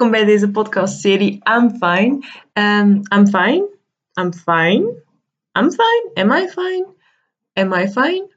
welkom 0.00 0.18
bij 0.18 0.32
deze 0.32 0.50
podcastserie 0.50 1.40
I'm 1.56 1.70
Fine. 1.70 2.24
Um, 2.52 3.00
I'm 3.14 3.26
fine. 3.26 3.66
I'm 4.20 4.32
fine. 4.32 5.02
I'm 5.58 5.70
fine. 5.70 6.10
Am 6.14 6.32
I 6.32 6.48
fine? 6.48 6.86
Am 7.52 7.72
I 7.72 7.88
fine? 7.88 8.28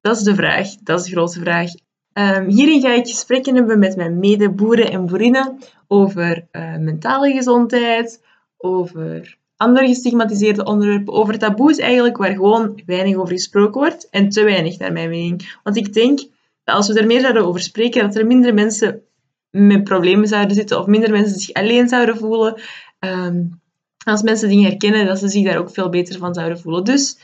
Dat 0.00 0.16
is 0.16 0.22
de 0.22 0.34
vraag. 0.34 0.74
Dat 0.74 0.98
is 1.00 1.04
de 1.04 1.10
grote 1.10 1.40
vraag. 1.40 1.70
Um, 2.12 2.48
hierin 2.48 2.80
ga 2.80 2.92
ik 2.92 3.06
gesprekken 3.06 3.54
hebben 3.54 3.78
met 3.78 3.96
mijn 3.96 4.18
medeboeren 4.18 4.90
en 4.90 5.06
boerinnen 5.06 5.58
over 5.88 6.46
uh, 6.52 6.76
mentale 6.76 7.32
gezondheid, 7.32 8.24
over 8.56 9.36
andere 9.56 9.86
gestigmatiseerde 9.86 10.64
onderwerpen, 10.64 11.14
over 11.14 11.38
taboes 11.38 11.78
eigenlijk, 11.78 12.16
waar 12.16 12.34
gewoon 12.34 12.82
weinig 12.86 13.16
over 13.16 13.32
gesproken 13.32 13.80
wordt 13.80 14.08
en 14.10 14.28
te 14.28 14.44
weinig 14.44 14.78
naar 14.78 14.92
mijn 14.92 15.10
mening. 15.10 15.58
Want 15.62 15.76
ik 15.76 15.92
denk 15.92 16.18
dat 16.64 16.74
als 16.74 16.88
we 16.88 17.00
er 17.00 17.06
meer 17.06 17.44
over 17.44 17.60
spreken, 17.60 18.02
dat 18.02 18.16
er 18.16 18.26
minder 18.26 18.54
mensen 18.54 19.02
met 19.50 19.84
problemen 19.84 20.28
zouden 20.28 20.56
zitten 20.56 20.78
of 20.78 20.86
minder 20.86 21.10
mensen 21.10 21.38
zich 21.38 21.54
alleen 21.54 21.88
zouden 21.88 22.16
voelen. 22.16 22.60
Um, 22.98 23.60
als 24.04 24.22
mensen 24.22 24.48
dingen 24.48 24.68
herkennen, 24.68 25.06
dat 25.06 25.18
ze 25.18 25.28
zich 25.28 25.44
daar 25.44 25.58
ook 25.58 25.70
veel 25.70 25.88
beter 25.88 26.18
van 26.18 26.34
zouden 26.34 26.60
voelen. 26.60 26.84
Dus 26.84 27.18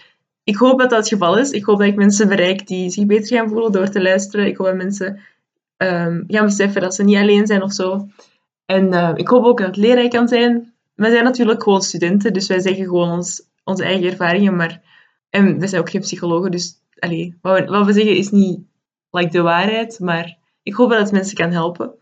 ik 0.44 0.56
hoop 0.56 0.78
dat 0.78 0.90
dat 0.90 0.98
het 0.98 1.08
geval 1.08 1.38
is. 1.38 1.50
Ik 1.50 1.64
hoop 1.64 1.78
dat 1.78 1.88
ik 1.88 1.96
mensen 1.96 2.28
bereik 2.28 2.66
die 2.66 2.90
zich 2.90 3.06
beter 3.06 3.36
gaan 3.36 3.48
voelen 3.48 3.72
door 3.72 3.88
te 3.88 4.02
luisteren. 4.02 4.46
Ik 4.46 4.56
hoop 4.56 4.66
dat 4.66 4.76
mensen 4.76 5.20
um, 5.76 6.24
gaan 6.26 6.44
beseffen 6.44 6.80
dat 6.80 6.94
ze 6.94 7.04
niet 7.04 7.16
alleen 7.16 7.46
zijn 7.46 7.62
of 7.62 7.72
zo. 7.72 8.08
En 8.66 8.92
uh, 8.92 9.12
ik 9.14 9.28
hoop 9.28 9.44
ook 9.44 9.58
dat 9.58 9.66
het 9.66 9.76
leerrijk 9.76 10.10
kan 10.10 10.28
zijn. 10.28 10.72
Wij 10.94 11.10
zijn 11.10 11.24
natuurlijk 11.24 11.62
gewoon 11.62 11.82
studenten, 11.82 12.32
dus 12.32 12.46
wij 12.46 12.60
zeggen 12.60 12.84
gewoon 12.84 13.10
ons, 13.10 13.42
onze 13.64 13.84
eigen 13.84 14.10
ervaringen. 14.10 14.56
Maar, 14.56 14.82
en 15.30 15.58
we 15.58 15.66
zijn 15.66 15.80
ook 15.80 15.90
geen 15.90 16.00
psychologen, 16.00 16.50
dus 16.50 16.74
wat, 17.40 17.58
we, 17.58 17.64
wat 17.64 17.86
we 17.86 17.92
zeggen 17.92 18.16
is 18.16 18.30
niet 18.30 18.60
like, 19.10 19.30
de 19.30 19.40
waarheid, 19.40 20.00
maar 20.00 20.36
ik 20.66 20.74
hoop 20.74 20.90
dat 20.90 20.98
het 20.98 21.12
mensen 21.12 21.36
kan 21.36 21.50
helpen. 21.50 21.94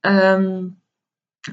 Um, 0.00 0.80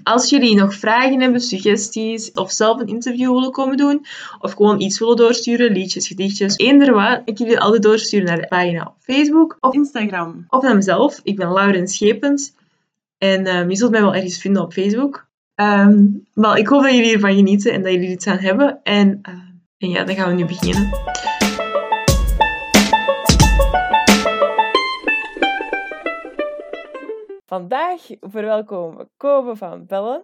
als 0.04 0.30
jullie 0.30 0.56
nog 0.56 0.74
vragen 0.74 1.22
hebben, 1.22 1.42
suggesties 1.42 2.32
of 2.32 2.52
zelf 2.52 2.80
een 2.80 2.88
interview 2.88 3.34
willen 3.34 3.52
komen 3.52 3.78
doen, 3.78 4.06
of 4.40 4.52
gewoon 4.54 4.82
iets 4.82 5.00
willen 5.00 5.16
doorsturen, 5.16 5.72
liedjes, 5.72 6.08
gedichtjes, 6.08 6.58
eender 6.58 6.94
wat, 6.94 7.22
ik 7.26 7.38
jullie 7.38 7.60
altijd 7.60 7.84
doorsturen 7.84 8.26
naar 8.26 8.42
de 8.42 8.48
pagina 8.48 8.84
op 8.86 8.96
Facebook 9.00 9.58
of 9.60 9.74
Instagram. 9.74 10.46
Of 10.50 10.64
naar 10.64 10.76
mezelf. 10.76 11.20
Ik 11.24 11.36
ben 11.36 11.54
Lauren 11.54 11.88
Schepens. 11.88 12.54
En 13.18 13.56
um, 13.56 13.70
je 13.70 13.76
zult 13.76 13.92
mij 13.92 14.02
wel 14.02 14.16
ergens 14.16 14.38
vinden 14.38 14.62
op 14.62 14.74
Facebook. 14.74 15.28
Um, 15.56 16.28
wel, 16.34 16.56
ik 16.56 16.68
hoop 16.68 16.84
dat 16.84 16.92
jullie 16.92 17.14
ervan 17.14 17.36
genieten 17.36 17.74
en 17.74 17.84
dat 17.84 17.92
jullie 17.92 18.10
iets 18.10 18.28
aan 18.28 18.38
hebben. 18.38 18.80
En, 18.84 19.22
en 19.78 19.90
ja, 19.90 20.04
dan 20.04 20.16
gaan 20.16 20.30
we 20.30 20.36
nu 20.36 20.46
beginnen. 20.46 20.90
Vandaag 27.54 28.02
verwelkomen 28.20 28.98
we 28.98 29.08
Kobe 29.18 29.56
van 29.56 29.86
Bellen. 29.86 30.24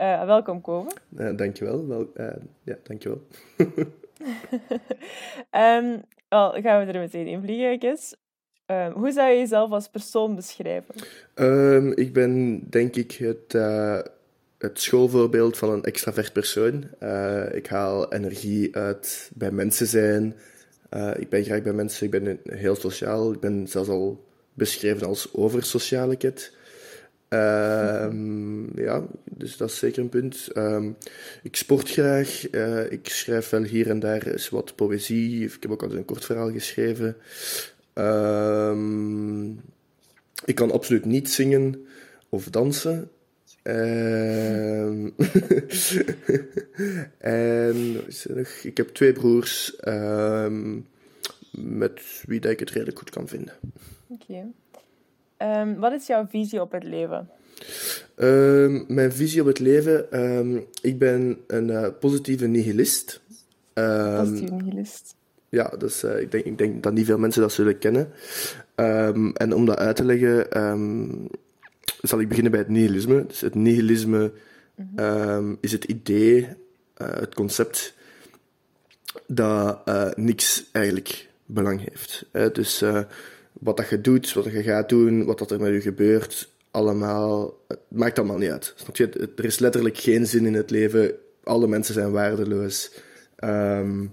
Uh, 0.00 0.24
welkom 0.24 0.60
Kobe. 0.60 0.90
Uh, 1.16 1.36
dankjewel. 1.36 1.86
Wel, 1.86 2.10
uh, 2.14 2.26
ja, 2.62 2.76
dankjewel. 2.82 3.20
um, 5.64 6.02
gaan 6.62 6.86
we 6.86 6.92
er 6.92 6.98
meteen 6.98 7.26
in 7.26 7.42
vliegen, 7.42 7.78
Kes. 7.78 8.16
Um, 8.66 8.92
hoe 8.92 9.12
zou 9.12 9.30
je 9.30 9.38
jezelf 9.38 9.70
als 9.70 9.88
persoon 9.88 10.34
beschrijven? 10.34 10.94
Um, 11.34 11.92
ik 11.92 12.12
ben 12.12 12.60
denk 12.70 12.96
ik 12.96 13.12
het, 13.12 13.52
het 14.58 14.80
schoolvoorbeeld 14.80 15.58
van 15.58 15.70
een 15.70 15.84
extravert 15.84 16.32
persoon. 16.32 16.84
ik 17.52 17.66
haal 17.66 18.12
energie 18.12 18.76
uit 18.76 19.30
bij 19.34 19.50
mensen 19.50 19.86
zijn. 19.86 20.36
ik 21.16 21.28
ben 21.28 21.44
graag 21.44 21.62
bij 21.62 21.72
mensen. 21.72 22.04
Ik 22.04 22.10
ben 22.10 22.40
heel 22.42 22.74
sociaal. 22.74 23.32
Ik 23.32 23.40
ben 23.40 23.68
zelfs 23.68 23.88
al 23.88 24.24
beschreven 24.54 25.06
als 25.06 25.34
oversociale 25.34 26.16
kid. 26.16 26.56
Um, 27.30 28.78
ja, 28.80 29.06
dus 29.24 29.56
dat 29.56 29.70
is 29.70 29.78
zeker 29.78 30.02
een 30.02 30.08
punt. 30.08 30.48
Um, 30.56 30.96
ik 31.42 31.56
sport 31.56 31.90
graag. 31.90 32.52
Uh, 32.52 32.92
ik 32.92 33.08
schrijf 33.08 33.50
wel 33.50 33.62
hier 33.62 33.90
en 33.90 33.98
daar 33.98 34.26
eens 34.26 34.48
wat 34.48 34.74
poëzie. 34.74 35.44
Ik 35.44 35.56
heb 35.60 35.70
ook 35.70 35.82
al 35.82 35.92
een 35.92 36.04
kort 36.04 36.24
verhaal 36.24 36.52
geschreven. 36.52 37.16
Um, 37.94 39.60
ik 40.44 40.54
kan 40.54 40.70
absoluut 40.70 41.04
niet 41.04 41.30
zingen 41.30 41.86
of 42.28 42.44
dansen. 42.50 43.10
en 47.18 48.02
ik 48.62 48.76
heb 48.76 48.88
twee 48.88 49.12
broers 49.12 49.76
met 51.50 52.00
wie 52.26 52.40
ik 52.40 52.60
het 52.60 52.70
redelijk 52.70 52.98
goed 52.98 53.10
kan 53.10 53.28
vinden. 53.28 53.54
Oké. 54.06 54.44
Um, 55.42 55.78
wat 55.78 55.92
is 55.92 56.06
jouw 56.06 56.26
visie 56.26 56.60
op 56.60 56.72
het 56.72 56.84
leven? 56.84 57.28
Um, 58.16 58.84
mijn 58.88 59.12
visie 59.12 59.40
op 59.40 59.46
het 59.46 59.58
leven? 59.58 60.24
Um, 60.24 60.66
ik 60.82 60.98
ben 60.98 61.38
een 61.46 61.68
uh, 61.68 61.86
positieve 62.00 62.46
nihilist. 62.46 63.20
positieve 63.74 64.54
nihilist. 64.54 65.14
Ja, 65.48 65.68
dus, 65.78 66.04
uh, 66.04 66.20
ik, 66.20 66.30
denk, 66.30 66.44
ik 66.44 66.58
denk 66.58 66.82
dat 66.82 66.92
niet 66.92 67.06
veel 67.06 67.18
mensen 67.18 67.42
dat 67.42 67.52
zullen 67.52 67.78
kennen. 67.78 68.10
en 69.34 69.54
om 69.54 69.66
dat 69.66 69.78
uit 69.78 69.96
te 69.96 70.04
leggen, 70.04 70.46
zal 72.00 72.20
ik 72.20 72.28
beginnen 72.28 72.52
bij 72.52 72.60
het 72.60 72.68
nihilisme. 72.68 73.26
Dus 73.26 73.40
het 73.40 73.54
nihilisme 73.54 74.32
mm-hmm. 74.74 75.58
is 75.60 75.72
het 75.72 75.84
idee, 75.84 76.40
uh, 76.40 77.08
het 77.08 77.34
concept, 77.34 77.94
dat 79.26 79.90
niks 80.16 80.68
eigenlijk 80.72 81.28
belang 81.46 81.88
heeft. 81.90 82.26
Dus 82.52 82.82
wat 83.58 83.76
dat 83.76 83.88
je 83.88 84.00
doet, 84.00 84.32
wat 84.32 84.44
je 84.44 84.62
gaat 84.62 84.88
doen, 84.88 85.24
wat 85.24 85.38
dat 85.38 85.50
er 85.50 85.60
met 85.60 85.72
je 85.72 85.80
gebeurt, 85.80 86.52
allemaal, 86.70 87.54
het 87.68 87.80
maakt 87.88 88.18
allemaal 88.18 88.38
niet 88.38 88.50
uit. 88.50 88.72
Snap 88.76 88.96
je? 88.96 89.30
Er 89.36 89.44
is 89.44 89.58
letterlijk 89.58 89.98
geen 89.98 90.26
zin 90.26 90.46
in 90.46 90.54
het 90.54 90.70
leven. 90.70 91.12
Alle 91.44 91.66
mensen 91.66 91.94
zijn 91.94 92.10
waardeloos. 92.10 92.90
Um, 93.44 94.12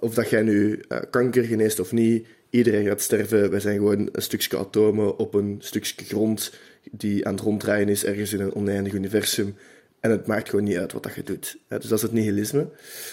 of 0.00 0.14
dat 0.14 0.30
jij 0.30 0.42
nu 0.42 0.82
uh, 0.88 0.98
kanker 1.10 1.44
geneest 1.44 1.80
of 1.80 1.92
niet, 1.92 2.26
iedereen 2.50 2.86
gaat 2.86 3.00
sterven. 3.00 3.50
Wij 3.50 3.60
zijn 3.60 3.76
gewoon 3.76 4.08
een 4.12 4.22
stukje 4.22 4.58
atomen 4.58 5.18
op 5.18 5.34
een 5.34 5.56
stukje 5.58 6.04
grond 6.04 6.52
die 6.90 7.26
aan 7.26 7.34
het 7.34 7.42
ronddraaien 7.42 7.88
is 7.88 8.04
ergens 8.04 8.32
in 8.32 8.40
een 8.40 8.54
oneindig 8.54 8.92
universum. 8.92 9.56
En 10.00 10.10
het 10.10 10.26
maakt 10.26 10.48
gewoon 10.48 10.64
niet 10.64 10.76
uit 10.76 10.92
wat 10.92 11.02
dat 11.02 11.14
je 11.14 11.22
doet. 11.22 11.58
dus 11.68 11.88
dat 11.88 11.92
is 11.92 12.02
het 12.02 12.12
nihilisme. 12.12 12.68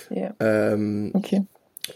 Ja. 0.09 0.35
Um, 0.71 1.09
Oké. 1.11 1.45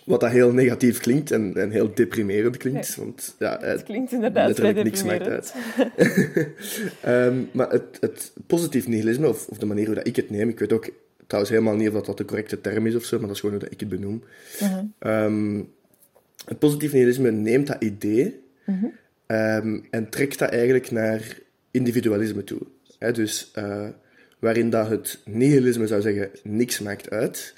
Wat 0.03 0.19
dat 0.19 0.31
heel 0.31 0.53
negatief 0.53 0.99
klinkt 0.99 1.31
en, 1.31 1.53
en 1.55 1.71
heel 1.71 1.93
deprimerend 1.93 2.57
klinkt. 2.57 2.95
Want, 2.95 3.35
ja, 3.39 3.59
het 3.61 3.83
klinkt 3.83 4.11
inderdaad 4.11 4.55
vrij 4.55 4.73
niks 4.73 5.03
maakt 5.03 5.27
uit. 5.27 5.53
um, 7.05 7.49
maar 7.53 7.69
het, 7.69 7.97
het 7.99 8.33
positief 8.47 8.87
nihilisme, 8.87 9.27
of, 9.27 9.47
of 9.47 9.57
de 9.57 9.65
manier 9.65 9.85
hoe 9.85 9.95
dat 9.95 10.07
ik 10.07 10.15
het 10.15 10.29
neem, 10.29 10.49
ik 10.49 10.59
weet 10.59 10.73
ook 10.73 10.89
trouwens 11.27 11.53
helemaal 11.53 11.75
niet 11.75 11.89
of 11.89 12.03
dat, 12.03 12.17
de 12.17 12.25
correcte 12.25 12.61
term 12.61 12.87
is 12.87 12.95
of 12.95 13.03
zo, 13.03 13.17
maar 13.17 13.27
dat 13.27 13.35
is 13.35 13.41
gewoon 13.41 13.55
hoe 13.55 13.63
dat 13.63 13.73
ik 13.73 13.79
het 13.79 13.89
benoem. 13.89 14.23
Uh 14.61 14.73
-huh. 14.99 15.23
um, 15.23 15.69
het 16.45 16.59
positief 16.59 16.93
nihilisme 16.93 17.31
neemt 17.31 17.67
dat 17.67 17.83
idee 17.83 18.39
uh 18.65 18.75
-huh. 19.27 19.55
um, 19.55 19.87
en 19.89 20.09
trekt 20.09 20.39
dat 20.39 20.49
eigenlijk 20.49 20.91
naar 20.91 21.37
individualisme 21.71 22.43
toe. 22.43 22.61
He, 22.99 23.11
dus 23.11 23.51
uh, 23.57 23.87
waarin 24.39 24.69
dat 24.69 24.89
het 24.89 25.19
nihilisme 25.25 25.87
zou 25.87 26.01
zeggen, 26.01 26.29
niks 26.43 26.79
maakt 26.79 27.09
uit 27.09 27.53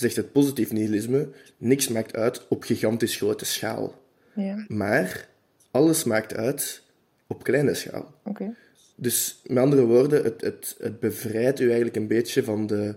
zegt 0.00 0.16
het 0.16 0.32
positief 0.32 0.72
nihilisme, 0.72 1.28
niks 1.56 1.88
maakt 1.88 2.16
uit 2.16 2.48
op 2.48 2.62
gigantisch 2.62 3.16
grote 3.16 3.44
schaal. 3.44 4.02
Ja. 4.34 4.64
Maar 4.68 5.28
alles 5.70 6.04
maakt 6.04 6.34
uit 6.34 6.82
op 7.26 7.42
kleine 7.42 7.74
schaal. 7.74 8.14
Okay. 8.24 8.54
Dus 8.94 9.40
met 9.46 9.58
andere 9.58 9.84
woorden, 9.84 10.24
het, 10.24 10.40
het, 10.40 10.76
het 10.78 11.00
bevrijdt 11.00 11.60
u 11.60 11.64
eigenlijk 11.64 11.96
een 11.96 12.06
beetje 12.06 12.44
van, 12.44 12.66
de, 12.66 12.94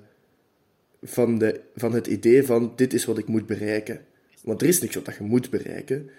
van, 1.01 1.37
de, 1.37 1.59
van 1.75 1.93
het 1.93 2.07
idee 2.07 2.43
van 2.45 2.73
dit 2.75 2.93
is 2.93 3.05
wat 3.05 3.17
ik 3.17 3.27
moet 3.27 3.45
bereiken. 3.45 3.99
Want 4.43 4.61
er 4.61 4.67
is 4.67 4.81
niks 4.81 4.95
wat 4.95 5.15
je 5.17 5.23
moet 5.23 5.49
bereiken. 5.49 6.09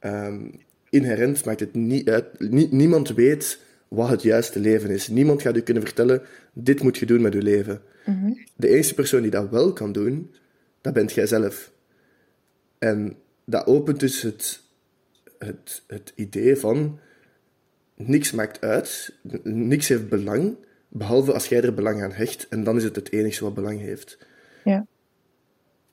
Um, 0.00 0.60
inherent 0.90 1.44
maakt 1.44 1.60
het 1.60 1.74
niet 1.74 2.08
uit. 2.08 2.50
niemand 2.70 3.08
weet 3.08 3.58
wat 3.88 4.08
het 4.08 4.22
juiste 4.22 4.60
leven 4.60 4.90
is. 4.90 5.08
Niemand 5.08 5.42
gaat 5.42 5.56
u 5.56 5.60
kunnen 5.60 5.82
vertellen, 5.82 6.22
dit 6.52 6.82
moet 6.82 6.98
je 6.98 7.06
doen 7.06 7.22
met 7.22 7.32
je 7.32 7.42
leven. 7.42 7.82
Mhm. 8.06 8.32
De 8.56 8.68
enige 8.68 8.94
persoon 8.94 9.22
die 9.22 9.30
dat 9.30 9.50
wel 9.50 9.72
kan 9.72 9.92
doen, 9.92 10.34
dat 10.80 10.92
bent 10.92 11.12
jij 11.12 11.26
zelf. 11.26 11.72
En 12.78 13.16
dat 13.44 13.66
opent 13.66 14.00
dus 14.00 14.22
het, 14.22 14.60
het, 15.38 15.82
het 15.86 16.12
idee 16.14 16.56
van 16.56 16.98
niks 17.94 18.32
maakt 18.32 18.60
uit, 18.60 19.14
niks 19.42 19.88
heeft 19.88 20.08
belang, 20.08 20.56
behalve 20.88 21.32
als 21.32 21.46
jij 21.46 21.62
er 21.62 21.74
belang 21.74 22.02
aan 22.02 22.12
hecht, 22.12 22.48
en 22.48 22.64
dan 22.64 22.76
is 22.76 22.84
het 22.84 22.96
het 22.96 23.12
enige 23.12 23.44
wat 23.44 23.54
belang 23.54 23.80
heeft. 23.80 24.18
Ja. 24.64 24.86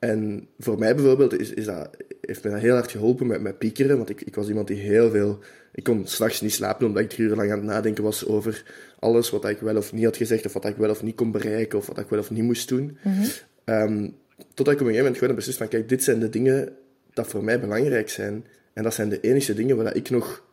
En 0.00 0.48
voor 0.58 0.78
mij 0.78 0.94
bijvoorbeeld 0.94 1.40
is, 1.40 1.50
is 1.50 1.64
dat, 1.64 1.96
heeft 2.20 2.44
me 2.44 2.50
dat 2.50 2.60
heel 2.60 2.74
hard 2.74 2.90
geholpen 2.90 3.26
met, 3.26 3.40
met 3.40 3.58
piekeren, 3.58 3.96
want 3.96 4.10
ik, 4.10 4.20
ik 4.20 4.34
was 4.34 4.48
iemand 4.48 4.66
die 4.66 4.76
heel 4.76 5.10
veel... 5.10 5.38
Ik 5.72 5.84
kon 5.84 6.06
s'nachts 6.06 6.40
niet 6.40 6.52
slapen 6.52 6.86
omdat 6.86 7.02
ik 7.02 7.08
drie 7.08 7.28
uur 7.28 7.36
lang 7.36 7.50
aan 7.50 7.58
het 7.58 7.66
nadenken 7.66 8.04
was 8.04 8.26
over 8.26 8.64
alles 8.98 9.30
wat 9.30 9.48
ik 9.48 9.58
wel 9.58 9.76
of 9.76 9.92
niet 9.92 10.04
had 10.04 10.16
gezegd, 10.16 10.46
of 10.46 10.52
wat 10.52 10.64
ik 10.64 10.76
wel 10.76 10.90
of 10.90 11.02
niet 11.02 11.14
kon 11.14 11.30
bereiken, 11.30 11.78
of 11.78 11.86
wat 11.86 11.98
ik 11.98 12.08
wel 12.08 12.18
of 12.18 12.30
niet 12.30 12.42
moest 12.42 12.68
doen. 12.68 12.98
Mm 13.02 13.24
um, 13.64 14.16
totdat 14.54 14.74
ik 14.74 14.80
op 14.80 14.86
een 14.86 14.94
gegeven 14.94 15.02
moment 15.02 15.18
gewoon 15.18 15.34
beslist 15.34 15.58
van, 15.58 15.68
kijk, 15.68 15.88
dit 15.88 16.04
zijn 16.04 16.20
de 16.20 16.28
dingen 16.28 16.76
dat 17.12 17.26
voor 17.26 17.44
mij 17.44 17.60
belangrijk 17.60 18.08
zijn. 18.08 18.46
En 18.72 18.82
dat 18.82 18.94
zijn 18.94 19.08
de 19.08 19.20
enige 19.20 19.54
dingen 19.54 19.76
waar 19.76 19.96
ik 19.96 20.10
nog 20.10 20.44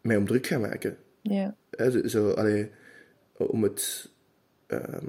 mij 0.00 0.16
om 0.16 0.26
druk 0.26 0.46
ga 0.46 0.58
maken. 0.58 0.96
Ja. 1.20 1.54
zo, 2.04 2.30
allee, 2.30 2.70
om 3.36 3.62
het 3.62 4.10
ehm, 4.66 5.06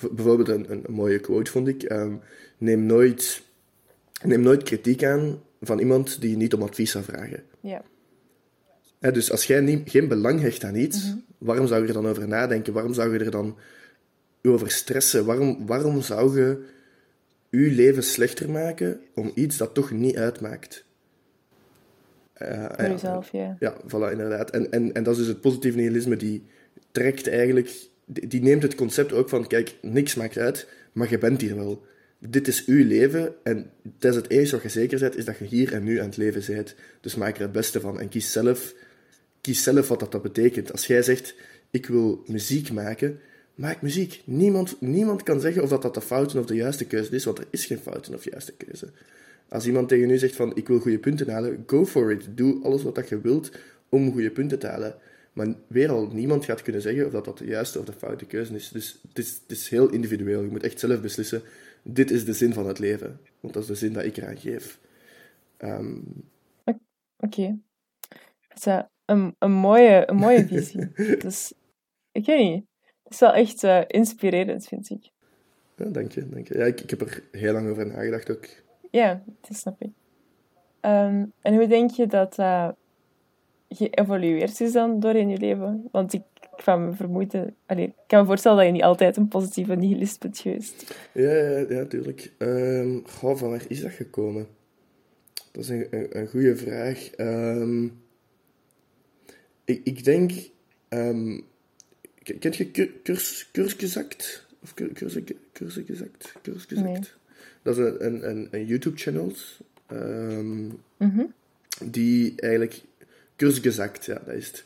bijvoorbeeld 0.00 0.48
een, 0.48 0.70
een, 0.70 0.84
mooie 0.88 1.18
quote 1.18 1.50
vond 1.50 1.68
ik. 1.68 1.82
Ehm, 1.82 2.14
neem, 2.58 2.86
nooit, 2.86 3.42
neem 4.22 4.40
nooit 4.40 4.62
kritiek 4.62 5.04
aan 5.04 5.40
van 5.60 5.78
iemand 5.78 6.20
die 6.20 6.30
je 6.30 6.36
niet 6.36 6.54
om 6.54 6.62
advies 6.62 6.90
zou 6.90 7.04
vragen. 7.04 7.42
Ja. 7.60 7.82
dus 8.98 9.30
als 9.30 9.44
jij 9.44 9.60
niet, 9.60 9.90
geen 9.90 10.08
belang 10.08 10.40
hecht 10.40 10.64
aan 10.64 10.74
iets, 10.74 11.04
mhm. 11.04 11.16
waarom 11.38 11.66
zou 11.66 11.82
je 11.82 11.88
er 11.88 11.94
dan 11.94 12.08
over 12.08 12.28
nadenken? 12.28 12.72
Waarom 12.72 12.94
zou 12.94 13.12
je 13.12 13.24
er 13.24 13.30
dan 13.30 13.56
over 14.42 14.70
stressen? 14.70 15.24
Waarom, 15.24 15.66
waarom 15.66 16.02
zou 16.02 16.40
je 16.40 16.64
je 17.50 17.70
leven 17.70 18.02
slechter 18.02 18.50
maken 18.50 19.00
om 19.14 19.32
iets 19.34 19.56
dat 19.56 19.74
toch 19.74 19.90
niet 19.90 20.16
uitmaakt? 20.16 20.84
Uh, 22.42 22.64
Voor 22.64 22.88
jezelf, 22.88 23.32
ja. 23.32 23.56
Ja, 23.58 23.76
voilà, 23.86 24.10
inderdaad. 24.10 24.50
En, 24.50 24.70
en, 24.70 24.92
en 24.92 25.02
dat 25.02 25.12
is 25.12 25.18
dus 25.18 25.28
het 25.28 25.40
positieve 25.40 25.78
nihilisme, 25.78 26.16
die 26.16 26.46
trekt 26.90 27.28
eigenlijk... 27.28 27.90
Die, 28.06 28.42
neemt 28.42 28.62
het 28.62 28.74
concept 28.74 29.12
ook 29.12 29.28
van, 29.28 29.46
kijk, 29.46 29.74
niks 29.80 30.14
maakt 30.14 30.38
uit, 30.38 30.68
maar 30.92 31.10
je 31.10 31.18
bent 31.18 31.40
hier 31.40 31.56
wel. 31.56 31.82
Dit 32.18 32.48
is 32.48 32.64
uw 32.64 32.86
leven 32.86 33.34
en 33.42 33.70
dat 33.82 34.10
is 34.10 34.16
het 34.16 34.30
enige 34.30 34.50
wat 34.50 34.62
je 34.62 34.68
zeker 34.68 34.98
bent, 34.98 35.16
is 35.16 35.24
dat 35.24 35.38
je 35.38 35.44
hier 35.44 35.72
en 35.72 35.84
nu 35.84 35.98
aan 35.98 36.06
het 36.06 36.16
leven 36.16 36.54
bent. 36.54 36.74
Dus 37.00 37.14
maak 37.14 37.36
er 37.36 37.42
het 37.42 37.52
beste 37.52 37.80
van 37.80 38.00
en 38.00 38.08
kies 38.08 38.32
zelf, 38.32 38.74
kies 39.40 39.62
zelf 39.62 39.88
wat 39.88 40.00
dat, 40.00 40.12
dat 40.12 40.22
betekent. 40.22 40.72
Als 40.72 40.86
jij 40.86 41.02
zegt, 41.02 41.34
ik 41.70 41.86
wil 41.86 42.22
muziek 42.26 42.72
maken, 42.72 43.20
maak 43.54 43.82
muziek. 43.82 44.22
Niemand, 44.24 44.76
niemand 44.80 45.22
kan 45.22 45.40
zeggen 45.40 45.62
of 45.62 45.68
dat, 45.68 45.82
dat 45.82 45.94
de 45.94 46.00
foute 46.00 46.38
of 46.38 46.46
de 46.46 46.54
juiste 46.54 46.84
keuze 46.84 47.10
is, 47.10 47.24
want 47.24 47.38
er 47.38 47.46
is 47.50 47.66
geen 47.66 47.78
foute 47.78 48.14
of 48.14 48.24
juiste 48.24 48.52
keuze. 48.52 48.90
Als 49.48 49.66
iemand 49.66 49.88
tegen 49.88 50.10
u 50.10 50.18
zegt 50.18 50.36
van 50.36 50.56
ik 50.56 50.68
wil 50.68 50.78
goede 50.78 50.98
punten 50.98 51.30
halen, 51.30 51.64
go 51.66 51.86
for 51.86 52.12
it. 52.12 52.26
Doe 52.34 52.62
alles 52.62 52.82
wat 52.82 52.94
dat 52.94 53.08
je 53.08 53.20
wilt 53.20 53.50
om 53.88 54.12
goede 54.12 54.30
punten 54.30 54.58
te 54.58 54.66
halen. 54.66 54.94
Maar 55.32 55.54
weer 55.66 55.90
al, 55.90 56.06
niemand 56.06 56.44
gaat 56.44 56.62
kunnen 56.62 56.82
zeggen 56.82 57.06
of 57.06 57.12
dat, 57.12 57.24
dat 57.24 57.38
de 57.38 57.44
juiste 57.44 57.78
of 57.78 57.84
de 57.84 57.92
foute 57.92 58.26
keuze 58.26 58.54
is. 58.54 58.68
Dus 58.68 58.98
het 59.08 59.18
is, 59.18 59.40
het 59.42 59.50
is 59.50 59.68
heel 59.68 59.90
individueel. 59.90 60.42
Je 60.42 60.50
moet 60.50 60.62
echt 60.62 60.80
zelf 60.80 61.00
beslissen, 61.00 61.42
dit 61.82 62.10
is 62.10 62.24
de 62.24 62.32
zin 62.32 62.52
van 62.52 62.66
het 62.66 62.78
leven. 62.78 63.20
Want 63.40 63.54
dat 63.54 63.62
is 63.62 63.68
de 63.68 63.74
zin 63.74 63.92
dat 63.92 64.04
ik 64.04 64.16
eraan 64.16 64.38
geef. 64.38 64.78
Ehm, 65.56 65.96
Oké. 66.64 66.78
Okay. 67.16 67.58
Dat 68.48 68.66
is 68.66 68.84
een, 69.04 69.34
een, 69.38 69.52
mooie, 69.52 70.10
een 70.10 70.16
mooie 70.16 70.46
visie. 70.48 70.92
dus, 71.18 71.52
ik 72.12 72.26
weet 72.26 72.50
niet. 72.50 72.64
Het 73.02 73.12
is 73.12 73.18
wel 73.20 73.32
echt 73.32 73.62
uh, 73.62 73.80
inspirerend, 73.86 74.66
vind 74.66 74.90
ik. 74.90 75.10
Ja, 75.76 75.84
dank 75.84 76.12
je. 76.12 76.28
Dank 76.28 76.48
je. 76.48 76.58
Ja, 76.58 76.64
ik, 76.64 76.80
ik 76.80 76.90
heb 76.90 77.00
er 77.00 77.22
heel 77.30 77.52
lang 77.52 77.68
over 77.68 77.86
nagedacht 77.86 78.30
ook. 78.30 78.46
Ja, 78.90 79.22
dat 79.40 79.56
snap 79.56 79.82
ik. 79.82 79.90
Ehm, 80.80 81.24
en 81.40 81.54
hoe 81.54 81.66
denk 81.66 81.90
je 81.90 82.06
dat 82.06 82.34
dat 82.34 82.76
geëvolueerd 83.74 84.60
is 84.60 84.72
dan 84.72 85.00
door 85.00 85.14
in 85.14 85.28
je 85.28 85.38
leven? 85.38 85.88
Want 85.90 86.12
ik 86.12 86.22
van 86.56 86.86
me 86.86 86.92
vermoeden... 86.92 87.54
Allee, 87.66 87.86
ik 87.86 87.94
kan 88.06 88.20
me 88.20 88.26
voorstellen 88.26 88.56
dat 88.56 88.66
je 88.66 88.72
niet 88.72 88.82
altijd 88.82 89.16
een 89.16 89.28
positieve 89.28 89.74
nihilist 89.74 90.20
bent 90.20 90.38
geweest. 90.38 90.94
Ja, 91.12 91.32
ja, 91.32 91.64
ja 91.68 91.84
tuurlijk. 91.84 92.32
Um, 92.38 93.02
goh, 93.06 93.36
van 93.36 93.50
waar 93.50 93.64
is 93.68 93.80
dat 93.80 93.92
gekomen? 93.92 94.46
Dat 95.52 95.62
is 95.62 95.68
een, 95.68 95.86
een, 95.90 96.18
een 96.18 96.28
goede 96.28 96.56
vraag. 96.56 97.10
Um, 97.16 98.00
ik, 99.64 99.80
ik 99.84 100.04
denk... 100.04 100.32
Um, 100.88 101.44
kent 102.38 102.56
je 102.56 102.70
kursgezakt? 103.52 104.46
Of 104.62 104.74
kursgezakt? 104.74 105.34
Kursgezakt? 106.42 106.84
Nee. 106.84 106.98
Dat 107.62 107.78
is 107.78 107.84
een, 107.98 108.28
een, 108.28 108.48
een 108.50 108.66
YouTube-channel 108.66 109.32
mm 110.98 111.32
die 111.84 112.32
eigenlijk 112.36 112.82
kursgezakt, 113.42 114.04
ja, 114.04 114.20
dat 114.24 114.34
is 114.34 114.46
het. 114.46 114.64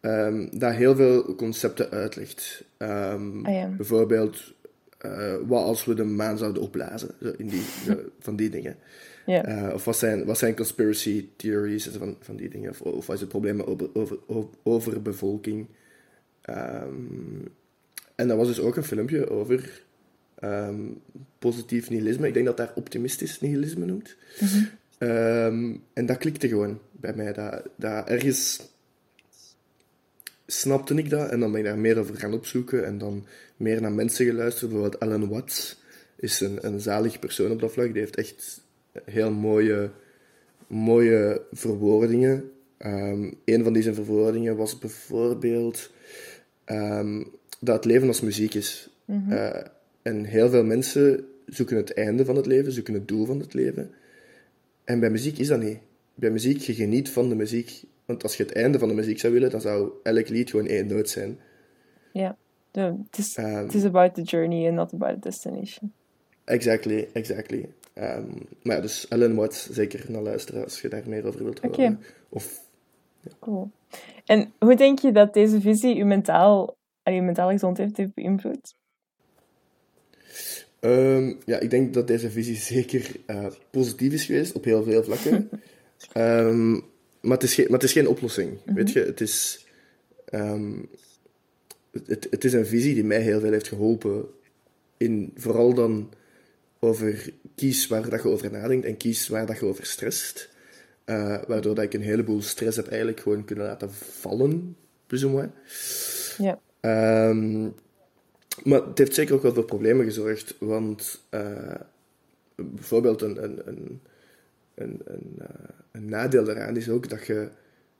Um, 0.00 0.58
dat 0.58 0.74
heel 0.74 0.96
veel 0.96 1.34
concepten 1.34 1.90
uitlegt. 1.90 2.64
Um, 2.78 3.42
Bijvoorbeeld, 3.76 4.52
uh, 5.06 5.34
wat 5.46 5.64
als 5.64 5.84
we 5.84 5.94
de 5.94 6.04
maan 6.04 6.38
zouden 6.38 6.62
opblazen? 6.62 7.10
Zo 7.22 7.32
in 7.36 7.48
die, 7.48 7.62
van 8.26 8.36
die 8.36 8.50
dingen. 8.50 8.76
Yeah. 9.26 9.68
Uh, 9.68 9.74
of 9.74 9.84
wat 9.84 9.96
zijn, 9.96 10.24
wat 10.24 10.38
zijn 10.38 10.56
conspiracy 10.56 11.28
theories 11.36 11.86
van, 11.86 12.16
van 12.20 12.36
die 12.36 12.48
dingen? 12.48 12.70
Of, 12.70 12.80
of 12.80 13.06
wat 13.06 13.14
is 13.14 13.20
het 13.20 13.30
probleem 13.30 13.60
over, 13.60 13.88
over, 13.94 14.46
overbevolking? 14.62 15.66
Um, 16.50 17.48
en 18.14 18.28
dat 18.28 18.36
was 18.36 18.46
dus 18.46 18.60
ook 18.60 18.76
een 18.76 18.84
filmpje 18.84 19.30
over 19.30 19.82
um, 20.44 21.00
positief 21.38 21.90
nihilisme. 21.90 22.26
Ik 22.26 22.34
denk 22.34 22.46
dat 22.46 22.56
daar 22.56 22.72
optimistisch 22.74 23.40
nihilisme 23.40 23.84
noemt. 23.84 24.16
Mhm. 24.40 24.64
Ehm, 25.02 25.74
en 25.92 26.06
dat 26.06 26.18
klikte 26.18 26.48
gewoon 26.48 26.78
bij 26.90 27.14
mij. 27.14 27.32
Dat, 27.32 27.62
dat 27.76 28.08
ergens 28.08 28.60
snapte 30.46 30.94
ik 30.94 31.10
dat 31.10 31.30
en 31.30 31.40
dan 31.40 31.50
ben 31.50 31.60
ik 31.60 31.66
daar 31.66 31.78
meer 31.78 31.98
over 31.98 32.16
gaan 32.16 32.32
opzoeken 32.32 32.84
en 32.84 32.98
dan 32.98 33.26
meer 33.56 33.80
naar 33.80 33.92
mensen 33.92 34.26
geluisterd. 34.26 34.70
Bijvoorbeeld 34.70 35.02
Alan 35.02 35.28
Watts 35.28 35.80
is 36.16 36.40
een, 36.40 36.58
een 36.66 36.80
zalig 36.80 37.18
persoon 37.18 37.50
op 37.50 37.60
dat 37.60 37.72
vlak. 37.72 37.92
Die 37.92 38.02
heeft 38.02 38.16
echt 38.16 38.60
heel 39.04 39.32
mooie, 39.32 39.90
mooie 40.66 41.42
verwoordingen. 41.52 42.50
Um, 42.78 43.34
een 43.44 43.64
van 43.64 43.72
deze 43.72 43.94
verwoordingen 43.94 44.56
was 44.56 44.78
bijvoorbeeld 44.78 45.90
dat 47.60 47.76
het 47.76 47.84
leven 47.84 48.08
als 48.08 48.20
muziek 48.20 48.54
is. 48.54 48.90
Mm 49.04 49.52
en 50.02 50.24
heel 50.24 50.50
veel 50.50 50.64
mensen 50.64 51.26
zoeken 51.46 51.76
het 51.76 51.92
einde 51.92 52.24
van 52.24 52.36
het 52.36 52.46
leven, 52.46 52.72
zoeken 52.72 52.94
het 52.94 53.08
doel 53.08 53.26
van 53.26 53.40
het 53.40 53.54
leven. 53.54 53.90
En 54.92 55.00
bij 55.00 55.10
muziek 55.10 55.38
is 55.38 55.48
dat 55.48 55.60
niet. 55.60 55.78
Bij 56.14 56.30
muziek, 56.30 56.60
je 56.60 56.74
geniet 56.74 57.10
van 57.10 57.28
de 57.28 57.34
muziek. 57.34 57.82
Want 58.04 58.22
als 58.22 58.36
je 58.36 58.42
het 58.42 58.52
einde 58.52 58.78
van 58.78 58.88
de 58.88 58.94
muziek 58.94 59.18
zou 59.18 59.32
willen, 59.32 59.50
dan 59.50 59.60
zou 59.60 59.92
elk 60.02 60.28
lied 60.28 60.50
gewoon 60.50 60.66
één 60.66 60.86
noot 60.86 61.08
zijn. 61.08 61.38
Ja, 62.12 62.36
het 62.72 63.18
is 63.18 63.36
um, 63.36 63.86
about 63.86 64.14
the 64.14 64.22
journey 64.22 64.66
and 64.66 64.74
not 64.74 64.92
about 64.92 65.12
the 65.12 65.28
destination. 65.28 65.92
Exactly, 66.44 67.08
exactly. 67.12 67.68
Um, 67.94 68.48
maar 68.62 68.76
ja, 68.76 68.82
dus 68.82 69.08
Ellen 69.08 69.34
Watts, 69.34 69.70
zeker 69.70 70.04
naar 70.08 70.22
luisteren 70.22 70.64
als 70.64 70.80
je 70.80 70.88
daar 70.88 71.02
meer 71.06 71.26
over 71.26 71.42
wilt 71.44 71.60
horen. 71.60 71.78
Okay. 71.78 71.98
Of, 72.28 72.64
ja. 73.20 73.30
Cool. 73.40 73.70
En 74.24 74.52
hoe 74.58 74.74
denk 74.74 74.98
je 74.98 75.12
dat 75.12 75.34
deze 75.34 75.60
visie 75.60 75.96
je 75.96 76.04
mentaal, 76.04 76.76
je 77.02 77.22
mentale 77.22 77.52
gezondheid 77.52 77.96
heeft 77.96 78.14
beïnvloed? 78.14 78.74
Um, 80.84 81.38
ja, 81.44 81.58
ik 81.58 81.70
denk 81.70 81.94
dat 81.94 82.06
deze 82.06 82.30
visie 82.30 82.56
zeker 82.74 83.10
uh, 83.26 83.46
positief 83.70 84.12
is 84.12 84.24
geweest 84.24 84.52
op 84.52 84.64
heel 84.64 84.82
veel 84.82 85.04
vlakken. 85.04 85.50
um, 86.16 86.72
maar, 87.20 87.32
het 87.32 87.42
is 87.42 87.54
geen, 87.54 87.64
maar 87.64 87.78
het 87.78 87.88
is 87.88 87.92
geen 87.92 88.08
oplossing. 88.08 88.58
Mm 88.64 88.74
Weet 88.74 88.92
je, 88.92 89.00
het 89.00 89.20
is, 89.20 89.66
um, 90.30 90.88
het, 92.06 92.26
het 92.30 92.44
is 92.44 92.52
een 92.52 92.66
visie 92.66 92.94
die 92.94 93.04
mij 93.04 93.20
heel 93.20 93.40
veel 93.40 93.52
heeft 93.52 93.68
geholpen. 93.68 94.24
In, 94.96 95.32
vooral 95.36 95.74
dan 95.74 96.10
over 96.78 97.32
kies 97.54 97.86
waar 97.86 98.08
dat 98.08 98.22
je 98.22 98.28
over 98.28 98.50
nadenkt 98.50 98.86
en 98.86 98.96
kies 98.96 99.28
waar 99.28 99.46
dat 99.46 99.58
je 99.58 99.64
over 99.66 99.86
stresst. 99.86 100.50
Uh, 101.06 101.38
waardoor 101.46 101.74
dat 101.74 101.84
ik 101.84 101.94
een 101.94 102.02
heleboel 102.02 102.42
stress 102.42 102.76
heb 102.76 102.88
eigenlijk 102.88 103.20
gewoon 103.20 103.44
kunnen 103.44 103.66
laten 103.66 103.92
vallen, 103.92 104.76
plus 105.06 105.26
Ja. 106.38 106.60
Um, 107.28 107.74
maar 108.64 108.86
het 108.86 108.98
heeft 108.98 109.14
zeker 109.14 109.34
ook 109.34 109.42
wel 109.42 109.54
voor 109.54 109.64
problemen 109.64 110.04
gezorgd, 110.04 110.54
want 110.58 111.20
uh, 111.30 111.74
bijvoorbeeld 112.54 113.22
een, 113.22 113.42
een, 113.42 113.68
een, 113.68 114.00
een, 114.74 115.00
een, 115.04 115.36
uh, 115.40 115.46
een, 115.92 116.08
nadeel 116.08 116.44
daaraan 116.44 116.76
is 116.76 116.88
ook 116.88 117.08
dat 117.08 117.26
je 117.26 117.48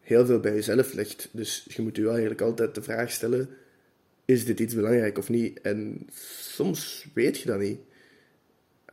heel 0.01 0.27
veel 0.27 0.41
bij 0.41 0.55
jezelf 0.55 0.93
legt. 0.93 1.29
Dus 1.33 1.67
je 1.69 1.83
moet 1.83 1.97
je 1.97 2.03
wel 2.03 2.11
eigenlijk 2.11 2.41
altijd 2.41 2.75
de 2.75 2.83
vraag 2.83 3.11
stellen, 3.11 3.49
is 4.25 4.45
dit 4.45 4.61
iets 4.61 4.75
belangrijk 4.75 5.19
of 5.19 5.29
niet? 5.29 5.61
En 5.61 6.07
soms 6.41 7.07
weet 7.15 7.39
je 7.39 7.47
dat 7.47 7.59
niet. 7.59 7.81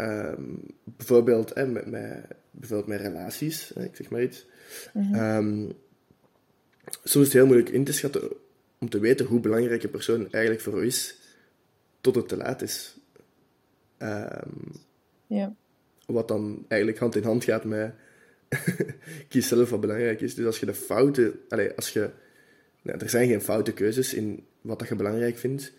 Um, 0.02 0.62
bijvoorbeeld, 0.84 1.54
hè, 1.54 1.68
met, 1.68 1.86
met, 1.86 2.26
bijvoorbeeld 2.52 2.90
met 2.90 3.02
relaties, 3.02 3.72
ik 3.72 3.96
zeg 3.96 4.10
maar 4.10 4.24
iets. 4.24 4.46
Mm 4.94 5.14
-hmm. 5.14 5.72
soms 7.04 7.16
is 7.16 7.24
het 7.24 7.34
heel 7.34 7.46
moeilijk 7.46 7.70
in 7.70 7.84
te 7.84 7.94
schatten 7.94 8.22
om 8.78 8.90
te 8.90 9.00
weten 9.00 9.26
hoe 9.26 9.40
belangrijk 9.40 9.84
een 9.84 9.90
persoon 9.90 10.32
eigenlijk 10.32 10.64
voor 10.64 10.84
u 10.84 10.86
is 10.86 11.19
tot 12.02 12.16
het 12.16 12.28
te 12.28 12.38
laat 12.38 12.62
is. 12.62 12.98
Um, 13.98 14.72
ja. 15.28 15.56
Wat 16.06 16.28
dan 16.28 16.66
eigenlijk 16.68 17.02
hand 17.02 17.16
in 17.16 17.24
hand 17.24 17.44
gaat 17.44 17.64
met 17.64 17.94
kies 19.30 19.48
zelf 19.48 19.70
wat 19.70 19.82
belangrijk 19.82 20.22
is. 20.22 20.36
Dus 20.36 20.46
als 20.46 20.60
je 20.60 20.66
de 20.66 20.74
fouten, 20.74 21.40
allez, 21.50 21.76
als 21.76 21.90
je, 21.90 22.10
nou, 22.82 23.00
er 23.00 23.10
zijn 23.10 23.28
geen 23.28 23.42
foute 23.42 23.74
keuzes 23.74 24.14
in 24.14 24.46
wat 24.62 24.80
dat 24.80 24.88
je 24.88 24.96
belangrijk 24.96 25.38
vindt, 25.38 25.74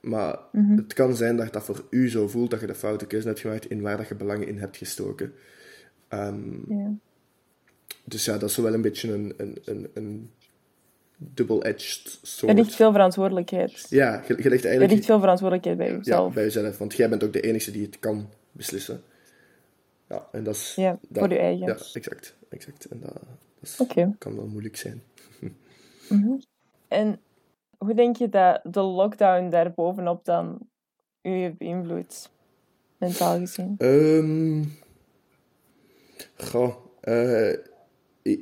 maar 0.00 0.38
mhm. 0.52 0.76
het 0.76 0.92
kan 0.92 1.16
zijn 1.16 1.36
dat 1.36 1.52
dat 1.52 1.64
voor 1.64 1.84
u 1.90 2.08
zo 2.08 2.28
voelt 2.28 2.50
dat 2.50 2.60
je 2.60 2.66
de 2.66 2.74
foute 2.74 3.06
keuze 3.06 3.26
hebt 3.26 3.40
gemaakt 3.40 3.70
in 3.70 3.80
waar 3.80 3.96
dat 3.96 4.08
je 4.08 4.14
belangen 4.14 4.48
in 4.48 4.58
hebt 4.58 4.76
gestoken. 4.76 5.32
Um, 6.08 6.64
ja. 6.68 6.92
Dus 8.04 8.24
ja, 8.24 8.38
dat 8.38 8.50
is 8.50 8.56
wel 8.56 8.74
een 8.74 8.82
beetje 8.82 9.12
een, 9.12 9.34
een, 9.36 9.58
een, 9.64 9.90
een 9.94 10.30
double-edged 11.16 12.18
soort. 12.22 12.50
Er 12.50 12.58
ligt 12.58 12.74
veel 12.74 12.92
verantwoordelijkheid. 12.92 13.86
Ja, 13.88 14.22
je, 14.26 14.28
je 14.28 14.34
ligt 14.34 14.64
eigenlijk... 14.64 14.82
Er 14.82 14.88
ligt 14.88 15.04
veel 15.04 15.20
verantwoordelijkheid 15.20 15.78
bij 15.78 15.96
jezelf. 15.96 16.28
Ja, 16.28 16.34
bij 16.34 16.44
jezelf. 16.44 16.78
Want 16.78 16.94
jij 16.94 17.08
bent 17.08 17.24
ook 17.24 17.32
de 17.32 17.40
enige 17.40 17.70
die 17.70 17.86
het 17.86 17.98
kan 17.98 18.28
beslissen. 18.52 19.02
Ja, 20.08 20.28
en 20.32 20.44
dat 20.44 20.54
is... 20.54 20.74
Ja, 20.74 20.98
voor 21.12 21.28
je 21.28 21.38
eigen. 21.38 21.66
Ja, 21.66 21.76
exact. 21.92 22.34
exact. 22.48 22.84
En 22.84 23.00
dat, 23.00 23.76
dat 23.76 24.14
kan 24.18 24.36
wel 24.36 24.46
moeilijk 24.46 24.76
zijn. 24.76 25.02
mm 26.08 26.42
En 26.88 27.20
hoe 27.78 27.94
denk 27.94 28.16
je 28.16 28.28
dat 28.28 28.60
de 28.64 28.80
lockdown 28.80 29.50
daarbovenop 29.50 30.24
dan 30.24 30.58
u 31.22 31.30
heeft 31.30 31.58
beïnvloed, 31.58 32.30
mentaal 32.98 33.38
gezien? 33.38 33.74
Um, 33.78 34.72
goh, 36.36 36.74
uh, 37.04 37.54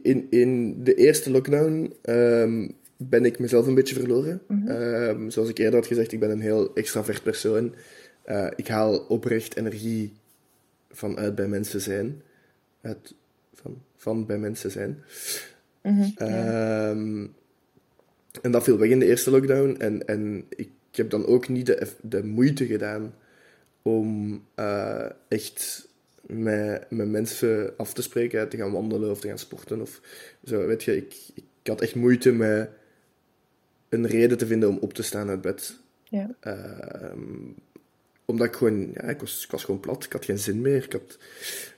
in, 0.03 0.27
in 0.31 0.83
de 0.85 0.95
eerste 0.95 1.31
lockdown 1.31 1.93
um, 2.03 2.75
ben 2.97 3.25
ik 3.25 3.39
mezelf 3.39 3.67
een 3.67 3.75
beetje 3.75 3.95
verloren. 3.95 4.43
Mm 4.49 4.67
-hmm. 4.67 5.31
zoals 5.31 5.49
ik 5.49 5.59
eerder 5.59 5.75
had 5.75 5.87
gezegd, 5.87 6.13
ik 6.13 6.21
ben 6.21 6.31
een 6.31 6.41
heel 6.41 6.75
extravert 6.75 7.23
persoon. 7.23 7.75
Uh, 8.27 8.47
ik 8.57 8.69
haal 8.69 8.99
oprecht 8.99 9.57
energie 9.57 10.13
vanuit 10.91 11.35
bij 11.35 11.49
mensen 11.49 11.81
zijn. 11.81 12.23
Uit, 12.81 13.15
van, 13.55 13.83
van 13.97 14.27
bij 14.27 14.39
mensen 14.39 14.71
zijn. 14.71 15.03
Mm 15.83 15.97
-hmm, 15.97 16.13
ja. 16.17 16.91
um, 16.91 17.35
en 18.43 18.51
dat 18.51 18.63
viel 18.63 18.79
weg 18.79 18.91
in 18.91 18.99
de 18.99 19.07
eerste 19.07 19.31
lockdown. 19.31 19.77
En, 19.79 20.07
en 20.07 20.45
ik 20.49 20.71
heb 20.93 21.11
dan 21.11 21.27
ook 21.27 21.49
niet 21.49 21.67
de, 21.67 21.89
de 22.03 22.25
moeite 22.25 22.67
gedaan 22.67 23.15
om 23.83 24.43
uh, 24.59 25.07
echt 25.29 25.89
met, 26.27 26.91
met 26.91 27.09
mensen 27.09 27.77
af 27.77 27.93
te 27.93 28.03
spreken, 28.03 28.49
te 28.49 28.57
gaan 28.57 28.73
wandelen 28.73 29.11
of 29.11 29.21
te 29.21 29.29
gaan 29.29 29.39
sporten. 29.39 29.81
Of 29.81 30.01
zo. 30.45 30.67
Weet 30.67 30.83
je, 30.83 30.97
ik, 30.97 31.15
ik 31.35 31.45
had 31.63 31.81
echt 31.81 31.95
moeite 31.95 32.33
met 32.33 32.71
een 33.89 34.07
reden 34.07 34.39
te 34.39 34.47
vinden 34.47 34.69
om 34.69 34.79
op 34.79 34.95
te 34.95 35.03
staan 35.03 35.29
uit 35.29 35.41
bed. 35.41 35.79
Ja. 36.05 36.31
Uh, 36.47 37.13
omdat 38.25 38.47
ik 38.47 38.55
gewoon, 38.55 38.91
ja, 38.93 39.03
ik 39.03 39.21
was, 39.21 39.45
ik 39.45 39.51
was 39.51 39.65
gewoon 39.65 39.81
plat. 39.81 40.05
Ik 40.05 40.13
had 40.13 40.25
geen 40.25 40.39
zin 40.39 40.61
meer. 40.61 40.85
Ik 40.85 40.93
had, 40.93 41.19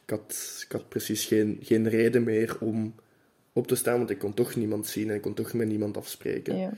ik 0.05 0.11
had, 0.11 0.65
ik 0.67 0.73
had 0.73 0.89
precies 0.89 1.25
geen, 1.25 1.59
geen 1.63 1.89
reden 1.89 2.23
meer 2.23 2.57
om 2.61 2.95
op 3.53 3.67
te 3.67 3.75
staan, 3.75 3.99
want 3.99 4.11
ik 4.11 4.19
kon 4.19 4.35
toch 4.35 4.57
niemand 4.57 4.87
zien 4.87 5.09
en 5.09 5.15
ik 5.15 5.23
kon 5.23 5.35
toch 5.35 5.53
met 5.53 5.69
niemand 5.69 5.97
afspreken. 5.97 6.57
Ja. 6.57 6.73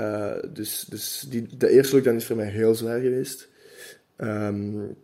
Uh, 0.00 0.52
dus 0.52 0.84
dus 0.88 1.26
die, 1.28 1.56
de 1.56 1.68
eerste 1.68 1.94
lockdown 1.94 2.16
is 2.16 2.24
voor 2.24 2.36
mij 2.36 2.48
heel 2.48 2.74
zwaar 2.74 3.00
geweest. 3.00 3.48
Um, 4.16 4.96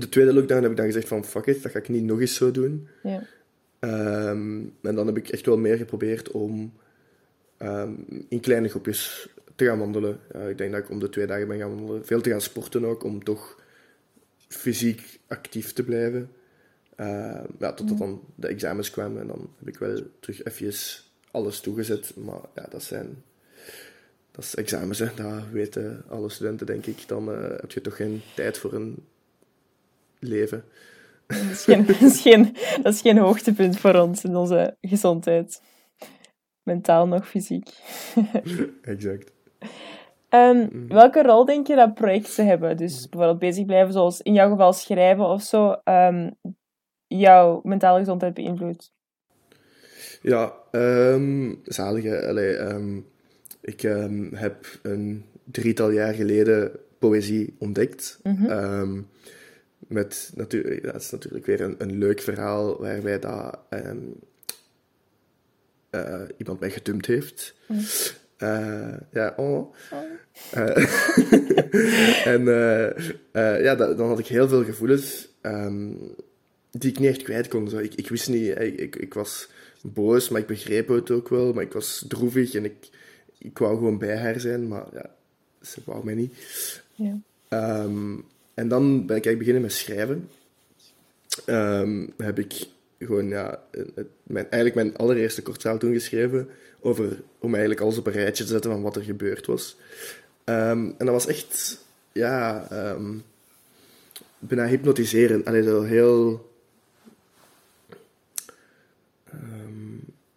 de 0.00 0.08
tweede 0.08 0.32
lockdown 0.32 0.62
heb 0.62 0.70
ik 0.70 0.76
dan 0.76 0.86
gezegd 0.86 1.08
van 1.08 1.24
fuck 1.24 1.46
it, 1.46 1.62
dat 1.62 1.72
ga 1.72 1.78
ik 1.78 1.88
niet 1.88 2.04
nog 2.04 2.20
eens 2.20 2.34
zo 2.34 2.50
doen. 2.50 2.88
Ja. 3.02 3.26
Um, 3.80 4.72
en 4.82 4.94
dan 4.94 5.06
heb 5.06 5.16
ik 5.16 5.28
echt 5.28 5.46
wel 5.46 5.58
meer 5.58 5.76
geprobeerd 5.76 6.30
om 6.30 6.72
um, 7.58 8.04
in 8.28 8.40
kleine 8.40 8.68
groepjes 8.68 9.28
te 9.54 9.64
gaan 9.64 9.78
wandelen. 9.78 10.20
Uh, 10.36 10.48
ik 10.48 10.58
denk 10.58 10.72
dat 10.72 10.82
ik 10.82 10.90
om 10.90 10.98
de 10.98 11.08
twee 11.08 11.26
dagen 11.26 11.48
ben 11.48 11.58
gaan 11.58 11.74
wandelen. 11.76 12.06
Veel 12.06 12.20
te 12.20 12.30
gaan 12.30 12.40
sporten 12.40 12.84
ook, 12.84 13.04
om 13.04 13.24
toch 13.24 13.62
fysiek 14.48 15.18
actief 15.26 15.72
te 15.72 15.82
blijven. 15.82 16.30
Uh, 17.00 17.40
ja, 17.58 17.72
totdat 17.72 17.98
dan 17.98 18.20
de 18.34 18.46
examens 18.46 18.90
kwamen 18.90 19.20
en 19.20 19.26
dan 19.26 19.50
heb 19.58 19.68
ik 19.68 19.78
wel 19.78 20.00
terug 20.20 20.44
even 20.44 20.72
alles 21.30 21.60
toegezet. 21.60 22.12
Maar 22.16 22.40
ja, 22.54 22.66
dat 22.70 22.82
zijn... 22.82 23.22
Dat 24.30 24.44
is 24.44 24.54
examens, 24.54 24.98
hè. 24.98 25.08
dat 25.14 25.42
weten 25.52 26.04
alle 26.08 26.28
studenten, 26.28 26.66
denk 26.66 26.86
ik. 26.86 27.08
Dan 27.08 27.28
uh, 27.30 27.48
heb 27.60 27.70
je 27.70 27.80
toch 27.80 27.96
geen 27.96 28.22
tijd 28.34 28.58
voor 28.58 28.72
een 28.72 28.96
leven. 30.28 30.64
Dat 31.26 31.50
is, 31.50 31.64
geen, 31.64 31.86
dat, 31.86 32.00
is 32.00 32.20
geen, 32.20 32.56
dat 32.82 32.94
is 32.94 33.00
geen 33.00 33.18
hoogtepunt 33.18 33.78
voor 33.78 33.94
ons 33.94 34.24
in 34.24 34.36
onze 34.36 34.76
gezondheid. 34.80 35.62
Mentaal 36.62 37.06
nog 37.06 37.28
fysiek. 37.28 37.68
exact. 38.82 39.32
Um, 40.30 40.88
welke 40.88 41.22
rol 41.22 41.44
denk 41.44 41.66
je 41.66 41.74
dat 41.74 41.94
projecten 41.94 42.46
hebben? 42.46 42.76
Dus 42.76 43.08
bijvoorbeeld 43.08 43.38
bezig 43.38 43.66
blijven, 43.66 43.92
zoals 43.92 44.20
in 44.20 44.32
jouw 44.32 44.50
geval 44.50 44.72
schrijven 44.72 45.24
of 45.24 45.42
zo, 45.42 45.76
um, 45.84 46.34
jouw 47.06 47.60
mentale 47.62 47.98
gezondheid 47.98 48.34
beïnvloedt? 48.34 48.92
Ja, 50.22 50.52
um, 50.72 51.60
zalige. 51.64 52.26
Allee, 52.26 52.58
ik 53.60 53.80
heb 54.30 54.78
een 54.82 55.24
drietal 55.44 55.90
jaar 55.90 56.14
geleden 56.14 56.72
poëzie 56.98 57.54
ontdekt. 57.58 58.20
Mm 58.22 58.36
-hmm 58.36 59.06
met 59.88 60.32
natuurlijk, 60.34 60.82
dat 60.82 61.00
is 61.00 61.10
natuurlijk 61.10 61.46
weer 61.46 61.60
een, 61.60 61.74
een 61.78 61.98
leuk 61.98 62.20
verhaal 62.20 62.80
waarbij 62.80 63.18
dat, 63.18 63.58
um, 63.70 64.14
uh, 65.90 66.22
iemand 66.36 66.60
mij 66.60 66.70
gedumpt 66.70 67.06
heeft. 67.06 67.54
Mm. 67.66 67.78
Uh, 68.38 68.94
ja, 69.12 69.34
oh. 69.36 69.74
oh. 69.90 70.02
Uh, 70.56 72.26
en 72.34 72.44
ja, 73.62 73.74
dat, 73.74 73.96
dan 73.96 74.08
had 74.08 74.18
ik 74.18 74.26
heel 74.26 74.48
veel 74.48 74.64
gevoelens 74.64 75.28
um, 75.42 76.14
die 76.70 76.90
ik 76.90 76.98
niet 76.98 77.08
echt 77.08 77.22
kwijt 77.22 77.48
kon. 77.48 77.68
Zo. 77.68 77.78
Ik, 77.78 77.94
ik 77.94 78.08
wist 78.08 78.28
niet, 78.28 78.58
ik, 78.58 78.78
ik, 78.78 78.96
ik, 78.96 79.14
was 79.14 79.48
boos, 79.82 80.28
maar 80.28 80.40
ik 80.40 80.46
begreep 80.46 80.88
het 80.88 81.10
ook 81.10 81.28
wel. 81.28 81.52
Maar 81.52 81.62
ik 81.62 81.72
was 81.72 82.04
droevig 82.08 82.54
en 82.54 82.64
ik, 82.64 82.88
ik 83.38 83.58
wou 83.58 83.76
gewoon 83.76 83.98
bij 83.98 84.16
haar 84.16 84.40
zijn, 84.40 84.68
maar 84.68 84.86
ja, 84.92 85.10
ze 85.62 85.80
wou 85.84 86.04
mij 86.04 86.14
niet. 86.14 86.34
Ja. 86.94 87.18
Um, 87.82 88.24
en 88.54 88.68
dan 88.68 89.06
ben 89.06 89.16
ik 89.16 89.38
beginnen 89.38 89.62
met 89.62 89.72
schrijven. 89.72 90.30
Um, 91.46 92.12
heb 92.16 92.38
ik 92.38 92.66
gewoon, 92.98 93.28
ja, 93.28 93.62
mijn, 94.22 94.50
eigenlijk 94.50 94.74
mijn 94.74 94.96
allereerste 94.96 95.42
kortverhaal 95.42 95.78
toen 95.78 95.92
geschreven 95.92 96.48
over 96.80 97.22
om 97.38 97.50
eigenlijk 97.50 97.80
alles 97.80 97.98
op 97.98 98.06
een 98.06 98.12
rijtje 98.12 98.44
te 98.44 98.50
zetten 98.50 98.70
van 98.70 98.82
wat 98.82 98.96
er 98.96 99.02
gebeurd 99.02 99.46
was. 99.46 99.76
Um, 100.44 100.94
en 100.98 101.06
dat 101.06 101.08
was 101.08 101.26
echt, 101.26 101.78
ja, 102.12 102.68
um, 102.92 103.22
bijna 104.38 104.66
hypnotiserend. 104.66 105.44
Allee, 105.44 105.62
zo 105.62 105.82
heel... 105.82 106.52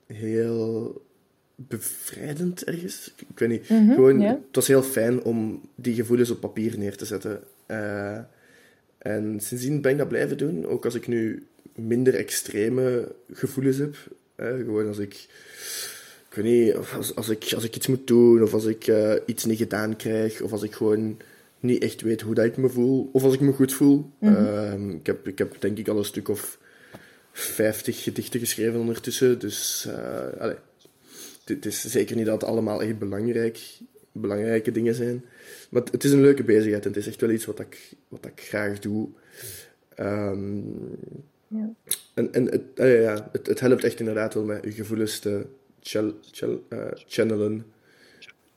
heel 0.06 1.06
bevrijdend 1.68 2.64
ergens. 2.64 3.14
Ik 3.30 3.40
weet 3.40 3.50
niet. 3.50 3.70
Mm 3.70 3.78
-hmm, 3.78 3.96
gewoon, 3.96 4.20
yeah. 4.20 4.32
Het 4.32 4.56
was 4.56 4.68
heel 4.68 4.84
fijn 4.84 5.24
om 5.24 5.62
die 5.76 5.96
gevoelens 5.96 6.30
op 6.30 6.40
papier 6.40 6.78
neer 6.78 6.98
te 6.98 7.06
zetten. 7.06 7.40
Uh, 7.68 8.18
en 8.98 9.40
sindsdien 9.40 9.82
ben 9.82 9.92
ik 9.92 9.98
dat 9.98 10.08
blijven 10.08 10.38
doen, 10.38 10.66
ook 10.66 10.86
als 10.86 10.96
ik 10.96 11.08
nu 11.08 11.46
minder 11.76 12.16
extreme 12.16 13.12
gevoelens 13.34 13.78
heb. 13.78 13.96
Uh, 14.36 14.48
gewoon 14.48 14.88
als 14.88 14.98
ik, 14.98 15.14
ik 16.30 16.36
weet 16.36 16.46
niet, 16.46 16.76
als, 16.96 17.16
als, 17.16 17.30
ik, 17.30 17.52
als 17.54 17.64
ik 17.64 17.76
iets 17.76 17.88
moet 17.88 18.08
doen, 18.08 18.44
of 18.44 18.54
als 18.54 18.66
ik 18.66 18.88
uh, 18.88 19.14
iets 19.26 19.46
niet 19.46 19.58
gedaan 19.58 19.96
krijg, 19.96 20.42
of 20.42 20.52
als 20.52 20.64
ik 20.64 20.74
gewoon 20.74 21.18
niet 21.60 21.84
echt 21.84 22.02
weet 22.02 22.22
hoe 22.22 22.36
dat 22.36 22.46
ik 22.46 22.58
me 22.58 22.70
voel, 22.70 23.10
of 23.14 23.24
als 23.24 23.34
ik 23.34 23.40
me 23.40 23.52
goed 23.52 23.74
voel. 23.74 24.12
Mm 24.20 24.34
-hmm. 24.34 24.90
ik, 24.92 25.06
heb, 25.06 25.28
ik 25.28 25.38
heb 25.38 25.56
denk 25.60 25.78
ik 25.78 25.88
al 25.88 25.98
een 25.98 26.06
stuk 26.06 26.28
of 26.28 26.58
50 27.32 28.04
gedichten 28.04 28.40
geschreven 28.40 28.80
ondertussen, 28.80 29.40
dus 29.40 29.88
allez, 30.40 30.58
het 31.50 31.66
is 31.66 31.86
zeker 31.86 32.16
niet 32.16 32.26
dat 32.26 32.42
het 32.42 32.50
allemaal 32.50 32.82
echt 32.82 33.00
belangrijk, 33.00 33.80
belangrijke 34.12 34.72
dingen 34.72 34.96
zijn. 34.96 35.26
Maar 35.70 35.82
het, 35.92 36.04
is 36.04 36.12
een 36.12 36.22
leuke 36.22 36.44
bezigheid 36.44 36.84
en 36.84 36.90
het 36.90 37.00
is 37.00 37.08
echt 37.08 37.22
wel 37.22 37.30
iets 37.30 37.46
wat 37.46 37.60
ik, 37.60 37.94
wat 38.08 38.26
ik 38.26 38.42
graag 38.42 38.80
doe. 38.80 39.08
Um, 40.00 40.98
ja. 41.48 41.70
En, 42.14 42.34
en 42.34 42.46
het, 42.46 42.62
uh, 42.76 43.02
ja, 43.02 43.30
het, 43.32 43.48
het, 43.48 43.60
helpt 43.60 43.84
echt 43.84 44.00
inderdaad 44.00 44.34
wel 44.34 44.44
met 44.44 44.64
je 44.64 44.72
gevoelens 44.72 45.20
te 45.20 45.46
uh, 45.94 46.10
channelen. 47.08 47.66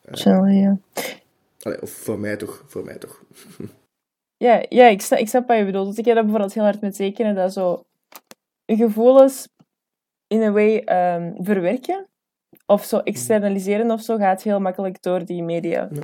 Uh, 0.04 0.14
Channelen, 0.14 0.54
ja. 0.54 0.78
Allee, 1.62 1.82
of 1.82 1.90
voor 1.90 2.18
mij 2.18 2.36
toch, 2.36 2.64
voor 2.66 2.84
mij 2.84 2.98
toch. 2.98 3.24
ja, 4.46 4.64
ja 4.68 4.88
ik, 4.88 5.00
snap, 5.00 5.18
ik 5.18 5.28
snap 5.28 5.48
wat 5.48 5.58
je 5.58 5.64
bedoelt. 5.64 5.88
Dus 5.88 5.98
ik 5.98 6.04
heb 6.04 6.14
dat 6.14 6.24
bijvoorbeeld 6.24 6.54
heel 6.54 6.62
hard 6.62 6.80
met 6.80 6.96
tekenen, 6.96 7.34
dat 7.34 7.52
zo 7.52 7.82
je 8.64 8.76
gevoelens 8.76 9.48
in 10.26 10.40
een 10.40 10.52
way 10.52 10.76
um, 10.76 11.44
verwerken 11.44 12.09
of 12.70 12.84
zo 12.84 12.98
externaliseren 12.98 13.90
of 13.90 14.02
zo 14.02 14.16
gaat 14.16 14.42
heel 14.42 14.60
makkelijk 14.60 15.02
door 15.02 15.24
die 15.24 15.42
media. 15.42 15.88
Ja. 15.92 16.00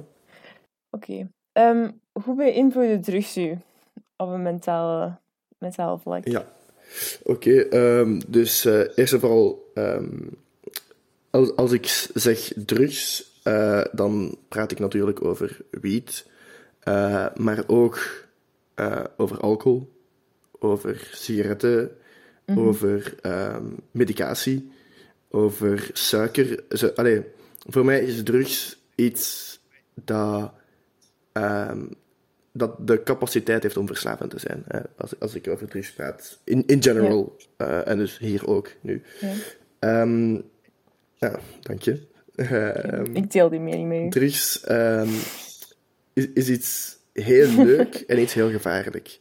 Oké. 0.90 1.26
Okay. 1.50 1.70
Um, 1.70 2.00
hoe 2.12 2.36
beïnvloeden 2.36 3.00
drugs 3.00 3.36
u 3.36 3.58
op 4.16 4.28
een 4.28 4.42
mentale, 4.42 5.18
mentale 5.58 5.98
vlak? 5.98 6.28
Ja. 6.28 6.46
Oké, 7.22 7.66
okay, 7.66 7.98
um, 7.98 8.20
dus 8.26 8.66
uh, 8.66 8.80
eerst 8.94 9.12
en 9.12 9.20
vooral, 9.20 9.70
um, 9.74 10.30
als, 11.30 11.56
als 11.56 11.72
ik 11.72 11.86
zeg 12.14 12.52
drugs, 12.56 13.32
uh, 13.44 13.84
dan 13.92 14.38
praat 14.48 14.70
ik 14.70 14.78
natuurlijk 14.78 15.24
over 15.24 15.60
wiet, 15.70 16.26
uh, 16.88 17.26
maar 17.34 17.64
ook 17.66 18.24
over 19.16 19.40
alcohol, 19.40 19.92
over 20.58 21.08
sigaretten, 21.12 21.90
mm 22.46 22.54
-hmm. 22.54 22.68
over 22.68 23.14
medicatie 23.90 24.70
over 25.36 25.90
suiker. 25.92 26.64
Zo, 26.68 26.90
allee, 26.94 27.22
voor 27.66 27.84
mij 27.84 28.00
is 28.00 28.22
drugs 28.22 28.80
iets 28.94 29.58
dat, 29.94 30.52
um, 31.32 31.94
dat 32.52 32.86
de 32.86 33.02
capaciteit 33.02 33.62
heeft 33.62 33.76
om 33.76 33.86
verslavend 33.86 34.30
te 34.30 34.38
zijn. 34.38 34.62
Hè, 34.68 34.80
als, 34.96 35.20
als 35.20 35.34
ik 35.34 35.48
over 35.48 35.68
drugs 35.68 35.92
praat. 35.92 36.38
In, 36.44 36.62
in 36.66 36.82
general. 36.82 37.36
Ja. 37.58 37.68
Uh, 37.68 37.88
en 37.88 37.98
dus 37.98 38.18
hier 38.18 38.46
ook 38.46 38.72
nu. 38.80 39.02
Ja, 39.20 40.00
um, 40.00 40.42
ja 41.14 41.38
dank 41.60 41.82
je. 41.82 42.00
Um, 42.36 43.14
ik 43.22 43.30
deel 43.30 43.48
die 43.48 43.60
mening 43.60 43.88
mee. 43.88 44.10
Drugs 44.10 44.60
is, 46.12 46.26
is 46.34 46.48
iets 46.48 46.98
heel 47.12 47.64
leuk 47.64 47.94
en 47.94 48.20
iets 48.20 48.34
heel 48.34 48.50
gevaarlijk. 48.50 49.18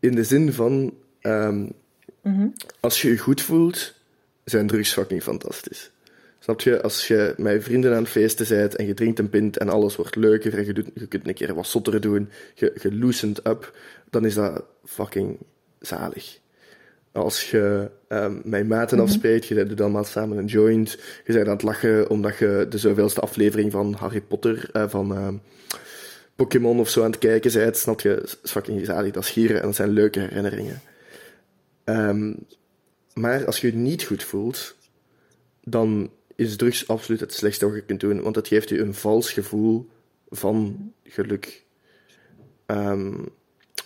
in 0.00 0.14
de 0.14 0.24
zin 0.24 0.52
van 0.52 0.94
Mhm. 2.22 2.48
Als 2.80 3.02
je 3.02 3.08
je 3.08 3.18
goed 3.18 3.42
voelt, 3.42 3.94
zijn 4.44 4.66
drugs 4.66 4.92
fucking 4.92 5.22
fantastisch. 5.22 5.90
Snap 6.38 6.60
je? 6.60 6.82
Als 6.82 7.06
je 7.06 7.34
met 7.36 7.62
vrienden 7.62 7.94
aan 7.94 8.02
het 8.02 8.08
feesten 8.08 8.48
bent 8.48 8.76
en 8.76 8.86
je 8.86 8.94
drinkt 8.94 9.18
een 9.18 9.30
pint 9.30 9.56
en 9.58 9.68
alles 9.68 9.96
wordt 9.96 10.16
leuker 10.16 10.58
en 10.58 10.66
je, 10.66 10.72
doet, 10.72 10.88
je 10.94 11.06
kunt 11.06 11.28
een 11.28 11.34
keer 11.34 11.54
wat 11.54 11.66
zotter 11.66 12.00
doen, 12.00 12.28
je, 12.54 12.72
je 12.82 12.94
loosened 12.94 13.46
up, 13.46 13.76
dan 14.10 14.24
is 14.24 14.34
dat 14.34 14.64
fucking 14.84 15.38
zalig. 15.80 16.40
Als 17.12 17.50
je 17.50 17.90
um, 18.08 18.40
met 18.44 18.68
maten 18.68 18.96
Mhm. 18.96 19.06
afspreekt, 19.06 19.46
je 19.46 19.66
doet 19.66 19.80
allemaal 19.80 20.04
samen 20.04 20.38
een 20.38 20.44
joint, 20.46 20.90
je 21.24 21.32
bent 21.32 21.46
aan 21.46 21.52
het 21.52 21.62
lachen 21.62 22.10
omdat 22.10 22.36
je 22.36 22.66
de 22.68 22.78
zoveelste 22.78 23.20
aflevering 23.20 23.72
van 23.72 23.92
Harry 23.92 24.20
Potter, 24.20 24.68
eh, 24.72 24.88
van 24.88 25.14
ehm, 25.14 25.34
Pokémon 26.36 26.78
of 26.80 26.88
zo 26.88 27.02
aan 27.04 27.10
het 27.10 27.18
kijken 27.18 27.52
bent, 27.52 27.76
snap 27.76 28.00
je? 28.00 28.14
Dat 28.14 28.38
is 28.42 28.50
fucking 28.50 28.86
zalig, 28.86 29.12
dat 29.12 29.22
is 29.22 29.30
gieren 29.30 29.60
en 29.60 29.66
dat 29.66 29.74
zijn 29.76 29.90
leuke 29.90 30.20
herinneringen. 30.20 30.80
Ehm, 31.84 32.32
maar 33.14 33.46
als 33.46 33.60
je 33.60 33.66
je 33.66 33.76
niet 33.76 34.02
goed 34.02 34.22
voelt, 34.22 34.76
dan 35.64 36.10
is 36.34 36.56
drugs 36.56 36.88
absoluut 36.88 37.20
het 37.20 37.32
slechtste 37.32 37.66
wat 37.66 37.74
je 37.74 37.82
kunt 37.82 38.00
doen, 38.00 38.22
want 38.22 38.36
het 38.36 38.48
geeft 38.48 38.68
je 38.68 38.80
een 38.80 38.94
vals 38.94 39.32
gevoel 39.32 39.88
van 40.30 40.92
geluk. 41.04 41.64
Ehm, 42.66 43.14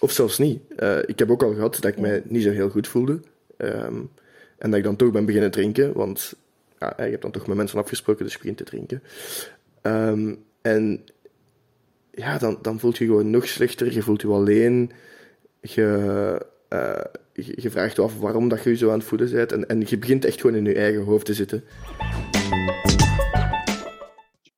of 0.01 0.13
zelfs 0.13 0.39
niet. 0.39 0.61
Eh, 0.77 0.99
ik 1.07 1.19
heb 1.19 1.31
ook 1.31 1.43
al 1.43 1.55
gehad 1.55 1.75
dat 1.81 1.93
ik 1.93 1.99
mij 1.99 2.23
niet 2.25 2.43
zo 2.43 2.51
heel 2.51 2.71
goed 2.71 2.89
voelde. 2.89 3.21
Ehm, 3.57 4.03
en 4.59 4.71
dat 4.71 4.75
ik 4.75 4.85
dan 4.85 4.97
toch 4.97 5.11
ben 5.11 5.25
beginnen 5.25 5.51
drinken, 5.51 5.93
want 5.93 6.35
ja, 6.79 6.99
ik 6.99 7.11
heb 7.11 7.21
dan 7.21 7.31
toch 7.31 7.47
met 7.47 7.57
mensen 7.57 7.79
afgesproken, 7.79 8.25
dus 8.25 8.35
ik 8.35 8.41
begin 8.41 8.55
te 8.55 8.65
drinken. 8.65 9.03
Ehm, 9.83 10.35
en 10.63 11.05
ja, 12.11 12.39
dan, 12.39 12.59
dan 12.63 12.81
voelt 12.81 12.99
je 12.99 13.05
gewoon 13.05 13.31
nog 13.31 13.47
slechter, 13.47 13.93
je 13.93 14.03
voelt 14.03 14.23
je 14.23 14.29
alleen, 14.29 14.93
je, 15.61 16.47
eh, 16.69 17.05
je, 17.37 17.71
vraagt 17.71 17.97
je 17.97 18.03
af 18.03 18.19
waarom 18.19 18.49
dat 18.49 18.63
je 18.63 18.71
je 18.71 18.77
zo 18.77 18.91
aan 18.91 18.99
het 18.99 19.07
voelen 19.07 19.31
bent, 19.31 19.53
en, 19.53 19.69
en 19.69 19.83
je 19.87 19.99
begint 19.99 20.25
echt 20.25 20.41
gewoon 20.41 20.57
in 20.57 20.65
je 20.65 20.75
eigen 20.75 21.03
hoofd 21.03 21.27
te 21.27 21.35
zitten. 21.35 21.65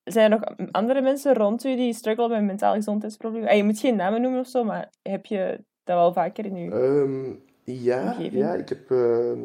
Zijn 0.05 0.33
er 0.33 0.39
nog 0.39 0.71
andere 0.71 1.01
mensen 1.01 1.35
rond 1.35 1.65
u 1.65 1.77
die 1.77 1.93
struggelen 1.93 2.31
met 2.31 2.45
mentale 2.45 2.77
gezondheidsproblemen? 2.77 3.49
Ah, 3.49 3.57
je 3.57 3.65
moet 3.65 3.79
geen 3.79 3.97
namen 3.97 4.21
noemen 4.21 4.41
of 4.41 4.47
zo, 4.47 4.65
maar 4.65 4.91
heb 5.03 5.27
je 5.27 5.61
dat 5.85 5.97
wel 5.97 6.13
vaker 6.13 6.45
in 6.45 6.57
je... 6.57 6.71
Ehm, 6.71 7.35
ja, 7.65 8.03
Omgeving? 8.03 8.43
ja, 8.43 8.55
ik 8.55 8.69
heb... 8.69 8.91
ehm, 8.91 9.41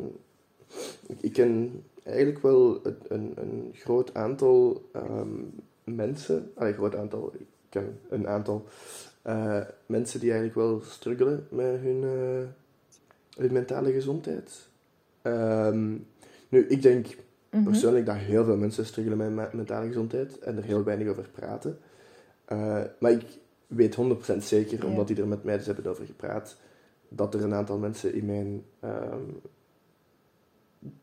ik, 1.07 1.17
ik 1.21 1.33
ken 1.33 1.83
eigenlijk 2.03 2.41
wel 2.41 2.79
een, 2.83 2.97
een, 3.07 3.33
een 3.35 3.71
groot 3.73 4.13
aantal 4.13 4.89
ehm, 4.93 5.39
mensen... 5.83 6.51
Een 6.55 6.73
groot 6.73 6.95
aantal... 6.95 7.31
Ik 7.37 7.47
ken 7.69 7.99
een 8.09 8.27
aantal 8.27 8.65
eh, 9.23 9.61
mensen 9.85 10.19
die 10.19 10.31
eigenlijk 10.31 10.59
wel 10.59 10.81
struggelen 10.81 11.47
met 11.49 11.79
hun, 11.81 12.03
eh, 12.03 12.47
hun 13.37 13.51
mentale 13.53 13.91
gezondheid. 13.91 14.67
Ehm, 15.21 15.91
nu, 16.49 16.65
ik 16.67 16.81
denk 16.81 17.07
Mhm. 17.49 17.63
persoonlijk 17.63 18.05
dat 18.05 18.15
heel 18.15 18.43
veel 18.45 18.57
mensen 18.57 18.85
struggelen 18.85 19.17
met 19.17 19.29
me- 19.31 19.57
mentale 19.57 19.87
gezondheid 19.87 20.39
en 20.39 20.57
er 20.57 20.63
heel 20.63 20.83
weinig 20.83 21.07
over 21.07 21.29
praten. 21.31 21.77
Eh, 22.45 22.81
maar 22.99 23.11
ik 23.11 23.25
weet 23.67 23.95
100% 23.95 24.43
zeker, 24.43 24.77
Ja. 24.81 24.85
omdat 24.85 25.07
die 25.07 25.21
er 25.21 25.27
met 25.27 25.43
mij 25.43 25.57
dus 25.57 25.65
hebben 25.65 25.85
over 25.85 26.05
gepraat, 26.05 26.57
dat 27.07 27.33
er 27.33 27.43
een 27.43 27.53
aantal 27.53 27.77
mensen 27.77 28.13
in 28.13 28.25
mijn 28.25 28.63
ehm, 28.79 29.21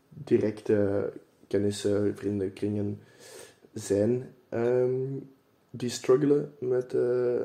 directe 0.09 1.13
kennissen, 1.47 2.17
vrienden, 2.17 2.53
kringen 2.53 3.01
zijn 3.73 4.35
ehm, 4.49 5.17
die 5.71 5.91
struggelen 5.91 6.53
met, 6.59 6.95
eh, 6.95 7.45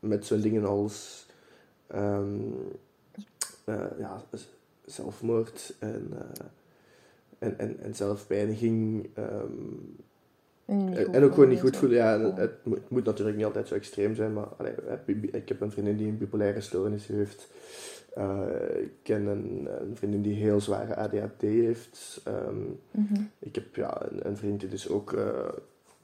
met 0.00 0.26
zo'n 0.26 0.40
dingen 0.40 0.64
als 0.64 1.26
ja, 3.98 4.24
z- 4.32 4.46
zelfmoord 4.84 5.74
en, 5.78 6.08
eh, 6.12 6.46
en, 7.38 7.58
en, 7.58 7.78
en 7.80 7.94
zelfpijniging. 7.94 9.08
ehm, 9.14 9.52
En, 10.64 10.84
niet 10.84 10.96
en, 10.98 11.24
ook 11.24 11.34
gewoon 11.34 11.48
niet 11.48 11.60
goed 11.60 11.76
voelen. 11.76 11.98
Ja, 11.98 12.14
Ja. 12.14 12.34
het, 12.34 12.52
moet, 12.64 12.76
het 12.78 12.90
moet 12.90 13.04
natuurlijk 13.04 13.36
niet 13.36 13.46
altijd 13.46 13.68
zo 13.68 13.74
extreem 13.74 14.14
zijn, 14.14 14.32
maar 14.32 14.44
allee, 14.46 14.72
eh, 14.72 15.22
ik 15.32 15.48
heb 15.48 15.60
een 15.60 15.70
vriendin 15.72 15.96
die 15.96 16.08
een 16.08 16.18
bipolaire 16.18 16.60
stoornis 16.60 17.06
heeft. 17.06 17.48
Eh, 18.14 18.40
ik 18.80 18.90
ken 19.02 19.26
een, 19.26 19.68
een 19.80 19.96
vriendin 19.96 20.22
die 20.22 20.34
heel 20.34 20.60
zware 20.60 20.96
ADHD 20.96 21.40
heeft. 21.40 22.20
Ehm, 22.24 22.60
Mhm. 22.90 23.22
ik 23.38 23.54
heb 23.54 23.76
ja, 23.76 24.02
een, 24.10 24.26
een 24.26 24.36
vriend 24.36 24.60
die 24.60 24.68
dus 24.68 24.88
ook 24.88 25.12
eh, 25.12 25.48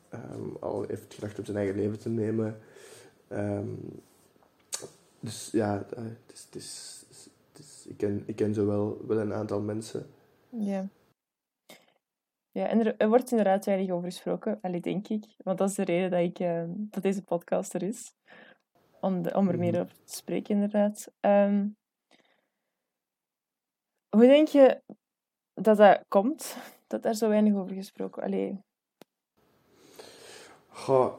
ehm, 0.09 0.49
al 0.61 0.85
heeft 0.89 1.15
gedacht 1.15 1.39
om 1.39 1.45
zijn 1.45 1.57
eigen 1.57 1.77
leven 1.77 1.99
te 1.99 2.09
nemen. 2.09 2.57
Dus 5.21 5.49
ja, 5.53 5.87
eh, 5.97 6.03
het 6.03 6.33
is, 6.35 6.45
het 6.51 6.55
is, 6.55 6.98
ik, 7.89 7.97
ken, 7.97 8.23
ik 8.27 8.37
ken 8.37 8.55
zo 8.55 8.67
wel, 8.67 9.07
wel 9.07 9.19
een 9.19 9.33
aantal 9.33 9.61
mensen. 9.61 10.07
Ja. 10.51 10.89
Ja, 12.51 12.67
en 12.67 12.87
er, 12.87 12.97
er 12.97 13.09
wordt 13.09 13.31
inderdaad 13.31 13.65
weinig 13.65 13.91
over 13.91 14.09
gesproken, 14.11 14.59
allee, 14.61 14.81
denk 14.81 15.09
ik. 15.09 15.25
Want 15.37 15.59
dat 15.59 15.69
is 15.69 15.75
de 15.75 15.85
reden 15.85 16.11
dat, 16.11 16.21
ik, 16.21 16.39
eh, 16.39 16.65
dat 16.69 17.03
deze 17.03 17.23
podcast 17.23 17.75
er 17.75 17.83
is. 17.83 18.13
Om, 19.01 19.23
de, 19.23 19.35
om 19.35 19.49
er 19.49 19.59
meer 19.59 19.73
Mhm. 19.73 19.81
over 19.81 19.95
te 20.05 20.15
spreken, 20.15 20.55
inderdaad. 20.55 21.13
Ehm, 21.21 21.69
hoe 24.09 24.27
denk 24.27 24.49
je 24.49 24.83
dat 25.55 25.77
dat 25.77 26.05
komt? 26.09 26.57
Dat 26.87 27.03
daar 27.03 27.15
zo 27.15 27.29
weinig 27.29 27.55
over 27.55 27.75
gesproken 27.75 28.23
Allee, 28.23 28.59
Goh, 30.69 31.19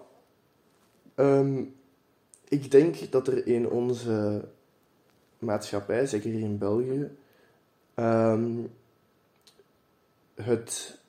ehm, 1.15 1.65
ik 2.47 2.71
denk 2.71 3.11
dat 3.11 3.27
er 3.27 3.47
in 3.47 3.69
onze 3.69 4.47
maatschappij, 5.39 6.05
zeker 6.05 6.29
hier 6.31 6.39
in 6.39 6.57
België, 6.57 7.09
ehm, 7.93 8.57
het 10.33 10.99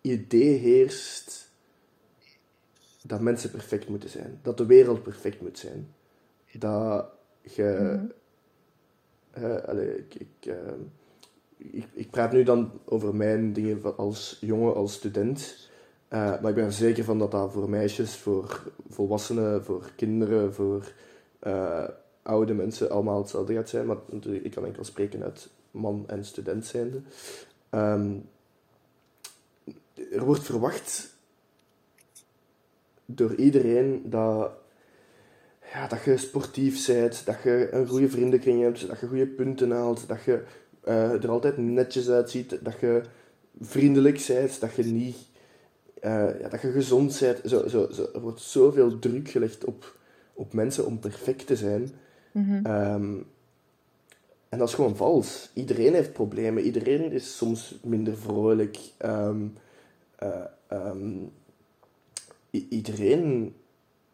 idee 0.00 0.58
heerst 0.58 1.50
dat 3.02 3.20
mensen 3.20 3.50
perfect 3.50 3.88
moeten 3.88 4.08
zijn. 4.08 4.38
Dat 4.42 4.56
de 4.56 4.66
wereld 4.66 5.02
perfect 5.02 5.40
moet 5.40 5.58
zijn. 5.58 5.94
Dat 6.52 7.06
je... 7.42 8.00
Mhm. 9.34 9.58
allee, 9.66 9.98
ik, 9.98 10.14
ik, 10.14 10.46
ehm, 10.46 10.80
ik, 11.56 11.86
ik 11.92 12.10
praat 12.10 12.32
nu 12.32 12.42
dan 12.42 12.80
over 12.84 13.14
mijn 13.14 13.52
dingen 13.52 13.96
als 13.96 14.38
jongen, 14.40 14.74
als 14.74 14.92
student. 14.92 15.70
Eh, 16.08 16.40
maar 16.40 16.48
ik 16.48 16.54
ben 16.54 16.64
er 16.64 16.72
zeker 16.72 17.04
van 17.04 17.18
dat 17.18 17.30
dat 17.30 17.52
voor 17.52 17.70
meisjes, 17.70 18.16
voor 18.16 18.72
volwassenen, 18.88 19.64
voor 19.64 19.90
kinderen, 19.96 20.54
voor 20.54 20.92
eh, 21.38 21.88
oude 22.22 22.54
mensen 22.54 22.90
allemaal 22.90 23.18
hetzelfde 23.18 23.54
gaat 23.54 23.68
zijn. 23.68 23.86
Maar 23.86 23.96
ik 24.42 24.50
kan 24.50 24.64
enkel 24.64 24.84
spreken 24.84 25.22
uit 25.22 25.48
man 25.70 26.04
en 26.06 26.24
student 26.24 26.66
zijnde. 26.66 27.00
Ehm, 27.70 28.12
er 30.12 30.24
wordt 30.24 30.42
verwacht 30.42 31.14
door 33.04 33.34
iedereen 33.34 34.02
dat, 34.10 34.52
ja, 35.72 35.86
dat 35.86 36.02
je 36.02 36.16
sportief 36.16 36.86
bent, 36.86 37.26
dat 37.26 37.42
je 37.42 37.68
een 37.72 37.86
goede 37.86 38.08
vriendenkring 38.08 38.62
hebt, 38.62 38.88
dat 38.88 39.00
je 39.00 39.06
goede 39.06 39.26
punten 39.26 39.70
haalt, 39.70 40.08
dat 40.08 40.22
je 40.22 40.42
eh, 40.80 41.22
er 41.22 41.28
altijd 41.28 41.56
netjes 41.56 42.10
uitziet, 42.10 42.58
dat 42.62 42.80
je 42.80 43.02
vriendelijk 43.60 44.24
bent, 44.28 44.60
dat 44.60 44.74
je 44.74 44.84
niet 44.84 45.16
eh, 46.02 46.40
ja, 46.40 46.48
dat 46.48 46.60
je 46.60 46.70
gezond 46.72 47.18
bent. 47.20 47.40
Zo, 47.44 47.68
zo, 47.68 47.88
zo, 47.92 48.08
er 48.14 48.20
wordt 48.20 48.40
zoveel 48.40 48.98
druk 48.98 49.28
gelegd 49.28 49.64
op, 49.64 49.96
op 50.32 50.52
mensen 50.52 50.86
om 50.86 50.98
perfect 50.98 51.46
te 51.46 51.56
zijn. 51.56 51.90
Mhm. 52.32 52.66
Ehm, 52.66 53.14
en 54.48 54.58
dat 54.58 54.68
is 54.68 54.74
gewoon 54.74 54.96
vals. 54.96 55.50
Iedereen 55.54 55.94
heeft 55.94 56.12
problemen. 56.12 56.62
Iedereen 56.62 57.12
is 57.12 57.36
soms 57.36 57.78
minder 57.82 58.16
vrolijk. 58.16 58.78
Ehm, 58.96 59.46
eh, 60.16 60.44
ehm, 60.66 61.16
iedereen 62.50 63.54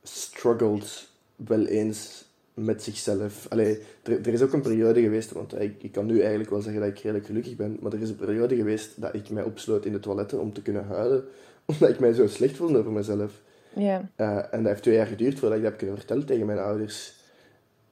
struggelt 0.03 1.11
wel 1.37 1.67
eens 1.67 2.29
met 2.55 2.83
zichzelf. 2.83 3.47
Allee, 3.49 3.83
er, 4.03 4.21
er 4.21 4.33
is 4.33 4.43
ook 4.43 4.53
een 4.53 4.63
periode 4.63 5.01
geweest, 5.01 5.33
want 5.33 5.61
ik, 5.61 5.83
ik 5.83 5.93
kan 5.93 6.07
nu 6.07 6.21
eigenlijk 6.21 6.51
wel 6.51 6.61
zeggen 6.61 6.81
dat 6.81 6.91
ik 6.91 6.99
redelijk 6.99 7.27
gelukkig 7.27 7.57
ben, 7.57 7.79
maar 7.81 7.93
er 7.93 8.01
is 8.01 8.09
een 8.09 8.17
periode 8.17 8.57
geweest 8.57 9.01
dat 9.01 9.15
ik 9.15 9.31
mij 9.31 9.43
opsloot 9.43 9.85
in 9.85 9.93
de 9.93 10.01
toiletten 10.01 10.41
om 10.41 10.53
te 10.53 10.63
kunnen 10.63 10.85
huilen, 10.85 11.25
omdat 11.67 11.89
ik 11.89 11.99
mij 11.99 12.13
zo 12.13 12.27
slecht 12.27 12.57
voelde 12.57 12.79
over 12.79 12.93
mezelf. 12.93 13.41
ja. 13.75 14.11
Eh, 14.17 14.37
en 14.37 14.63
dat 14.63 14.67
heeft 14.67 14.83
twee 14.83 14.95
jaar 14.95 15.07
geduurd 15.07 15.39
voordat 15.39 15.59
ik 15.59 15.63
dat 15.63 15.71
heb 15.71 15.81
kunnen 15.81 15.99
vertellen 15.99 16.27
tegen 16.27 16.47
mijn 16.47 16.59
ouders. 16.59 17.17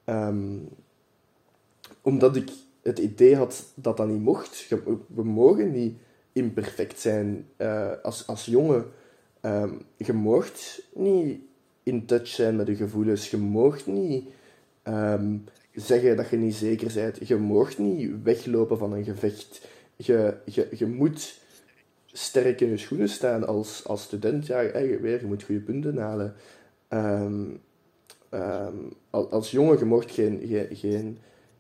Ehm, 0.07 0.59
omdat 2.03 2.37
ik 2.37 2.51
het 2.83 2.99
idee 2.99 3.37
had 3.37 3.65
dat 3.75 3.97
dat 3.97 4.09
niet 4.09 4.23
mocht. 4.23 4.69
We 5.07 5.25
mogen 5.25 5.73
niet 5.73 5.97
imperfect 6.33 7.01
zijn. 7.01 7.47
Eh, 7.57 7.93
als, 8.03 8.27
als 8.27 8.45
jongen, 8.45 8.85
ehm, 9.41 9.71
je 9.97 10.13
moogt 10.13 10.83
niet 10.95 11.41
in 11.83 12.07
touch 12.07 12.29
zijn 12.29 12.57
met 12.57 12.67
je 12.67 12.77
gevoelens. 12.77 13.31
Je 13.31 13.37
moogt 13.37 13.87
niet 13.87 14.25
ehm, 14.83 15.37
zeggen 15.75 16.17
dat 16.17 16.29
je 16.29 16.37
niet 16.37 16.55
zeker 16.55 16.93
bent. 16.95 17.29
Je 17.29 17.37
moogt 17.37 17.79
niet 17.79 18.23
weglopen 18.23 18.79
van 18.79 18.93
een 18.93 19.05
gevecht. 19.05 19.69
Je, 19.97 20.37
je, 20.45 20.69
je 20.77 20.87
moet 20.87 21.41
sterk 22.07 22.61
in 22.61 22.69
je 22.69 22.77
schoenen 22.77 23.09
staan 23.09 23.47
als, 23.47 23.85
als 23.87 24.03
student. 24.03 24.47
Ja, 24.47 24.71
weer, 25.01 25.21
je 25.21 25.27
moet 25.27 25.43
goede 25.43 25.61
punten 25.61 25.97
halen. 25.97 26.35
Ehm, 26.89 27.45
ehm, 28.41 28.75
al- 29.11 29.31
als 29.31 29.51
jongen, 29.51 29.79
je 29.79 29.85
mocht 29.85 30.11
geen, 30.11 30.41
geen, 30.47 30.67
geen, 30.71 31.19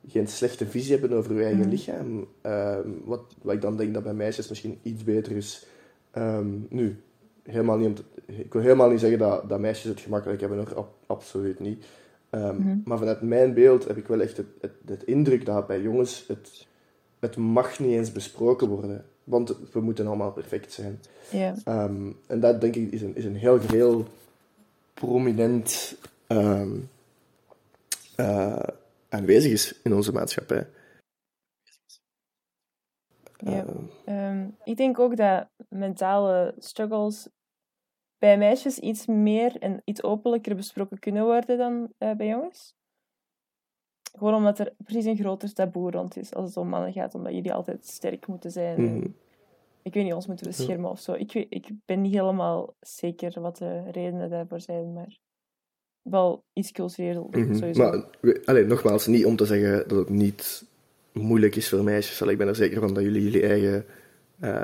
geen 0.08 0.28
slechte 0.28 0.66
visie 0.66 0.98
hebben 0.98 1.16
over 1.18 1.34
je 1.34 1.42
eigen 1.42 1.60
Mhm. 1.60 1.68
lichaam. 1.68 2.26
Ehm, 2.40 2.88
wat, 3.04 3.20
wat 3.42 3.54
ik 3.54 3.60
dan 3.60 3.76
denk 3.76 3.94
dat 3.94 4.02
bij 4.02 4.14
meisjes 4.14 4.48
misschien 4.48 4.78
iets 4.82 5.04
beter 5.04 5.32
is 5.36 5.66
Ehm, 6.10 6.46
nu, 6.68 6.96
helemaal 7.42 7.76
niet 7.78 8.02
ik 8.26 8.52
wil 8.52 8.62
helemaal 8.62 8.90
niet 8.90 9.00
zeggen 9.00 9.18
dat, 9.18 9.48
dat 9.48 9.60
meisjes 9.60 9.90
het 9.90 10.00
gemakkelijk 10.00 10.40
hebben, 10.40 10.58
hoor. 10.58 10.76
Ab- 10.76 10.94
absoluut 11.06 11.60
niet. 11.60 11.84
Mhm. 12.30 12.76
Maar 12.84 12.98
vanuit 12.98 13.20
mijn 13.20 13.54
beeld 13.54 13.86
heb 13.86 13.96
ik 13.96 14.06
wel 14.06 14.20
echt 14.20 14.36
het, 14.36 14.46
het, 14.60 14.72
het 14.86 15.04
indruk 15.04 15.46
dat 15.46 15.66
bij 15.66 15.80
jongens 15.80 16.24
het, 16.28 16.66
het 17.18 17.36
mag 17.36 17.78
niet 17.78 17.90
eens 17.90 18.12
besproken 18.12 18.68
worden. 18.68 19.04
Want 19.24 19.56
we 19.72 19.80
moeten 19.80 20.06
allemaal 20.06 20.32
perfect 20.32 20.72
zijn. 20.72 21.00
En 22.26 22.40
dat 22.40 22.60
denk 22.60 22.76
ik 22.76 22.92
is 22.92 23.02
een, 23.02 23.16
is 23.16 23.24
een 23.24 23.36
heel, 23.36 23.58
heel 23.58 24.04
prominent 24.94 25.96
ehm, 26.26 26.80
eh, 28.16 28.62
aanwezig 29.08 29.52
is 29.52 29.80
in 29.82 29.94
onze 29.94 30.12
maatschappij. 30.12 30.68
Ja. 33.36 33.64
Eh, 33.64 33.74
Ehm, 34.04 34.48
ik 34.64 34.76
denk 34.76 34.98
ook 34.98 35.16
dat 35.16 35.48
mentale 35.68 36.54
struggles 36.58 37.28
bij 38.18 38.38
meisjes 38.38 38.78
iets 38.78 39.06
meer 39.06 39.56
en 39.58 39.82
iets 39.84 40.02
openlijker 40.02 40.56
besproken 40.56 40.98
kunnen 40.98 41.24
worden 41.24 41.58
dan 41.58 41.92
eh, 41.98 42.12
bij 42.12 42.26
jongens. 42.26 42.74
Gewoon 44.18 44.34
omdat 44.34 44.58
er 44.58 44.74
precies 44.84 45.04
een 45.04 45.16
groter 45.16 45.52
taboe 45.52 45.90
rond 45.90 46.16
is 46.16 46.34
als 46.34 46.46
het 46.46 46.56
om 46.56 46.68
mannen 46.68 46.92
gaat, 46.92 47.14
omdat 47.14 47.32
jullie 47.32 47.52
altijd 47.52 47.86
sterk 47.86 48.26
moeten 48.26 48.50
zijn. 48.50 48.82
mhm. 48.82 49.08
Ik 49.82 49.94
weet 49.94 50.04
niet, 50.04 50.14
ons 50.14 50.26
moeten 50.26 50.46
beschermen 50.46 50.90
of 50.90 51.00
zo. 51.00 51.12
Ik, 51.12 51.32
weet, 51.32 51.46
ik 51.48 51.70
ben 51.84 52.00
niet 52.00 52.14
helemaal 52.14 52.74
zeker 52.80 53.40
wat 53.40 53.56
de 53.56 53.90
redenen 53.90 54.30
daarvoor 54.30 54.60
zijn, 54.60 54.92
maar 54.92 55.18
wel 56.10 56.42
iets 56.52 56.72
cultureel 56.72 57.28
Mhm. 57.30 57.54
sowieso. 57.56 57.82
Maar 57.82 58.04
we- 58.20 58.42
allee, 58.44 58.64
nogmaals, 58.64 59.06
niet 59.06 59.24
om 59.26 59.36
te 59.36 59.46
zeggen 59.46 59.88
dat 59.88 59.98
het 59.98 60.08
niet 60.08 60.64
moeilijk 61.12 61.56
is 61.56 61.68
voor 61.68 61.84
meisjes. 61.84 62.20
Allee, 62.22 62.32
ik 62.32 62.38
ben 62.38 62.48
er 62.48 62.54
zeker 62.56 62.80
van 62.80 62.94
dat 62.94 63.02
jullie 63.02 63.22
jullie 63.22 63.46
eigen 63.46 63.84
eh, 64.40 64.60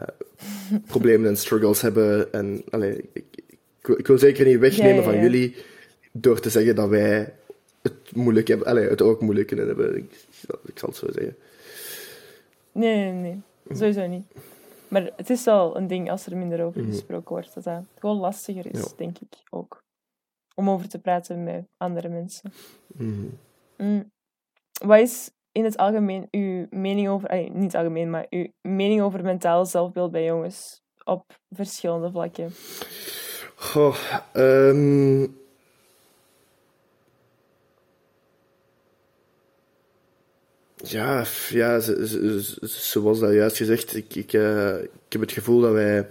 problemen 0.87 1.29
en 1.29 1.37
struggles 1.37 1.81
hebben. 1.81 2.33
En 2.33 2.63
allee, 2.71 2.97
ik, 3.13 3.25
ik, 3.47 3.87
wil, 3.87 3.99
ik 3.99 4.07
wil 4.07 4.19
zeker 4.19 4.47
niet 4.47 4.59
wegnemen 4.59 4.95
Ja, 4.95 5.01
ja, 5.03 5.03
van 5.11 5.21
jullie 5.21 5.57
door 6.13 6.41
te 6.41 6.51
zeggen 6.51 6.75
dat 6.75 6.89
wij 6.89 7.33
het 7.83 7.95
moeilijk 8.15 8.49
hebben. 8.49 8.67
Allee, 8.67 8.89
het 8.89 9.03
ook 9.03 9.21
moeilijk 9.21 9.47
kunnen 9.47 9.67
hebben. 9.67 9.97
Ik, 9.97 10.13
ik 10.65 10.79
zal 10.79 10.89
het 10.89 10.99
zo 10.99 11.07
zeggen. 11.13 11.37
Nee, 12.73 12.97
nee, 12.97 13.13
nee. 13.13 13.41
Sowieso 13.77 14.07
niet. 14.07 14.25
Maar 14.89 15.11
het 15.17 15.31
is 15.31 15.45
wel 15.45 15.77
een 15.77 15.87
ding 15.87 16.11
als 16.11 16.27
er 16.27 16.37
minder 16.37 16.65
over 16.65 16.81
Mhm. 16.81 16.91
gesproken 16.91 17.29
wordt, 17.29 17.55
dat 17.55 17.65
dat 17.65 17.83
gewoon 17.99 18.17
lastiger 18.19 18.67
is, 18.75 18.85
denk 18.97 19.19
ik 19.19 19.29
ook. 19.51 19.83
Om 20.55 20.71
over 20.71 20.89
te 20.89 20.99
praten 20.99 21.45
met 21.45 21.65
andere 21.77 22.09
mensen. 22.09 22.53
Mhm. 22.87 23.27
Mm. 23.77 24.11
Wat 24.85 24.99
is 24.99 25.31
in 25.53 25.65
het 25.65 25.77
algemeen 25.77 26.29
uw 26.31 26.67
mening 26.71 27.09
over, 27.09 27.29
allee, 27.29 27.51
niet 27.51 27.77
algemeen, 27.77 28.11
maar 28.11 28.27
uw 28.31 28.47
mening 28.61 29.01
over 29.01 29.23
mentaal 29.23 29.67
zelfbeeld 29.67 30.11
bij 30.11 30.25
jongens 30.25 30.83
op 31.05 31.25
verschillende 31.51 32.11
vlakken? 32.11 32.53
Goh, 33.55 33.97
ehm, 34.33 35.27
Ja, 40.85 41.25
ja 41.49 41.81
zoals 42.61 43.19
dat 43.19 43.33
juist 43.33 43.57
gezegd, 43.57 43.97
ik, 43.97 44.15
ik, 44.15 44.33
eh, 44.33 44.83
ik 44.83 45.13
heb 45.13 45.21
het 45.21 45.33
gevoel 45.33 45.61
dat 45.61 45.73
wij, 45.73 46.09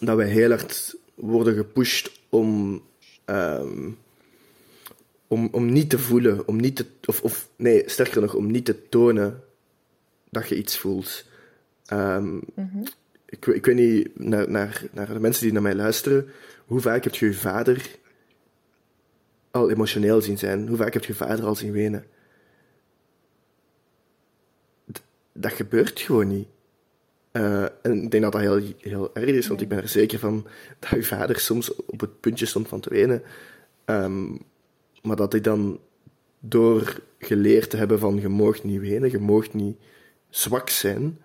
dat 0.00 0.16
wij 0.16 0.26
heel 0.26 0.50
hard 0.50 0.96
worden 1.14 1.54
gepusht 1.54 2.10
om, 2.28 2.82
ehm, 3.24 3.90
om, 5.28 5.48
om 5.52 5.72
niet 5.72 5.90
te 5.90 5.98
voelen, 5.98 6.48
om 6.48 6.56
niet 6.56 6.76
te, 6.76 6.86
of, 7.06 7.22
of 7.22 7.48
nee, 7.56 7.82
sterker 7.88 8.20
nog, 8.20 8.34
om 8.34 8.50
niet 8.50 8.64
te 8.64 8.88
tonen 8.88 9.42
dat 10.30 10.48
je 10.48 10.56
iets 10.56 10.78
voelt. 10.78 11.24
Ehm, 11.86 12.34
Mhm. 12.34 12.84
ik, 13.26 13.46
ik 13.46 13.66
weet 13.66 13.76
niet, 13.76 14.18
naar, 14.18 14.50
naar, 14.50 14.84
naar 14.92 15.12
de 15.12 15.20
mensen 15.20 15.42
die 15.42 15.52
naar 15.52 15.62
mij 15.62 15.74
luisteren, 15.74 16.28
hoe 16.66 16.80
vaak 16.80 17.04
heb 17.04 17.14
je 17.14 17.26
je 17.26 17.34
vader 17.34 17.90
al 19.50 19.70
emotioneel 19.70 20.20
zien 20.20 20.38
zijn? 20.38 20.68
Hoe 20.68 20.76
vaak 20.76 20.92
heb 20.92 21.04
je 21.04 21.12
je 21.12 21.18
vader 21.18 21.44
al 21.44 21.54
zien 21.54 21.72
wenen? 21.72 22.04
D- 24.92 25.02
dat 25.32 25.52
gebeurt 25.52 26.00
gewoon 26.00 26.28
niet. 26.28 26.48
Eh, 27.34 27.62
en 27.62 28.02
ik 28.02 28.10
denk 28.10 28.22
dat 28.22 28.32
dat 28.32 28.40
heel, 28.40 28.60
heel 28.78 29.10
erg 29.14 29.26
is, 29.26 29.46
want 29.46 29.60
ik 29.60 29.68
ben 29.68 29.82
er 29.82 29.88
zeker 29.88 30.18
van 30.18 30.46
dat 30.78 30.90
je 30.90 31.02
vader 31.02 31.38
soms 31.38 31.74
op 31.74 32.00
het 32.00 32.20
puntje 32.20 32.46
stond 32.46 32.68
van 32.68 32.80
te 32.80 32.90
wenen. 32.90 33.22
Ehm, 33.84 34.30
maar 35.02 35.16
dat 35.16 35.32
hij 35.32 35.40
dan 35.40 35.80
door 36.38 37.00
geleerd 37.18 37.70
te 37.70 37.76
hebben 37.76 37.98
van 37.98 38.20
je 38.20 38.28
moogt 38.28 38.64
niet 38.64 38.80
wenen, 38.80 39.10
je 39.10 39.18
moogt 39.18 39.54
niet 39.54 39.76
zwak 40.30 40.70
zijn, 40.70 41.18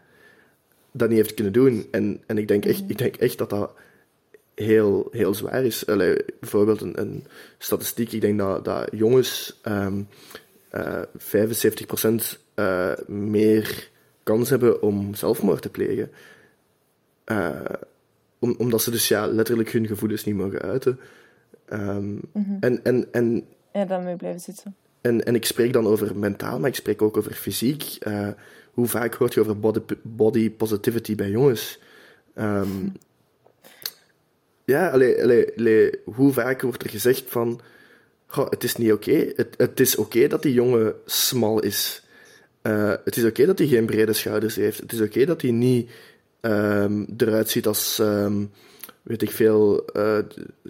dat 0.92 1.10
niet 1.10 1.18
heeft 1.18 1.34
kunnen 1.34 1.54
doen. 1.54 1.88
En, 1.92 2.24
en 2.26 2.38
ik, 2.38 2.48
denk 2.48 2.66
echt, 2.66 2.84
ik 2.88 2.98
denk 2.98 3.16
echt 3.16 3.38
dat 3.38 3.50
dat 3.50 3.74
heel, 4.56 5.08
heel 5.12 5.34
zwaar 5.34 5.66
is. 5.66 5.88
Allee, 5.88 6.26
bijvoorbeeld 6.40 6.82
een, 6.82 7.00
een 7.00 7.26
statistiek, 7.58 8.12
ik 8.12 8.22
denk 8.22 8.40
dat, 8.40 8.66
dat 8.66 8.88
jongens 8.92 9.60
ehm 9.62 10.02
eh 10.70 11.02
75% 11.18 12.38
eh, 12.54 12.92
meer 13.08 13.90
kans 14.30 14.50
hebben 14.50 14.82
om 14.82 15.16
zelfmoord 15.16 15.62
te 15.62 15.70
plegen. 15.70 16.12
Eh, 17.24 17.50
om, 18.40 18.56
omdat 18.58 18.82
ze 18.82 18.92
dus 18.92 19.08
ja, 19.08 19.28
letterlijk 19.28 19.72
hun 19.72 19.88
gevoelens 19.88 20.24
niet 20.24 20.36
mogen 20.36 20.62
uiten. 20.62 21.00
Ehm, 21.66 22.16
en, 22.60 22.84
en, 22.84 23.08
en 23.12 23.44
En 23.72 23.88
dan 23.88 24.04
mee 24.04 24.16
blijven 24.16 24.42
zitten. 24.42 24.76
en, 25.02 25.26
en 25.26 25.36
ik 25.36 25.46
spreek 25.46 25.74
dan 25.74 25.88
over 25.88 26.16
mentaal, 26.16 26.60
maar 26.60 26.70
ik 26.70 26.76
spreek 26.76 27.02
ook 27.02 27.18
over 27.18 27.34
fysiek. 27.34 27.84
Eh, 28.00 28.28
hoe 28.74 28.88
vaak 28.88 29.14
hoort 29.14 29.34
je 29.34 29.40
over 29.40 29.60
body, 29.60 29.80
body 30.02 30.52
positivity 30.52 31.16
bij 31.16 31.30
jongens? 31.30 31.80
Ehm, 32.34 32.88
ja, 34.66 34.90
allee, 34.90 35.24
allee, 35.24 35.58
allee, 35.58 35.92
hoe 36.04 36.34
vaak 36.34 36.62
wordt 36.62 36.84
er 36.84 36.90
gezegd 36.90 37.24
van... 37.28 37.62
Goh, 38.26 38.50
het 38.50 38.64
is 38.64 38.76
niet 38.76 38.92
oké. 38.92 39.32
Het, 39.36 39.54
het 39.58 39.80
is 39.80 39.96
oké 39.96 40.28
dat 40.28 40.42
die 40.42 40.54
jongen 40.54 40.94
smal 41.06 41.60
is. 41.60 42.04
Eh, 42.70 42.94
het 43.06 43.16
is 43.18 43.24
oké 43.24 43.46
dat 43.46 43.58
hij 43.60 43.68
geen 43.68 43.86
brede 43.86 44.14
schouders 44.14 44.56
heeft. 44.56 44.80
Het 44.80 44.92
is 44.92 45.02
oké 45.02 45.26
dat 45.26 45.42
hij 45.42 45.52
niet 45.52 45.90
ehm, 46.42 47.06
eruit 47.18 47.50
ziet 47.50 47.68
als... 47.68 48.00
ehm, 48.00 48.44
weet 49.02 49.22
ik 49.22 49.32
veel... 49.32 49.86
eh 49.94 50.18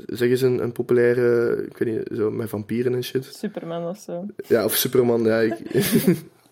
zeg 0.08 0.30
eens 0.30 0.42
een, 0.42 0.64
een 0.64 0.72
populaire... 0.72 1.56
Ik 1.70 1.78
weet 1.78 1.94
niet, 1.98 2.18
zo 2.18 2.32
met 2.32 2.50
vampieren 2.50 2.94
en 2.94 3.04
shit. 3.04 3.26
Superman 3.38 3.88
of 3.90 3.98
zo. 4.06 4.26
Ja, 4.48 4.64
of 4.66 4.76
Superman, 4.76 5.24
ja. 5.24 5.40
Ik, 5.40 5.60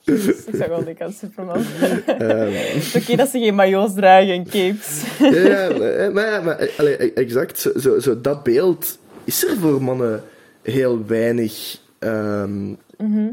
ik 0.48 0.56
zag 0.56 0.68
wel 0.68 0.84
denken 0.84 1.06
aan 1.06 1.12
Superman. 1.14 1.64
ehm, 2.06 2.52
Het 2.52 2.84
is 2.84 2.96
oké 3.02 3.16
dat 3.16 3.30
ze 3.30 3.40
geen 3.40 3.56
majo's 3.56 3.94
dragen 3.94 4.34
en 4.34 4.44
capes. 4.44 5.04
ja, 5.20 5.30
ja, 5.30 5.70
maar, 5.78 6.12
maar, 6.14 6.44
maar 6.44 6.58
eh, 6.60 6.80
allee, 6.80 7.14
exact, 7.14 7.60
zo, 7.60 7.72
zo, 7.80 8.00
zo 8.00 8.22
dat 8.22 8.44
beeld 8.44 8.98
is 9.24 9.44
er 9.48 9.58
voor 9.58 9.84
mannen 9.84 10.24
heel 10.62 11.06
weinig. 11.06 11.78
ehm, 12.00 12.68
Mhm. 12.98 13.28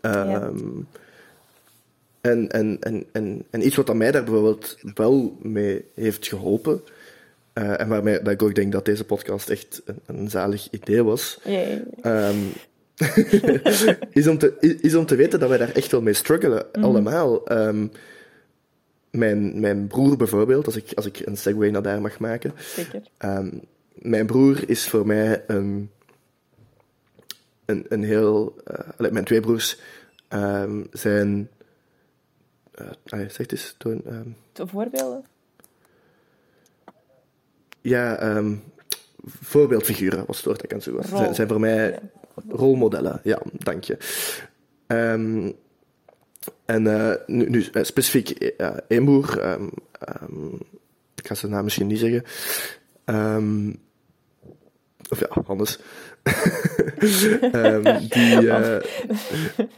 ehm, 0.00 0.56
en, 2.20 2.50
en, 2.50 2.76
en, 2.80 3.04
en, 3.12 3.44
en 3.50 3.66
iets 3.66 3.76
wat 3.76 3.90
aan 3.90 3.96
mij 3.96 4.10
daar 4.10 4.24
bijvoorbeeld 4.24 4.78
wel 4.94 5.36
mee 5.42 5.84
heeft 5.94 6.28
geholpen, 6.28 6.82
eh, 7.58 7.80
en 7.80 7.88
waarmee 7.88 8.22
dat 8.22 8.32
ik 8.32 8.42
ook 8.42 8.54
denk 8.54 8.72
dat 8.72 8.84
deze 8.84 9.04
podcast 9.04 9.48
echt 9.50 9.82
een, 9.84 10.00
een 10.06 10.30
zalig 10.30 10.68
idee 10.70 11.04
was. 11.04 11.40
Ehm, 12.02 12.36
is, 14.10 14.26
om 14.26 14.38
te, 14.38 14.56
is, 14.60 14.74
is 14.74 14.94
om 14.94 15.06
te 15.06 15.16
weten 15.16 15.40
dat 15.40 15.48
wij 15.48 15.58
daar 15.58 15.72
echt 15.72 15.90
wel 15.90 16.02
mee 16.02 16.14
struggelen, 16.14 16.72
allemaal. 16.72 17.46
Ehm, 17.46 17.86
mijn, 19.10 19.60
mijn 19.60 19.86
broer 19.86 20.16
bijvoorbeeld, 20.16 20.66
als 20.66 20.76
ik, 20.76 20.92
als 20.94 21.06
ik 21.06 21.20
een 21.24 21.36
segue 21.36 21.70
naar 21.70 21.82
daar 21.82 22.00
mag 22.00 22.18
maken. 22.18 22.52
Zeker. 22.58 23.02
Ehm, 23.16 23.48
mijn 23.92 24.26
broer 24.26 24.68
is 24.68 24.88
voor 24.88 25.06
mij 25.06 25.44
een, 25.46 25.90
een, 27.64 27.86
een 27.88 28.02
heel... 28.02 28.56
allee, 28.96 29.12
mijn 29.12 29.24
twee 29.24 29.40
broers 29.40 29.78
zijn... 30.92 31.48
allee, 33.08 33.28
zeg 33.28 33.46
eens, 33.46 33.74
Toon. 33.78 34.00
ehm, 34.06 34.28
De 34.52 34.66
voorbeelden? 34.66 35.24
ja, 37.80 38.16
ehm, 38.16 38.54
voorbeeldfiguren 39.24 40.26
was 40.26 40.36
het 40.36 40.44
woord 40.46 40.56
dat 40.60 40.64
ik 40.64 40.72
aan 40.72 40.94
was. 40.94 41.06
Rol. 41.08 41.18
Zijn, 41.18 41.34
zijn 41.34 41.48
voor 41.48 41.60
mij 41.60 41.90
Ja. 41.90 42.00
rolmodellen. 42.48 43.20
Ja, 43.24 43.42
dank 43.52 43.84
je. 43.84 43.96
Ehm, 44.86 45.52
en 46.64 46.86
eh, 46.86 47.14
nu, 47.26 47.48
nu 47.50 47.64
eh, 47.72 47.82
specifiek 47.84 48.30
broer, 49.04 49.38
ehm, 49.40 49.68
ehm, 50.00 50.46
ik 51.14 51.26
ga 51.26 51.34
zijn 51.34 51.52
naam 51.52 51.64
misschien 51.64 51.86
niet 51.86 51.98
zeggen. 51.98 52.24
Ehm, 53.04 53.72
of 55.10 55.20
ja, 55.20 55.42
Hannes. 55.46 55.78
Ehm, 57.52 57.82
die, 58.08 58.36
eh, 58.50 58.80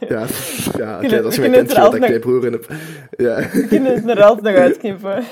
ja, 0.09 0.25
ja 0.77 0.95
oké, 0.97 1.07
kunnen- 1.07 1.23
als 1.23 1.35
je 1.35 1.41
we 1.41 1.47
mij 1.47 1.49
kunnen 1.49 1.51
kent, 1.51 1.69
het 1.69 1.77
er 1.77 1.83
weet 1.83 1.91
dat 1.91 1.93
ik 1.93 2.03
twee 2.05 2.19
broeren 2.19 2.51
heb. 2.51 2.69
Ja. 3.17 3.35
We 3.53 3.67
kunnen 3.67 3.93
het 3.93 4.09
er 4.09 4.23
altijd 4.23 4.55
nog 4.55 4.63
uitknippen. 4.63 5.23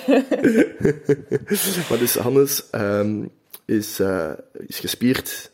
Maar 1.89 1.97
dus 1.99 2.15
Hannes 2.15 2.69
ehm, 2.69 3.23
is, 3.65 3.99
eh, 3.99 4.32
is 4.67 4.79
gespierd, 4.79 5.51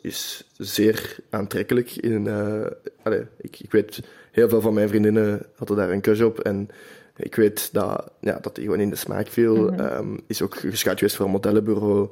is 0.00 0.50
zeer 0.58 1.16
aantrekkelijk. 1.30 1.90
In, 1.96 2.26
eh, 2.26 2.66
allee, 3.02 3.22
ik, 3.40 3.60
ik 3.60 3.72
weet, 3.72 4.00
heel 4.32 4.48
veel 4.48 4.60
van 4.60 4.74
mijn 4.74 4.88
vriendinnen 4.88 5.46
hadden 5.56 5.76
daar 5.76 5.90
een 5.90 6.00
crush 6.00 6.20
op. 6.20 6.38
En 6.40 6.68
Ik 7.16 7.34
weet 7.34 7.68
dat, 7.72 8.10
ja, 8.20 8.38
dat 8.40 8.56
hij 8.56 8.64
gewoon 8.64 8.80
in 8.80 8.90
de 8.90 8.96
smaak 8.96 9.28
viel. 9.28 9.72
Ehm, 9.72 10.16
is 10.26 10.42
ook 10.42 10.54
gescout 10.56 10.98
geweest 10.98 11.16
voor 11.16 11.24
een 11.26 11.30
modellenbureau. 11.32 12.08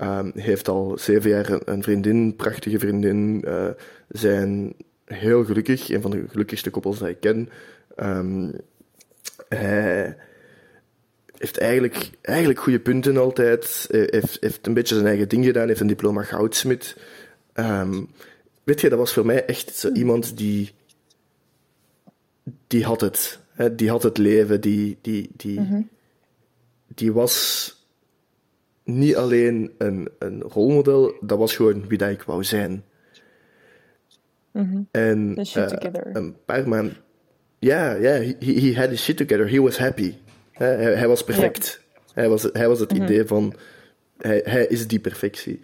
Um, 0.00 0.30
heeft 0.34 0.68
al 0.68 0.98
zeven 0.98 1.30
jaar 1.30 1.50
een, 1.50 1.62
een 1.64 1.82
vriendin, 1.82 2.36
prachtige 2.36 2.78
vriendin. 2.78 3.42
Uh, 3.46 3.68
zijn 4.08 4.74
heel 5.04 5.44
gelukkig, 5.44 5.90
een 5.90 6.02
van 6.02 6.10
de 6.10 6.24
gelukkigste 6.28 6.70
koppels 6.70 6.98
die 6.98 7.08
ik 7.08 7.20
ken. 7.20 7.48
Um, 7.96 8.52
hij 9.48 10.16
heeft 11.38 11.58
eigenlijk, 11.58 12.10
eigenlijk 12.22 12.60
goede 12.60 12.80
punten 12.80 13.16
altijd. 13.16 13.86
Hij 13.90 14.08
heeft, 14.10 14.36
heeft 14.40 14.66
een 14.66 14.74
beetje 14.74 14.94
zijn 14.94 15.06
eigen 15.06 15.28
ding 15.28 15.44
gedaan, 15.44 15.68
heeft 15.68 15.80
een 15.80 15.86
diploma 15.86 16.22
goudsmid. 16.22 16.96
Um, 17.54 18.08
weet 18.64 18.80
je, 18.80 18.88
dat 18.88 18.98
was 18.98 19.12
voor 19.12 19.26
mij 19.26 19.44
echt 19.44 19.74
zo 19.74 19.90
iemand 19.92 20.36
die. 20.36 20.72
die 22.66 22.84
had 22.84 23.00
het. 23.00 23.38
Hè, 23.50 23.74
die 23.74 23.90
had 23.90 24.02
het 24.02 24.18
leven, 24.18 24.60
die. 24.60 24.98
die, 25.00 25.30
die, 25.36 25.60
mm 25.60 25.66
-hmm. 25.66 25.88
die 26.86 27.12
was 27.12 27.75
niet 28.86 29.16
alleen 29.16 29.74
een, 29.78 30.08
een 30.18 30.42
rolmodel, 30.42 31.14
dat 31.20 31.38
was 31.38 31.56
gewoon 31.56 31.88
wie 31.88 31.98
dat 31.98 32.10
ik 32.10 32.22
wou 32.22 32.44
zijn. 32.44 32.84
Mm 34.52 34.70
-hmm. 34.70 34.88
En 34.90 35.38
uh, 35.56 35.66
een 36.12 36.36
paar 36.44 36.68
maanden. 36.68 36.96
Ja, 37.58 37.94
ja, 37.94 38.12
he, 38.12 38.36
he 38.38 38.74
had 38.74 38.88
his 38.88 39.02
shit 39.02 39.16
together. 39.16 39.50
He 39.50 39.60
was 39.60 39.78
happy. 39.78 40.14
Hij, 40.52 40.74
hij 40.74 41.08
was 41.08 41.24
perfect. 41.24 41.80
Ja. 41.94 42.12
Hij, 42.14 42.28
was, 42.28 42.48
hij 42.52 42.68
was 42.68 42.80
het 42.80 42.90
mm 42.90 42.96
-hmm. 42.96 43.06
idee 43.06 43.24
van. 43.24 43.54
Hij, 44.18 44.40
hij 44.44 44.66
is 44.66 44.86
die 44.86 44.98
perfectie. 44.98 45.60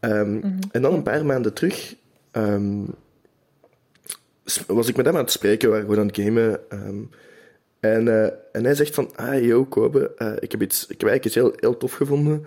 Um, 0.00 0.28
mm 0.28 0.40
-hmm. 0.40 0.58
En 0.72 0.82
dan 0.82 0.94
een 0.94 1.02
paar 1.02 1.26
maanden 1.26 1.52
terug. 1.52 1.94
Um, 2.32 2.94
was 4.66 4.88
ik 4.88 4.96
met 4.96 5.06
hem 5.06 5.14
aan 5.14 5.22
het 5.22 5.30
spreken, 5.30 5.68
we 5.68 5.74
waren 5.74 5.88
gewoon 5.88 6.00
aan 6.00 6.06
het 6.06 6.16
gamen. 6.16 6.60
Um, 6.68 7.10
en, 7.84 8.06
uh, 8.06 8.24
en 8.52 8.64
hij 8.64 8.74
zegt 8.74 8.94
van, 8.94 9.16
ah, 9.16 9.44
yo, 9.44 9.64
Kobe, 9.64 10.12
uh, 10.18 10.32
ik, 10.38 10.50
heb 10.50 10.62
iets, 10.62 10.86
ik 10.86 11.00
heb 11.00 11.08
eigenlijk 11.08 11.24
iets 11.24 11.34
heel, 11.34 11.52
heel 11.56 11.76
tof 11.76 11.92
gevonden. 11.92 12.46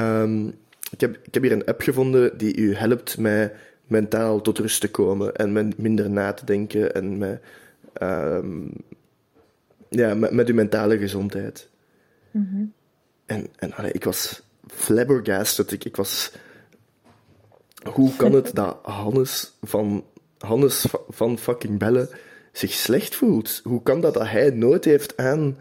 Um, 0.00 0.46
ik, 0.90 1.00
heb, 1.00 1.18
ik 1.22 1.34
heb 1.34 1.42
hier 1.42 1.52
een 1.52 1.64
app 1.64 1.80
gevonden 1.80 2.38
die 2.38 2.56
u 2.56 2.74
helpt 2.74 3.18
met 3.18 3.54
mentaal 3.86 4.40
tot 4.40 4.58
rust 4.58 4.80
te 4.80 4.90
komen 4.90 5.34
en 5.34 5.52
met 5.52 5.78
minder 5.78 6.10
na 6.10 6.32
te 6.32 6.44
denken 6.44 6.94
en 6.94 7.18
met, 7.18 7.42
um, 8.02 8.72
ja, 9.88 10.14
met, 10.14 10.30
met 10.30 10.48
uw 10.48 10.54
mentale 10.54 10.98
gezondheid. 10.98 11.68
Mm 12.30 12.48
-hmm. 12.50 12.72
En, 13.26 13.46
en 13.56 13.72
allee, 13.72 13.92
ik 13.92 14.04
was 14.04 14.42
flabbergasted. 14.66 15.72
Ik, 15.72 15.84
ik 15.84 15.96
was... 15.96 16.32
Hoe 17.92 18.16
kan 18.16 18.32
het 18.32 18.54
dat 18.56 18.78
Hannes 18.82 19.52
van, 19.62 20.04
Hannes 20.38 20.86
van 21.08 21.38
fucking 21.38 21.78
Bellen 21.78 22.08
zich 22.56 22.72
slecht 22.72 23.14
voelt. 23.14 23.60
Hoe 23.64 23.82
kan 23.82 24.00
dat 24.00 24.14
dat 24.14 24.28
hij 24.28 24.50
nood 24.50 24.84
heeft 24.84 25.16
aan 25.16 25.58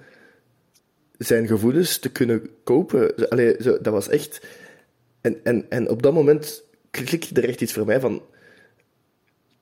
zijn 1.18 1.48
gevoelens 1.48 1.98
te 1.98 2.12
kunnen 2.12 2.50
kopen? 2.64 3.30
Allee, 3.30 3.56
zo, 3.60 3.78
dat 3.82 3.94
was 3.94 4.10
echt... 4.10 4.48
En, 5.22 5.40
en, 5.44 5.66
en 5.70 5.90
op 5.90 6.04
dat 6.04 6.14
moment 6.14 6.64
klikte 6.92 7.42
er 7.42 7.50
echt 7.50 7.62
iets 7.62 7.74
voor 7.74 7.86
mij 7.86 8.00
van... 8.00 8.22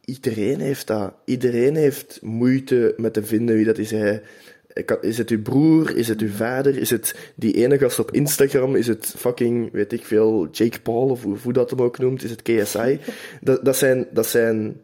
Iedereen 0.06 0.60
heeft 0.60 0.88
dat. 0.88 1.13
Iedereen 1.26 1.76
heeft 1.76 2.20
moeite 2.22 2.94
met 2.98 3.13
te 3.13 3.24
vinden 3.24 3.56
wie 3.56 3.65
dat 3.65 3.78
is. 3.78 3.91
Hij, 3.91 4.22
is 5.02 5.17
het 5.17 5.30
uw 5.30 5.41
broer? 5.41 5.98
Is 5.98 6.08
het 6.08 6.22
uw 6.22 6.30
vader? 6.30 6.78
Is 6.78 6.89
het 6.89 7.15
die 7.36 7.54
ene 7.54 7.78
gast 7.78 8.00
op 8.00 8.12
Instagram? 8.12 8.76
Is 8.76 8.88
het 8.88 9.13
fucking, 9.17 9.72
weet 9.72 9.94
ik 9.94 10.06
veel, 10.06 10.48
Jake 10.52 10.82
Paul 10.82 11.10
of 11.10 11.24
hoe, 11.24 11.38
hoe 11.44 11.54
dat 11.54 11.70
hem 11.70 11.82
ook 11.82 11.98
noemt? 11.98 12.24
Is 12.24 12.30
het 12.30 12.41
KSI? 12.41 13.00
Dat, 13.41 13.65
dat, 13.65 13.78
zijn, 13.78 14.08
dat 14.12 14.28
zijn 14.28 14.82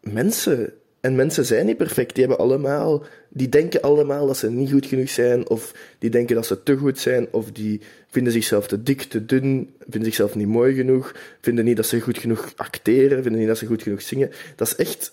mensen 0.00 0.72
en 1.04 1.14
mensen 1.14 1.44
zijn 1.44 1.66
niet 1.66 1.76
perfect. 1.76 2.14
Die 2.14 2.24
hebben 2.26 2.44
allemaal, 2.44 3.04
die 3.28 3.48
denken 3.48 3.80
allemaal 3.80 4.26
dat 4.26 4.36
ze 4.36 4.50
niet 4.50 4.70
goed 4.70 4.86
genoeg 4.86 5.08
zijn, 5.08 5.48
of 5.48 5.74
die 5.98 6.10
denken 6.10 6.34
dat 6.34 6.46
ze 6.46 6.62
te 6.62 6.76
goed 6.76 6.98
zijn, 6.98 7.28
of 7.30 7.52
die 7.52 7.80
vinden 8.10 8.32
zichzelf 8.32 8.66
te 8.66 8.82
dik, 8.82 9.02
te 9.02 9.24
dun, 9.24 9.74
vinden 9.80 10.04
zichzelf 10.04 10.34
niet 10.34 10.46
mooi 10.46 10.74
genoeg, 10.74 11.14
vinden 11.40 11.64
niet 11.64 11.76
dat 11.76 11.86
ze 11.86 12.00
goed 12.00 12.18
genoeg 12.18 12.52
acteren, 12.56 13.22
vinden 13.22 13.40
niet 13.40 13.48
dat 13.48 13.58
ze 13.58 13.66
goed 13.66 13.82
genoeg 13.82 14.02
zingen. 14.02 14.30
Dat 14.56 14.66
is 14.66 14.76
echt, 14.76 15.12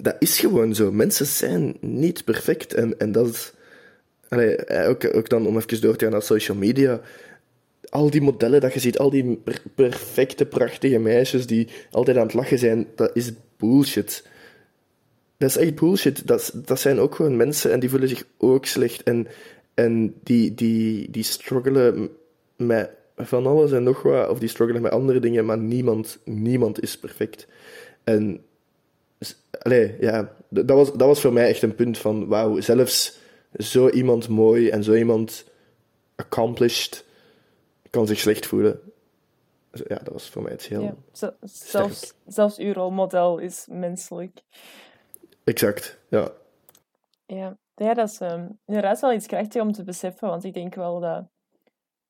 dat 0.00 0.16
is 0.18 0.38
gewoon 0.38 0.74
zo. 0.74 0.92
Mensen 0.92 1.26
zijn 1.26 1.76
niet 1.80 2.24
perfect. 2.24 2.74
En, 2.74 2.98
en 2.98 3.12
dat 3.12 3.28
is, 3.28 3.52
allee, 4.28 4.68
ook, 4.68 5.16
ook 5.16 5.28
dan 5.28 5.46
om 5.46 5.56
even 5.56 5.80
door 5.80 5.96
te 5.96 6.04
gaan 6.04 6.12
naar 6.12 6.22
social 6.22 6.56
media. 6.56 7.00
Al 7.88 8.10
die 8.10 8.22
modellen 8.22 8.60
dat 8.60 8.72
je 8.72 8.80
ziet, 8.80 8.98
al 8.98 9.10
die 9.10 9.40
per 9.44 9.62
perfecte, 9.74 10.46
prachtige 10.46 10.98
meisjes 10.98 11.46
die 11.46 11.68
altijd 11.90 12.16
aan 12.16 12.26
het 12.26 12.34
lachen 12.34 12.58
zijn, 12.58 12.86
dat 12.94 13.10
is 13.12 13.32
bullshit 13.56 14.32
dat 15.44 15.56
is 15.56 15.68
echt 15.68 15.74
bullshit. 15.80 16.26
Dat, 16.26 16.52
dat 16.54 16.80
zijn 16.80 16.98
ook 16.98 17.14
gewoon 17.14 17.36
mensen 17.36 17.72
en 17.72 17.80
die 17.80 17.90
voelen 17.90 18.08
zich 18.08 18.24
ook 18.38 18.66
slecht. 18.66 19.02
En, 19.02 19.26
en 19.74 20.14
die, 20.22 20.54
die, 20.54 21.10
die 21.10 21.22
struggelen 21.22 22.08
met 22.56 22.90
van 23.16 23.46
alles 23.46 23.72
en 23.72 23.82
nog 23.82 24.02
wat, 24.02 24.28
of 24.28 24.38
die 24.38 24.48
struggelen 24.48 24.82
met 24.82 24.92
andere 24.92 25.20
dingen, 25.20 25.44
maar 25.44 25.58
niemand, 25.58 26.18
niemand 26.24 26.82
is 26.82 26.98
perfect. 26.98 27.46
En 28.04 28.44
allee, 29.62 29.96
ja, 30.00 30.34
dat 30.48 30.68
was, 30.68 30.92
dat 30.92 31.06
was 31.06 31.20
voor 31.20 31.32
mij 31.32 31.48
echt 31.48 31.62
een 31.62 31.74
punt 31.74 31.98
van, 31.98 32.26
wauw, 32.26 32.60
zelfs 32.60 33.18
zo 33.58 33.88
iemand 33.88 34.28
mooi 34.28 34.68
en 34.68 34.84
zo 34.84 34.94
iemand 34.94 35.44
accomplished 36.16 37.04
kan 37.90 38.06
zich 38.06 38.18
slecht 38.18 38.46
voelen. 38.46 38.80
Ja, 39.72 39.96
dat 39.96 40.12
was 40.12 40.28
voor 40.28 40.42
mij 40.42 40.52
het 40.52 40.66
heel. 40.66 40.82
Ja, 41.12 41.34
zelfs, 41.42 42.14
zelfs 42.26 42.58
uw 42.58 42.72
rolmodel 42.72 43.38
is 43.38 43.66
menselijk. 43.70 44.40
Exact, 45.44 46.00
ja. 46.08 46.30
Ja, 47.26 47.56
ja 47.74 47.94
dat 47.94 48.08
is 48.08 48.20
um, 48.20 48.58
inderdaad 48.64 49.00
wel 49.00 49.12
iets 49.12 49.26
krachtig 49.26 49.62
om 49.62 49.72
te 49.72 49.84
beseffen, 49.84 50.28
want 50.28 50.44
ik 50.44 50.54
denk 50.54 50.74
wel 50.74 51.00
dat... 51.00 51.24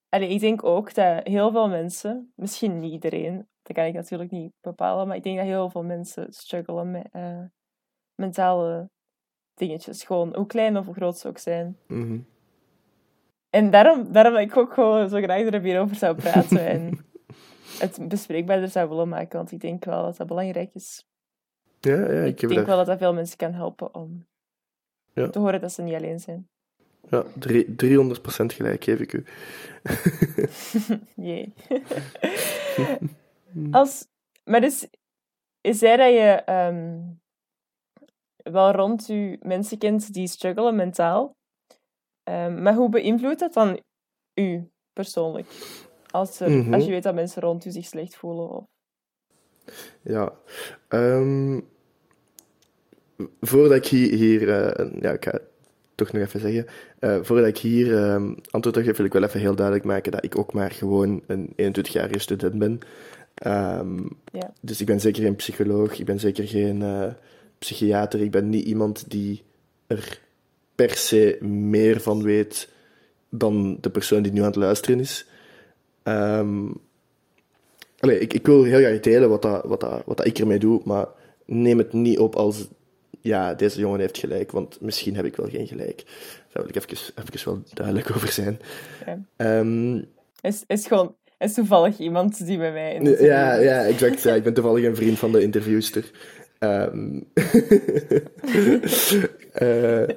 Allee, 0.09 0.29
ik 0.29 0.41
denk 0.41 0.65
ook 0.65 0.95
dat 0.95 1.27
heel 1.27 1.51
veel 1.51 1.69
mensen, 1.69 2.33
misschien 2.35 2.81
niet 2.81 2.93
iedereen, 2.93 3.49
dat 3.63 3.77
kan 3.77 3.85
ik 3.85 3.95
natuurlijk 3.95 4.31
niet 4.31 4.53
bepalen, 4.61 5.07
maar 5.07 5.17
ik 5.17 5.23
denk 5.23 5.37
dat 5.37 5.47
heel 5.47 5.71
veel 5.71 5.83
mensen 5.83 6.33
struggelen 6.33 6.91
met 6.91 7.09
uh, 7.13 7.45
mentale 8.15 8.91
dingetjes. 9.55 10.05
Gewoon, 10.05 10.35
hoe 10.37 10.47
klein 10.47 10.77
of 10.77 10.85
hoe 10.85 10.95
groot 10.95 11.19
ze 11.19 11.29
ook 11.29 11.39
zijn. 11.39 11.79
Mm 11.87 12.03
-hmm. 12.03 12.27
En 13.51 13.71
daarom, 13.71 14.13
daarom 14.13 14.33
dat 14.33 14.43
ik 14.43 14.57
ook 14.57 14.73
gewoon 14.73 15.09
zo 15.09 15.21
graag 15.21 15.41
er 15.41 15.63
hierover 15.63 15.97
zou 15.97 16.17
praten 16.17 16.67
en 16.67 17.05
het 17.85 18.09
bespreekbaarder 18.09 18.69
zou 18.69 18.89
willen 18.89 19.09
maken, 19.09 19.37
want 19.37 19.53
ik 19.53 19.61
denk 19.61 19.85
wel 19.85 20.03
dat 20.03 20.17
dat 20.17 20.27
belangrijk 20.27 20.75
is. 20.75 21.07
Ja, 21.85 22.13
ja, 22.13 22.23
ik, 22.23 22.43
ik 22.43 22.49
denk 22.49 22.67
wel 22.67 22.77
dat 22.77 22.87
dat 22.87 22.99
veel 22.99 23.15
mensen 23.15 23.37
kan 23.37 23.53
helpen 23.53 23.95
om 23.95 24.27
ja. 25.13 25.31
te 25.31 25.39
horen 25.39 25.61
dat 25.61 25.73
ze 25.73 25.83
niet 25.83 25.95
alleen 25.95 26.21
zijn. 26.21 26.49
Ja, 27.11 27.25
300% 27.25 27.27
gelijk 28.47 28.85
geef 28.85 29.01
ik 29.01 29.13
u. 29.13 29.25
Jee. 31.27 31.53
Als, 33.71 34.07
maar 34.45 34.61
dus, 34.61 34.89
is 35.61 35.79
zij 35.79 35.97
dat 35.97 36.13
je 36.13 36.53
um, 36.53 37.21
wel 38.37 38.71
rond 38.71 39.09
u 39.09 39.39
mensen 39.43 39.79
kent 39.79 40.13
die 40.13 40.27
struggelen 40.27 40.77
mentaal, 40.77 41.37
um, 42.25 42.63
maar 42.63 42.75
hoe 42.75 42.89
beïnvloedt 42.89 43.41
dat 43.41 43.53
dan 43.53 43.81
u 44.35 44.71
persoonlijk? 44.93 45.47
Als, 46.11 46.41
er, 46.41 46.51
mm 46.51 46.63
-hmm. 46.63 46.75
als 46.75 46.85
je 46.85 46.91
weet 46.91 47.03
dat 47.03 47.15
mensen 47.15 47.43
rond 47.43 47.65
u 47.65 47.71
zich 47.71 47.85
slecht 47.85 48.17
voelen? 48.17 48.49
Of... 48.49 48.65
Ja, 50.03 50.33
um, 50.89 51.73
voordat 53.41 53.77
ik 53.77 53.87
hier, 53.87 54.15
hier 54.15 54.43
uh, 54.43 55.01
ja, 55.01 55.11
ik 55.11 55.25
ga 55.25 55.39
toch 55.95 56.13
nog 56.13 56.23
even 56.23 56.41
zeggen, 56.41 56.67
uh, 57.01 57.19
voordat 57.23 57.47
ik 57.47 57.59
hier 57.59 57.87
uh, 57.87 58.33
antwoord 58.51 58.77
op 58.77 58.83
geef, 58.83 58.97
wil 58.97 59.07
ik 59.07 59.13
wel 59.13 59.23
even 59.23 59.41
heel 59.41 59.55
duidelijk 59.55 59.87
maken 59.87 60.13
dat 60.13 60.25
ik 60.25 60.39
ook 60.39 60.53
maar 60.53 60.71
gewoon 60.71 61.23
een 61.27 61.49
21-jarige 61.57 62.19
student 62.19 62.59
ben. 62.59 62.81
Um, 63.47 64.09
ja. 64.33 64.53
Dus 64.61 64.81
ik 64.81 64.87
ben 64.87 65.01
zeker 65.01 65.23
geen 65.23 65.37
psycholoog, 65.37 65.99
ik 65.99 66.07
ben 66.07 66.21
zeker 66.21 66.49
geen 66.49 66.81
uh, 66.81 67.07
psychiater, 67.59 68.21
ik 68.21 68.31
ben 68.31 68.49
niet 68.49 68.65
iemand 68.65 69.11
die 69.11 69.43
er 69.87 70.21
per 70.75 70.91
se 70.91 71.39
meer 71.45 72.01
van 72.01 72.23
weet 72.23 72.69
dan 73.29 73.79
de 73.81 73.91
persoon 73.91 74.23
die 74.23 74.33
nu 74.33 74.41
aan 74.41 74.47
het 74.47 74.57
luisteren 74.57 75.01
is. 75.01 75.27
Um, 76.03 76.75
allee, 77.99 78.19
ik, 78.19 78.33
ik 78.33 78.47
wil 78.47 78.63
heel 78.63 78.79
graag 78.79 79.01
delen 79.01 79.29
wat, 79.29 79.43
dat, 79.43 79.65
wat, 79.65 79.81
dat, 79.81 80.03
wat 80.07 80.17
dat 80.17 80.27
ik 80.27 80.39
ermee 80.39 80.59
doe, 80.59 80.81
maar 80.85 81.07
neem 81.45 81.79
het 81.79 81.93
niet 81.93 82.19
op 82.19 82.37
als 82.37 82.69
ja, 83.25 83.55
deze 83.55 83.81
jongen 83.81 84.01
heeft 84.01 84.19
gelijk, 84.19 84.51
want 84.51 84.81
misschien 84.81 85.17
heb 85.17 85.25
ik 85.25 85.37
wel 85.37 85.49
geen 85.49 85.67
gelijk. 85.67 86.05
Daar 86.53 86.63
wil 86.63 86.69
ik 86.69 86.77
even, 86.77 87.15
even 87.25 87.51
wel 87.51 87.63
duidelijk 87.75 88.11
over 88.17 88.29
zijn. 88.29 88.59
Ja. 89.07 89.59
Um, 89.59 90.09
is, 90.41 90.65
is 90.67 90.87
gewoon 90.87 91.15
is 91.39 91.55
toevallig 91.55 91.99
iemand 91.99 92.47
die 92.47 92.59
bij 92.59 92.73
mij 92.73 92.95
in 92.95 93.25
Ja, 93.25 93.55
ja, 93.55 93.85
exact. 93.85 94.23
Ja, 94.23 94.35
ik 94.35 94.43
ben 94.43 94.55
toevallig 94.55 94.85
een 94.85 94.97
vriend 94.97 95.19
van 95.19 95.33
de 95.33 95.43
interviewster. 95.43 96.11
Um, 96.59 97.31
uh, 99.63 100.09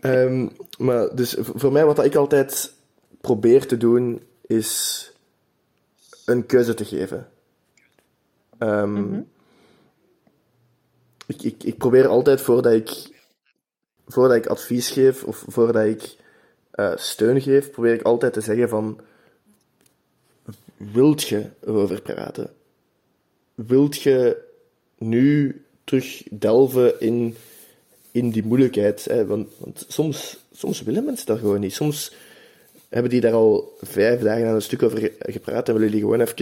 um, 0.00 0.50
maar 0.78 1.14
dus 1.14 1.36
voor 1.38 1.72
mij, 1.72 1.84
wat 1.84 2.04
ik 2.04 2.14
altijd 2.14 2.74
probeer 3.20 3.66
te 3.66 3.76
doen, 3.76 4.22
is 4.46 5.12
een 6.24 6.46
keuze 6.46 6.74
te 6.74 6.84
geven. 6.84 7.28
Um, 8.58 8.90
mm 8.90 8.94
-hmm 8.94 9.30
ik, 11.40 11.62
ik, 11.62 11.78
probeer 11.78 12.06
altijd 12.06 12.40
voordat 12.40 12.72
ik 12.72 13.10
voordat 14.06 14.36
ik 14.36 14.46
advies 14.46 14.90
geef 14.90 15.24
of 15.24 15.44
voordat 15.48 15.84
ik 15.84 16.16
eh, 16.70 16.92
steun 16.96 17.40
geef, 17.40 17.70
probeer 17.70 17.94
ik 17.94 18.02
altijd 18.02 18.32
te 18.32 18.40
zeggen 18.40 18.68
van, 18.68 19.00
wilt 20.76 21.22
je 21.22 21.44
erover 21.60 22.02
praten? 22.02 22.50
Wilt 23.54 24.02
je 24.02 24.36
nu 24.98 25.62
terug 25.84 26.22
delven 26.30 27.00
in, 27.00 27.36
in 28.10 28.30
die 28.30 28.44
moeilijkheid? 28.44 29.06
Want 29.26 29.84
soms, 29.88 30.38
soms 30.52 30.82
willen 30.82 31.04
mensen 31.04 31.26
dat 31.26 31.38
gewoon 31.38 31.60
niet. 31.60 31.74
Soms 31.74 32.14
hebben 32.88 33.10
die 33.10 33.20
daar 33.20 33.32
al 33.32 33.76
vijf 33.80 34.20
dagen 34.20 34.46
aan 34.46 34.54
een 34.54 34.62
stuk 34.62 34.82
over 34.82 35.10
gepraat 35.18 35.68
en 35.68 35.74
willen 35.74 35.90
die 35.90 36.00
gewoon 36.00 36.20
even 36.20 36.34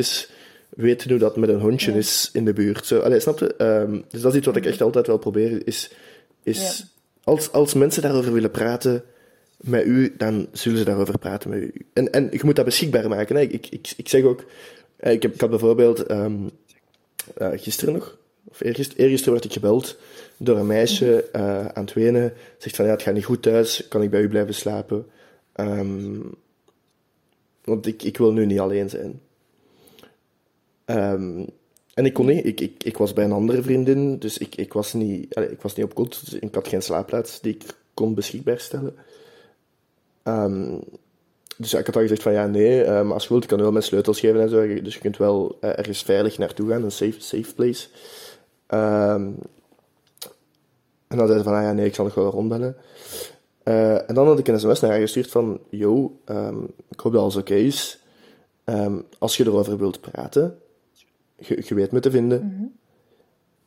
weten 0.70 1.10
hoe 1.10 1.18
dat 1.18 1.36
met 1.36 1.48
een 1.48 1.60
hondje 1.60 1.92
is 1.92 2.30
in 2.32 2.44
de 2.44 2.52
buurt. 2.52 2.86
Zo, 2.86 2.98
allee, 2.98 3.20
snap 3.20 3.38
je? 3.38 3.54
Ehm, 3.56 4.00
dus 4.08 4.20
dat 4.20 4.32
is 4.32 4.38
iets 4.38 4.46
wat 4.46 4.56
ik 4.56 4.66
echt 4.66 4.82
altijd 4.82 5.06
wel 5.06 5.18
probeer, 5.18 5.66
is, 5.66 5.90
is 6.42 6.86
als, 7.24 7.52
als 7.52 7.74
mensen 7.74 8.02
daarover 8.02 8.32
willen 8.32 8.50
praten 8.50 9.04
met 9.56 9.86
u, 9.86 10.14
dan 10.16 10.46
zullen 10.52 10.78
ze 10.78 10.84
daarover 10.84 11.18
praten 11.18 11.50
met 11.50 11.58
u. 11.58 11.72
En, 11.92 12.12
en 12.12 12.28
je 12.30 12.40
moet 12.42 12.56
dat 12.56 12.64
beschikbaar 12.64 13.08
maken. 13.08 13.36
Hè. 13.36 13.42
Ik, 13.42 13.66
ik, 13.66 13.92
ik 13.96 14.08
zeg 14.08 14.22
ook, 14.22 14.44
eh, 14.96 15.12
ik, 15.12 15.22
heb, 15.22 15.34
ik 15.34 15.40
had 15.40 15.50
bijvoorbeeld 15.50 16.02
ehm, 16.02 16.42
uh, 17.38 17.48
gisteren 17.54 17.94
nog, 17.94 18.18
of 18.48 18.60
eergisteren, 18.60 19.02
eergisteren 19.02 19.32
werd 19.32 19.44
ik 19.44 19.52
gebeld 19.52 19.98
door 20.36 20.56
een 20.56 20.66
meisje 20.66 21.28
uh, 21.36 21.66
aan 21.66 21.84
het 21.84 21.92
wenen. 21.92 22.32
Zegt 22.58 22.76
van, 22.76 22.84
ja, 22.84 22.90
het 22.90 23.02
gaat 23.02 23.14
niet 23.14 23.24
goed 23.24 23.42
thuis, 23.42 23.88
kan 23.88 24.02
ik 24.02 24.10
bij 24.10 24.20
u 24.20 24.28
blijven 24.28 24.54
slapen? 24.54 25.06
Um, 25.56 26.34
want 27.64 27.86
ik, 27.86 28.02
ik 28.02 28.16
wil 28.16 28.32
nu 28.32 28.46
niet 28.46 28.58
alleen 28.58 28.90
zijn. 28.90 29.20
Um, 30.90 31.46
en 31.94 32.06
ik 32.06 32.12
kon 32.12 32.26
niet, 32.26 32.46
ik, 32.46 32.60
ik, 32.60 32.84
ik 32.84 32.96
was 32.96 33.12
bij 33.12 33.24
een 33.24 33.32
andere 33.32 33.62
vriendin, 33.62 34.18
dus 34.18 34.38
ik, 34.38 34.54
ik, 34.56 34.72
was, 34.72 34.92
niet, 34.92 35.38
ik 35.38 35.62
was 35.62 35.74
niet 35.74 35.86
op 35.86 35.94
kot, 35.94 36.24
dus 36.24 36.40
ik 36.40 36.54
had 36.54 36.68
geen 36.68 36.82
slaapplaats 36.82 37.40
die 37.40 37.54
ik 37.54 37.64
kon 37.94 38.14
beschikbaar 38.14 38.60
stellen. 38.60 38.94
Um, 40.24 40.80
dus 41.56 41.74
ik 41.74 41.86
had 41.86 41.96
al 41.96 42.02
gezegd 42.02 42.22
van 42.22 42.32
ja, 42.32 42.46
nee, 42.46 42.84
maar 42.84 42.96
ehm, 42.96 43.12
als 43.12 43.22
je 43.22 43.28
wilt, 43.28 43.42
ik 43.42 43.48
kan 43.48 43.60
wel 43.60 43.72
mijn 43.72 43.84
sleutels 43.84 44.20
geven 44.20 44.40
en 44.40 44.48
zo. 44.48 44.82
Dus 44.82 44.94
je 44.94 45.00
kunt 45.00 45.16
wel 45.16 45.58
uh, 45.60 45.78
ergens 45.78 46.02
veilig 46.02 46.38
naartoe 46.38 46.68
gaan, 46.68 46.84
een 46.84 46.92
safe, 46.92 47.20
safe 47.20 47.54
place. 47.54 47.88
Um, 48.68 49.36
en 51.08 51.16
dan 51.16 51.26
zei 51.26 51.38
ze 51.38 51.44
van, 51.44 51.54
ah 51.54 51.62
ja, 51.62 51.72
nee, 51.72 51.86
ik 51.86 51.94
zal 51.94 52.04
nog 52.04 52.14
wel 52.14 52.30
rondbellen. 52.30 52.76
Uh, 53.64 54.08
en 54.08 54.14
dan 54.14 54.26
had 54.26 54.38
ik 54.38 54.48
een 54.48 54.60
sms 54.60 54.80
naar 54.80 54.90
haar 54.90 55.00
gestuurd 55.00 55.30
van, 55.30 55.60
yo, 55.68 56.20
ik 56.88 57.00
hoop 57.00 57.12
dat 57.12 57.22
alles 57.22 57.36
oké 57.36 57.54
is. 57.54 57.98
als 59.18 59.36
je 59.36 59.44
erover 59.44 59.78
wilt 59.78 60.00
praten, 60.00 60.58
je, 61.40 61.62
je 61.66 61.74
weet 61.74 61.92
me 61.92 62.00
te 62.00 62.10
vinden. 62.10 62.42
Mm 62.42 62.54
-hmm. 62.56 62.72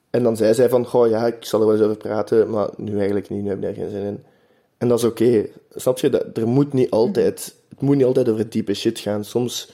En 0.10 0.24
dan 0.24 0.38
zei 0.38 0.54
zij 0.54 0.70
van, 0.70 0.86
goh 0.86 1.10
ja, 1.10 1.28
ik 1.28 1.46
zal 1.46 1.60
er 1.60 1.66
wel 1.66 1.76
eens 1.76 1.86
over 1.86 1.98
praten, 1.98 2.50
maar 2.50 2.70
nu 2.78 2.96
eigenlijk 2.96 3.30
niet, 3.30 3.42
nu 3.42 3.48
heb 3.50 3.58
ik 3.58 3.64
daar 3.64 3.74
geen 3.74 3.90
zin 3.90 4.04
in. 4.04 4.24
En 4.78 4.88
dat 4.88 4.98
is 4.98 5.06
oké. 5.06 5.24
Okay. 5.24 5.52
Snap 5.76 6.00
je? 6.00 6.10
Dat, 6.10 6.38
er 6.38 6.48
moet 6.48 6.74
niet 6.74 6.90
altijd 6.90 7.56
het 7.74 7.82
moet 7.82 7.96
niet 7.96 8.06
altijd 8.06 8.30
over 8.30 8.50
diepe 8.50 8.74
shit 8.74 9.00
gaan. 9.00 9.24
Soms, 9.24 9.72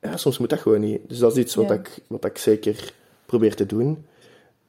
ja, 0.00 0.16
soms 0.16 0.38
moet 0.38 0.50
dat 0.50 0.58
gewoon 0.58 0.80
niet. 0.80 1.08
Dus 1.08 1.18
dat 1.18 1.32
is 1.32 1.42
iets 1.42 1.54
wat, 1.54 1.70
ik, 1.70 1.98
wat 2.06 2.24
ik 2.24 2.38
zeker 2.38 2.94
probeer 3.26 3.54
te 3.54 3.66
doen. 3.66 4.06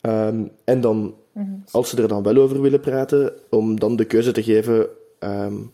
Um, 0.01 0.51
en 0.63 0.81
dan, 0.81 1.15
mm-hmm. 1.31 1.63
als 1.71 1.89
ze 1.89 2.01
er 2.01 2.07
dan 2.07 2.23
wel 2.23 2.37
over 2.37 2.61
willen 2.61 2.79
praten, 2.79 3.33
om 3.49 3.79
dan 3.79 3.95
de 3.95 4.05
keuze 4.05 4.31
te 4.31 4.43
geven 4.43 4.87
um, 5.19 5.71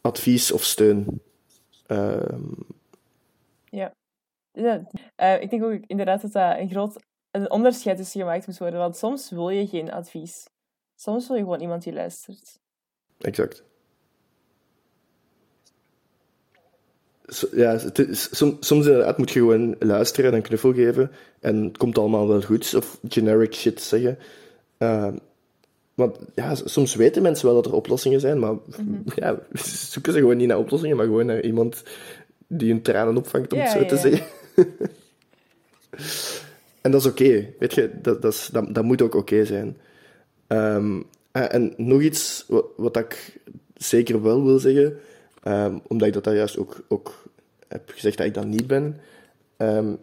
advies 0.00 0.52
of 0.52 0.64
steun. 0.64 1.20
Um, 1.86 2.54
ja. 3.70 3.92
Ja. 4.56 4.86
Uh, 5.16 5.42
ik 5.42 5.50
denk 5.50 5.64
ook 5.64 5.80
inderdaad 5.86 6.22
dat 6.22 6.32
dat 6.32 6.58
een 6.58 6.70
groot 6.70 6.96
een 7.30 7.50
onderscheid 7.50 7.96
tussen 7.96 8.20
gemaakt 8.20 8.46
moet 8.46 8.58
worden. 8.58 8.78
Want 8.78 8.96
soms 8.96 9.30
wil 9.30 9.48
je 9.48 9.66
geen 9.66 9.92
advies. 9.92 10.46
Soms 10.94 11.28
wil 11.28 11.36
je 11.36 11.42
gewoon 11.42 11.60
iemand 11.60 11.82
die 11.82 11.92
luistert. 11.92 12.58
Exact. 13.18 13.64
ja, 17.52 17.78
soms, 18.10 18.56
soms 18.60 18.86
inderdaad 18.86 19.18
moet 19.18 19.30
je 19.30 19.38
gewoon 19.38 19.76
luisteren 19.78 20.30
en 20.30 20.36
een 20.36 20.42
knuffel 20.42 20.72
geven 20.72 21.10
en 21.40 21.64
het 21.64 21.76
komt 21.76 21.98
allemaal 21.98 22.28
wel 22.28 22.42
goed, 22.42 22.74
of 22.74 22.98
generic 23.08 23.54
shit 23.54 23.80
zeggen. 23.80 24.18
Uh, 24.78 25.12
want 25.94 26.18
ja, 26.34 26.54
soms 26.54 26.94
weten 26.94 27.22
mensen 27.22 27.46
wel 27.46 27.54
dat 27.54 27.66
er 27.66 27.72
oplossingen 27.72 28.20
zijn, 28.20 28.38
maar 28.38 28.52
mm 28.52 29.02
ja, 29.14 29.38
zoeken 29.92 30.12
ze 30.12 30.18
gewoon 30.18 30.36
niet 30.36 30.48
naar 30.48 30.58
oplossingen, 30.58 30.96
maar 30.96 31.06
gewoon 31.06 31.26
naar 31.26 31.42
iemand 31.42 31.82
die 32.46 32.70
hun 32.70 32.82
tranen 32.82 33.16
opvangt, 33.16 33.52
om 33.52 33.58
het 33.58 33.70
zo 33.70 33.84
te 33.84 33.96
zeggen. 33.96 34.26
en 36.80 36.90
dat 36.90 37.00
is 37.00 37.06
oké, 37.06 37.52
weet 37.58 37.74
je, 37.74 37.90
dat, 38.02 38.22
dat, 38.22 38.32
is, 38.32 38.48
dat, 38.52 38.74
dat 38.74 38.84
moet 38.84 39.02
ook 39.02 39.14
oké 39.14 39.44
zijn. 39.44 39.76
Um, 40.48 41.04
en 41.32 41.74
nog 41.76 42.00
iets 42.00 42.44
wat, 42.48 42.66
wat 42.76 42.96
ik 42.96 43.40
zeker 43.74 44.22
wel 44.22 44.44
wil 44.44 44.58
zeggen, 44.58 44.98
Um, 45.48 45.80
omdat 45.86 46.08
ik 46.08 46.14
dat 46.14 46.24
daar 46.24 46.34
juist 46.34 46.58
ook, 46.58 46.84
ook 46.88 47.24
heb 47.68 47.90
gezegd 47.90 48.16
dat 48.16 48.26
ik 48.26 48.34
dat 48.34 48.46
niet 48.46 48.66
ben. 48.66 48.96
Um, 49.56 49.98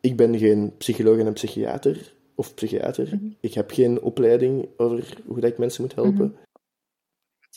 ik 0.00 0.16
ben 0.16 0.38
geen 0.38 0.76
psycholoog 0.76 1.18
en 1.18 1.26
een 1.26 1.32
psychiater 1.32 2.14
of 2.34 2.54
psychiater. 2.54 3.06
Mhm. 3.06 3.26
Ik 3.40 3.54
heb 3.54 3.70
geen 3.70 4.00
opleiding 4.00 4.68
over 4.76 5.16
hoe 5.26 5.40
dat 5.40 5.50
ik 5.50 5.58
mensen 5.58 5.82
moet 5.82 5.94
helpen. 5.94 6.26
Mhm. 6.26 6.42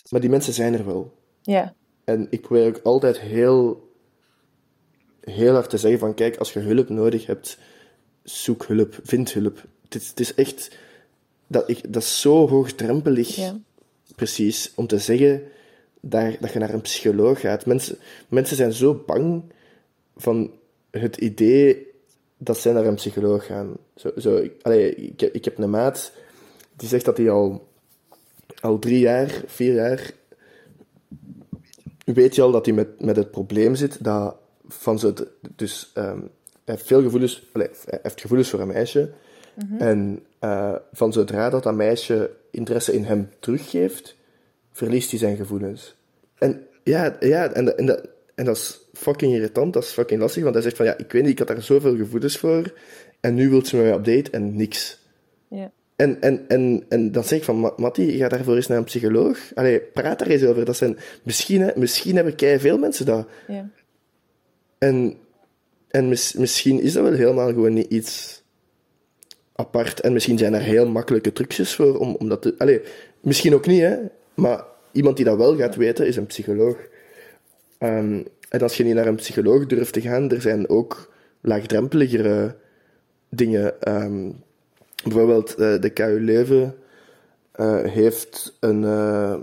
Maar 0.10 0.22
die 0.22 0.30
mensen 0.30 0.54
zijn 0.54 0.74
er 0.74 0.86
wel. 0.86 1.14
Ja. 1.42 1.74
En 2.04 2.28
ik 2.30 2.42
probeer 2.42 2.68
ook 2.68 2.80
altijd 2.84 3.20
heel, 3.20 3.89
heel 5.30 5.54
hard 5.54 5.70
te 5.70 5.78
zeggen 5.78 6.00
van 6.00 6.14
kijk, 6.14 6.38
als 6.38 6.54
je 6.54 6.60
hulp 6.60 6.90
nodig 6.90 7.26
hebt, 7.26 7.58
zoek 8.24 8.66
hulp, 8.66 9.00
vind 9.04 9.34
hulp. 9.34 9.64
Het 9.84 10.02
is, 10.02 10.10
het 10.10 10.20
is 10.20 10.34
echt... 10.34 10.78
Dat, 11.48 11.70
ik, 11.70 11.94
dat 11.94 12.02
is 12.02 12.22
zo 12.22 12.48
hoogdrempelig, 12.48 13.36
ja. 13.36 13.60
precies, 14.16 14.72
om 14.76 14.88
te 14.88 14.98
zeggen 14.98 15.44
daar, 16.00 16.38
dat 16.40 16.54
je 16.54 16.60
naar 16.60 16.74
een 16.74 16.82
psycholoog 16.82 17.40
gaat. 17.40 17.66
Mensen, 17.66 17.98
mensen 18.28 18.56
zijn 18.56 18.74
zo 18.74 19.04
bang 19.06 19.44
van 20.18 20.52
het 20.92 21.18
idee 21.18 21.88
dat 22.38 22.58
zij 22.58 22.74
naar 22.74 22.86
een 22.86 22.96
psycholoog 22.96 23.46
gaan. 23.46 23.78
Zo, 23.96 24.12
zo, 24.18 24.36
ik, 24.36 24.54
allee, 24.62 24.96
ik, 24.96 25.22
ik 25.22 25.46
heb 25.46 25.58
een 25.58 25.70
maat 25.70 26.12
die 26.80 26.88
zegt 26.88 27.06
dat 27.06 27.18
hij 27.18 27.30
al, 27.30 27.68
al 28.62 28.80
drie 28.80 29.00
jaar, 29.00 29.44
vier 29.46 29.74
jaar. 29.74 30.12
Weet 32.06 32.36
je 32.36 32.42
al 32.42 32.52
dat 32.52 32.66
hij 32.66 32.74
met, 32.76 33.02
met 33.02 33.16
het 33.16 33.32
probleem 33.32 33.76
zit 33.76 34.04
dat 34.04 34.36
van 34.70 35.00
zo. 35.00 35.14
Dus 35.56 35.92
um, 35.96 36.30
hij 36.66 36.76
heeft 36.76 36.88
veel 36.88 37.02
gevoelens, 37.02 37.50
hij 37.54 38.00
heeft 38.02 38.22
gevoelens 38.22 38.50
voor 38.50 38.60
een 38.60 38.68
meisje. 38.68 39.10
Mm-hmm. 39.56 39.80
En 39.80 40.26
uh, 40.42 40.76
van 40.92 41.14
zodra 41.14 41.50
dat 41.50 41.64
dat 41.64 41.76
meisje 41.76 42.32
interesse 42.52 42.94
in 42.94 43.04
hem 43.04 43.30
teruggeeft, 43.40 44.16
verliest 44.72 45.10
hij 45.10 45.20
zijn 45.20 45.36
gevoelens. 45.36 45.96
En 46.38 46.68
ja, 46.84 47.18
ja 47.20 47.52
en, 47.54 47.78
en, 47.78 47.86
dat, 47.86 48.08
en 48.36 48.46
dat 48.46 48.56
is 48.56 48.80
fucking 48.94 49.34
irritant, 49.34 49.74
dat 49.74 49.84
is 49.84 49.90
fucking 49.90 50.22
lastig, 50.22 50.44
want 50.44 50.56
hij 50.56 50.64
zegt 50.64 50.76
van 50.76 50.86
ja, 50.86 50.98
ik 50.98 51.12
weet 51.12 51.22
niet, 51.22 51.32
ik 51.32 51.40
had 51.40 51.48
daar 51.48 51.62
zoveel 51.62 51.96
gevoelens 51.96 52.38
voor 52.38 52.74
en 53.20 53.34
nu 53.34 53.50
wilt 53.50 53.68
ze 53.68 53.78
me 53.78 53.92
update 53.92 54.32
en 54.32 54.56
niks. 54.56 55.00
Ja. 55.48 55.72
En, 55.96 56.22
en, 56.22 56.46
en, 56.48 56.86
en 56.90 57.12
dan 57.12 57.24
zeg 57.24 57.38
ik 57.38 57.44
van, 57.44 57.74
Matti, 57.78 58.18
ga 58.18 58.28
daarvoor 58.28 58.56
eens 58.56 58.68
naar 58.68 58.78
een 58.78 58.84
psycholoog. 58.84 59.38
Allee, 59.56 59.80
praat 59.80 60.20
daar 60.20 60.28
eens 60.28 60.44
over. 60.44 60.66
Dat 60.66 60.78
zijn, 60.78 60.98
misschien, 61.24 61.72
misschien 61.76 62.16
hebben 62.16 62.36
kei 62.36 62.60
veel 62.60 62.78
mensen 62.78 63.06
dat. 63.06 63.28
Ja. 63.48 63.70
En, 64.80 65.18
en 65.88 66.10
mis, 66.10 66.34
misschien 66.34 66.82
is 66.82 66.94
dat 66.94 67.04
wel 67.04 67.14
helemaal 67.14 67.48
gewoon 67.48 67.74
niet 67.74 67.92
iets 67.92 68.44
apart. 69.54 70.00
En 70.00 70.14
misschien 70.14 70.38
zijn 70.38 70.54
er 70.54 70.62
heel 70.62 70.88
makkelijke 70.88 71.34
trucjes 71.34 71.76
voor 71.76 71.98
om, 71.98 72.16
om 72.16 72.30
dat 72.30 72.42
te... 72.42 72.56
Allee, 72.58 72.82
misschien 73.22 73.54
ook 73.54 73.66
niet, 73.66 73.82
hè. 73.82 73.98
Maar 74.34 74.64
iemand 74.92 75.16
die 75.16 75.26
dat 75.26 75.38
wel 75.38 75.58
gaat 75.58 75.76
weten, 75.76 76.08
is 76.08 76.16
een 76.16 76.26
psycholoog. 76.26 76.78
Um, 77.80 78.28
en 78.50 78.62
als 78.62 78.78
je 78.78 78.84
niet 78.84 78.96
naar 78.96 79.08
een 79.08 79.16
psycholoog 79.16 79.66
durft 79.66 79.94
te 79.94 80.02
gaan, 80.02 80.32
er 80.32 80.42
zijn 80.42 80.70
ook 80.70 81.14
laagdrempeligere 81.42 82.56
dingen. 83.30 83.94
Um, 84.04 84.44
bijvoorbeeld 85.04 85.60
uh, 85.60 85.82
de 85.82 85.90
KU 85.90 86.20
Leuven 86.20 86.76
uh, 87.56 87.84
heeft 87.84 88.58
een, 88.60 88.82
uh, 88.82 89.36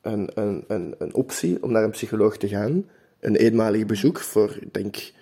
een, 0.00 0.30
een, 0.34 0.64
een, 0.68 0.94
een, 0.98 1.14
optie 1.14 1.62
om 1.62 1.72
naar 1.72 1.84
een 1.84 1.90
psycholoog 1.90 2.36
te 2.36 2.48
gaan. 2.48 2.84
Een 3.24 3.36
eenmalig 3.36 3.86
bezoek 3.86 4.18
voor, 4.18 4.56
ik 4.60 4.74
denk, 4.74 5.12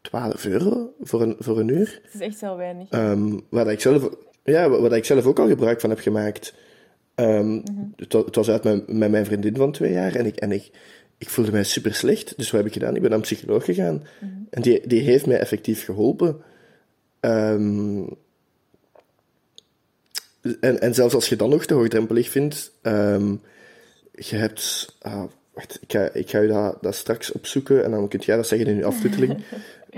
12 0.00 0.44
euro 0.44 0.94
voor 1.00 1.22
een, 1.22 1.36
voor 1.38 1.58
een 1.58 1.68
uur. 1.68 2.00
Het 2.02 2.14
is 2.14 2.20
echt 2.20 2.40
heel 2.40 2.56
weinig. 2.56 2.90
Um, 2.90 3.40
waar, 3.48 3.70
ik 3.70 3.80
zelf, 3.80 4.08
ja, 4.44 4.68
waar 4.68 4.92
ik 4.92 5.04
zelf 5.04 5.26
ook 5.26 5.38
al 5.38 5.48
gebruik 5.48 5.80
van 5.80 5.90
heb 5.90 5.98
gemaakt. 5.98 6.54
Um, 7.14 7.62
het, 7.96 8.34
was 8.34 8.50
uit 8.50 8.64
met, 8.64 8.92
met, 8.92 9.10
mijn 9.10 9.24
vriendin 9.24 9.56
van 9.56 9.72
twee 9.72 9.92
jaar 9.92 10.14
en 10.14 10.26
ik, 10.26 10.36
en 10.36 10.52
ik, 10.52 10.70
ik 11.18 11.28
voelde 11.28 11.52
mij 11.52 11.64
super 11.64 11.94
slecht. 11.94 12.36
Dus 12.36 12.50
wat 12.50 12.60
heb 12.60 12.68
ik 12.68 12.72
gedaan? 12.72 12.94
Ik 12.94 13.00
ben 13.00 13.10
naar 13.10 13.18
een 13.18 13.24
psycholoog 13.24 13.64
gegaan. 13.64 14.06
En 14.50 14.62
die, 14.62 14.86
die 14.86 15.00
heeft 15.00 15.26
mij 15.26 15.38
effectief 15.38 15.84
geholpen. 15.84 16.36
Um, 17.20 18.08
en, 20.60 20.80
en 20.80 20.94
zelfs 20.94 21.14
als 21.14 21.28
je 21.28 21.36
dan 21.36 21.50
nog 21.50 21.64
te 21.64 21.74
hoogdrempelig 21.74 22.30
vindt, 22.30 22.72
um, 22.82 23.40
je 24.12 24.36
hebt. 24.36 24.94
Ah, 25.00 25.24
wacht, 25.56 25.78
ik 25.82 25.92
ga, 25.92 26.08
ik 26.12 26.30
ga 26.30 26.38
je 26.38 26.48
dat, 26.48 26.78
dat 26.80 26.94
straks 26.94 27.32
opzoeken 27.32 27.84
en 27.84 27.90
dan 27.90 28.08
kunt 28.08 28.24
jij 28.24 28.36
dat 28.36 28.46
zeggen 28.46 28.68
in 28.68 28.76
je 28.76 28.84
aftiteling. 28.94 29.44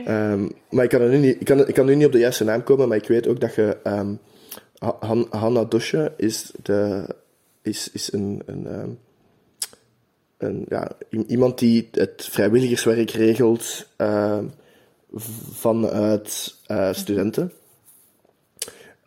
um, 0.09 0.53
maar 0.71 0.85
ik 0.85 0.91
kan, 0.91 1.11
nu 1.11 1.17
niet, 1.17 1.41
ik, 1.41 1.47
kan, 1.47 1.69
ik 1.69 1.75
kan 1.75 1.87
nu 1.87 1.95
niet 1.95 2.07
op 2.07 2.13
de 2.13 2.19
juiste 2.19 2.45
naam 2.45 2.63
komen, 2.63 2.89
maar 2.89 2.97
ik 2.97 3.09
weet 3.09 3.27
ook 3.29 3.41
dat 3.41 3.55
je 3.55 3.77
Ha- 4.79 4.97
Han- 5.01 5.27
Hanna 5.31 5.65
Dosje 5.65 6.13
is, 6.17 6.53
de, 6.63 7.07
is, 7.63 7.91
is 7.93 8.13
een, 8.13 8.43
een, 8.47 8.67
ehm, 8.67 8.91
een, 10.37 10.65
ja, 10.69 10.91
iemand 11.27 11.59
die 11.59 11.89
het 11.93 12.29
vrijwilligerswerk 12.31 13.11
regelt 13.11 13.87
ehm, 13.97 14.45
vanuit 15.53 16.57
eh, 16.67 16.93
studenten. 16.93 17.53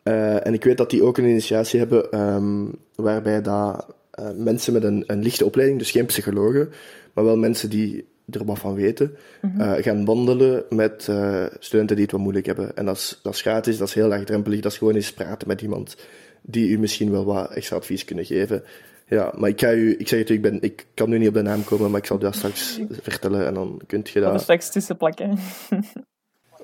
Eh, 0.04 0.46
en 0.46 0.54
ik 0.54 0.64
weet 0.64 0.78
dat 0.78 0.90
die 0.90 1.04
ook 1.04 1.18
een 1.18 1.28
initiatie 1.30 1.80
hebben 1.80 2.12
ehm, 2.12 2.66
waarbij 2.96 3.42
dat, 3.42 3.86
eh, 4.12 4.30
mensen 4.36 4.74
met 4.74 4.84
een, 4.84 5.04
een 5.08 5.22
lichte 5.22 5.46
opleiding, 5.46 5.80
dus 5.80 5.92
geen 5.92 6.06
psychologen, 6.06 6.70
maar 7.14 7.24
wel 7.24 7.38
mensen 7.38 7.70
die 7.70 8.10
er 8.30 8.46
wat 8.46 8.60
van 8.60 8.74
weten, 8.74 9.16
eh, 9.58 9.74
gaan 9.74 10.06
wandelen 10.06 10.64
met 10.70 11.08
eh, 11.08 11.46
studenten 11.60 11.96
die 11.96 12.06
het 12.06 12.14
wat 12.14 12.22
moeilijk 12.22 12.46
hebben. 12.46 12.76
En 12.76 12.86
dat 12.86 12.96
is, 12.96 13.20
dat 13.24 13.34
is 13.34 13.42
gratis, 13.42 13.78
dat 13.78 13.88
is 13.88 13.94
heel 13.94 14.08
laagdrempelig, 14.08 14.60
dat 14.60 14.72
is 14.72 14.78
gewoon 14.78 14.96
eens 14.96 15.14
praten 15.14 15.48
met 15.48 15.62
iemand 15.62 15.96
die 16.42 16.70
u 16.70 16.80
misschien 16.80 17.12
wel 17.12 17.26
wat 17.26 17.52
extra 17.52 17.76
advies 17.76 18.06
kunnen 18.06 18.26
geven. 18.26 18.64
Ja, 19.08 19.34
maar 19.38 19.50
ik, 19.50 19.60
ga 19.60 19.74
u, 19.74 19.96
ik 19.98 20.08
zeg 20.08 20.20
het 20.20 20.30
u, 20.30 20.34
ik, 20.34 20.42
ben, 20.42 20.62
ik 20.62 20.86
kan 20.94 21.10
nu 21.10 21.18
niet 21.18 21.28
op 21.28 21.34
de 21.34 21.42
naam 21.42 21.64
komen, 21.64 21.92
maar 21.92 22.00
ik 22.00 22.06
zal 22.06 22.18
u 22.18 22.20
dat 22.20 22.36
straks 22.36 22.80
vertellen 23.02 23.48
en 23.48 23.54
dan 23.54 23.82
kunt 23.88 24.10
je 24.10 24.20
er 24.20 24.32
dat... 24.32 24.42
straks 24.42 24.72
tussen 24.72 24.98
plakken. 24.98 25.38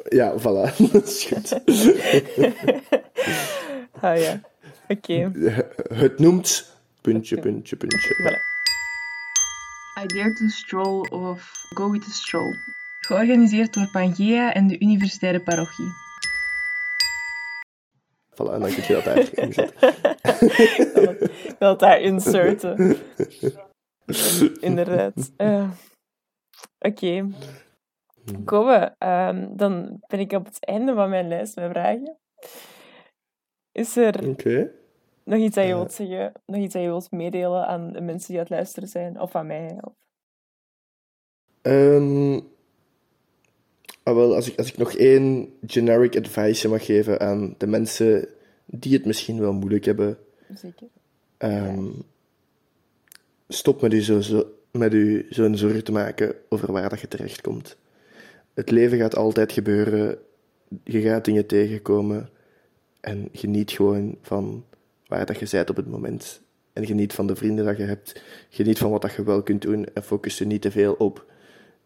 Ja, 0.10 0.40
voilà, 0.40 0.76
dat 0.92 1.08
is 1.08 1.24
goed. 1.24 1.60
ah 4.02 4.20
ja. 4.20 4.42
Oké. 4.88 5.32
Het 5.94 6.20
noemt 6.20 6.77
puntje, 7.08 7.38
puntje, 7.38 7.76
puntje. 7.78 8.16
Voilà. 8.20 8.40
I 10.04 10.06
Dare 10.08 10.34
to 10.34 10.50
Stroll 10.50 11.08
of 11.12 11.40
Go 11.76 11.90
with 11.92 12.04
the 12.04 12.12
Stroll. 12.12 12.54
Georganiseerd 13.08 13.74
door 13.74 13.90
Pangea 13.92 14.54
en 14.54 14.68
de 14.68 14.80
Universitaire 14.80 15.40
Parochie. 15.40 15.92
Voilà, 18.36 18.54
en 18.54 18.60
dan 18.60 18.70
kun 18.74 18.84
je 18.88 18.94
dat 18.94 19.04
daar 19.04 19.18
inzetten. 19.34 19.92
Ik 21.48 21.56
wil 21.60 21.70
het 21.70 21.80
daar 21.80 22.02
inserten. 22.02 22.98
Inderdaad. 24.70 25.32
Eh, 25.38 25.70
Oké. 26.80 27.30
Komen 28.46 28.80
we. 28.80 28.92
Ehm, 28.98 29.48
dan 29.56 30.04
ben 30.08 30.20
ik 30.20 30.32
op 30.32 30.46
het 30.46 30.66
einde 30.66 30.94
van 30.94 31.10
mijn 31.10 31.28
lijst 31.28 31.56
met 31.56 31.70
vragen. 31.70 32.18
Is 33.72 33.96
er 33.96 34.30
Oké. 34.30 34.72
Nog 35.28 35.40
iets 35.40 35.56
dat 35.56 35.68
je 35.68 35.74
wilt 35.74 35.94
zeggen? 35.94 36.32
Nog 36.46 36.62
iets 36.62 36.74
dat 36.74 36.82
je 36.82 36.88
wilt 36.88 37.12
meedelen 37.12 37.68
aan 37.68 37.92
de 37.92 38.02
mensen 38.02 38.28
die 38.28 38.38
aan 38.38 38.44
het 38.44 38.54
luisteren 38.54 38.90
zijn? 38.90 39.20
Of 39.20 39.36
aan 39.36 39.48
mij? 39.48 39.78
Of... 39.82 39.94
Ehm, 41.62 42.40
ah, 44.04 44.16
wel, 44.16 44.36
als 44.36 44.50
ik, 44.50 44.58
als 44.58 44.68
ik 44.68 44.78
nog 44.78 44.94
één 44.94 45.54
generic 45.66 46.18
advice 46.18 46.68
mag 46.68 46.86
geven 46.86 47.20
aan 47.20 47.56
de 47.58 47.68
mensen 47.68 48.28
die 48.66 48.94
het 48.94 49.06
misschien 49.06 49.40
wel 49.40 49.54
moeilijk 49.54 49.86
hebben, 49.86 50.18
Zeker. 50.56 50.88
ehm, 51.38 51.90
stop 53.48 53.82
met 53.82 53.94
u 53.94 54.02
zo, 54.02 54.22
zo, 54.22 54.44
met 54.72 54.94
u 54.94 55.26
zo'n 55.30 55.58
zorgen 55.58 55.84
te 55.84 55.92
maken 55.92 56.36
over 56.50 56.72
waar 56.72 56.90
dat 56.90 57.00
je 57.00 57.08
terechtkomt. 57.08 57.78
Het 58.54 58.72
leven 58.72 58.98
gaat 58.98 59.16
altijd 59.16 59.52
gebeuren, 59.52 60.18
je 60.84 61.02
gaat 61.02 61.26
dingen 61.26 61.46
tegenkomen 61.46 62.30
en 63.00 63.30
geniet 63.32 63.72
gewoon 63.72 64.18
van 64.22 64.66
waar 65.08 65.26
dat 65.26 65.40
je 65.40 65.48
bent 65.52 65.70
op 65.70 65.76
het 65.76 65.88
moment. 65.88 66.42
En 66.74 66.86
geniet 66.86 67.14
van 67.14 67.28
de 67.28 67.36
vrienden 67.36 67.66
dat 67.66 67.78
je 67.78 67.84
hebt, 67.84 68.24
geniet 68.50 68.78
van 68.78 68.92
wat 68.92 69.02
dat 69.02 69.14
je 69.14 69.24
wel 69.24 69.44
kunt 69.44 69.62
doen 69.62 69.86
en 69.94 70.04
focus 70.04 70.38
je 70.38 70.46
niet 70.46 70.62
te 70.62 70.72
veel 70.72 70.94
op 70.94 71.26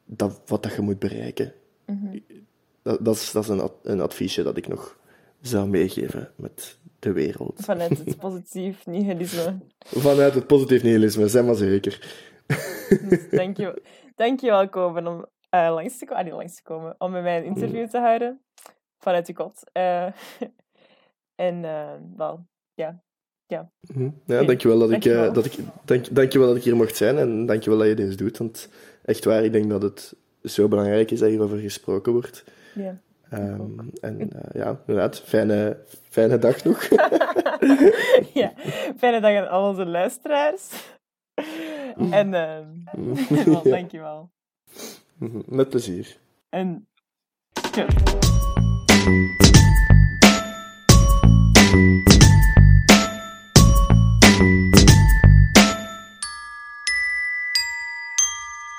dat, 0.06 0.42
wat 0.46 0.64
dat 0.64 0.74
je 0.74 0.82
moet 0.82 1.00
bereiken. 1.00 1.54
Dat, 2.82 3.06
dat 3.06 3.16
is, 3.16 3.32
dat 3.32 3.44
is 3.44 3.50
een, 3.50 3.70
een 3.84 4.02
adviesje 4.02 4.44
dat 4.44 4.58
ik 4.58 4.68
nog 4.68 5.00
zou 5.42 5.68
meegeven 5.68 6.32
met 6.36 6.78
de 7.00 7.12
wereld. 7.12 7.54
Vanuit 7.56 7.98
het 7.98 8.18
positief 8.28 8.86
nihilisme. 8.86 9.58
Vanuit 9.80 10.34
het 10.34 10.48
positief 10.48 10.84
nihilisme, 10.84 11.28
zeg 11.28 11.46
maar 11.46 11.56
zeker. 11.56 12.30
Dus 13.10 13.30
dank 13.30 13.58
je, 13.58 13.82
dank 14.16 14.40
je 14.40 14.70
wel, 14.72 14.94
om 14.94 15.26
eh, 15.50 15.74
langs, 15.74 15.98
te, 15.98 16.16
ah, 16.16 16.28
langs 16.28 16.56
te 16.56 16.64
komen, 16.64 16.96
om 16.98 17.12
met 17.12 17.24
mij 17.24 17.38
een 17.38 17.46
interview 17.46 17.88
te 17.88 18.00
houden. 18.00 18.42
Vanuit 18.98 19.28
je 19.28 19.34
kot. 19.34 19.64
Eh, 19.72 20.06
en 21.48 21.66
eh, 21.66 21.94
wel, 22.16 22.46
ja. 22.74 23.02
Mhm. 23.94 24.10
Ja, 24.26 24.44
dankjewel 24.44 24.80
dat 24.80 24.88
ik, 24.92 24.92
Dankjewel. 24.92 25.28
eh, 25.28 25.34
dat 25.34 25.46
ik, 25.46 25.54
dank, 25.86 26.16
dankjewel 26.16 26.48
dat 26.48 26.58
ik 26.58 26.64
hier 26.64 26.76
mocht 26.76 26.96
zijn 26.96 27.18
en 27.18 27.46
dankjewel 27.46 27.80
dat 27.80 27.88
je 27.88 27.94
dit 27.96 28.18
doet. 28.18 28.38
Want 28.38 28.70
echt 29.06 29.26
waar, 29.26 29.44
ik 29.44 29.52
denk 29.52 29.70
dat 29.70 29.82
het 29.82 30.14
zo 30.44 30.68
belangrijk 30.68 31.12
is 31.12 31.20
dat 31.20 31.30
hierover 31.30 31.58
gesproken 31.58 32.12
wordt. 32.12 32.44
ja. 32.76 33.00
Ehm, 33.30 33.80
en 34.02 34.32
eh, 34.32 34.62
ja, 34.62 34.80
inderdaad, 34.88 35.20
fijne, 35.20 35.78
fijne 36.10 36.38
dag 36.38 36.64
nog. 36.64 36.84
ja. 38.34 38.54
Fijne 38.98 39.20
dag 39.22 39.36
aan 39.36 39.50
al 39.50 39.70
onze 39.70 39.86
luisteraars. 39.86 40.70
en 42.12 42.34
uh, 42.34 43.64
dank 43.64 43.92
je 43.92 44.00
wel. 44.00 44.30
Met 45.46 45.70
plezier. 45.70 46.18
En... 46.50 46.88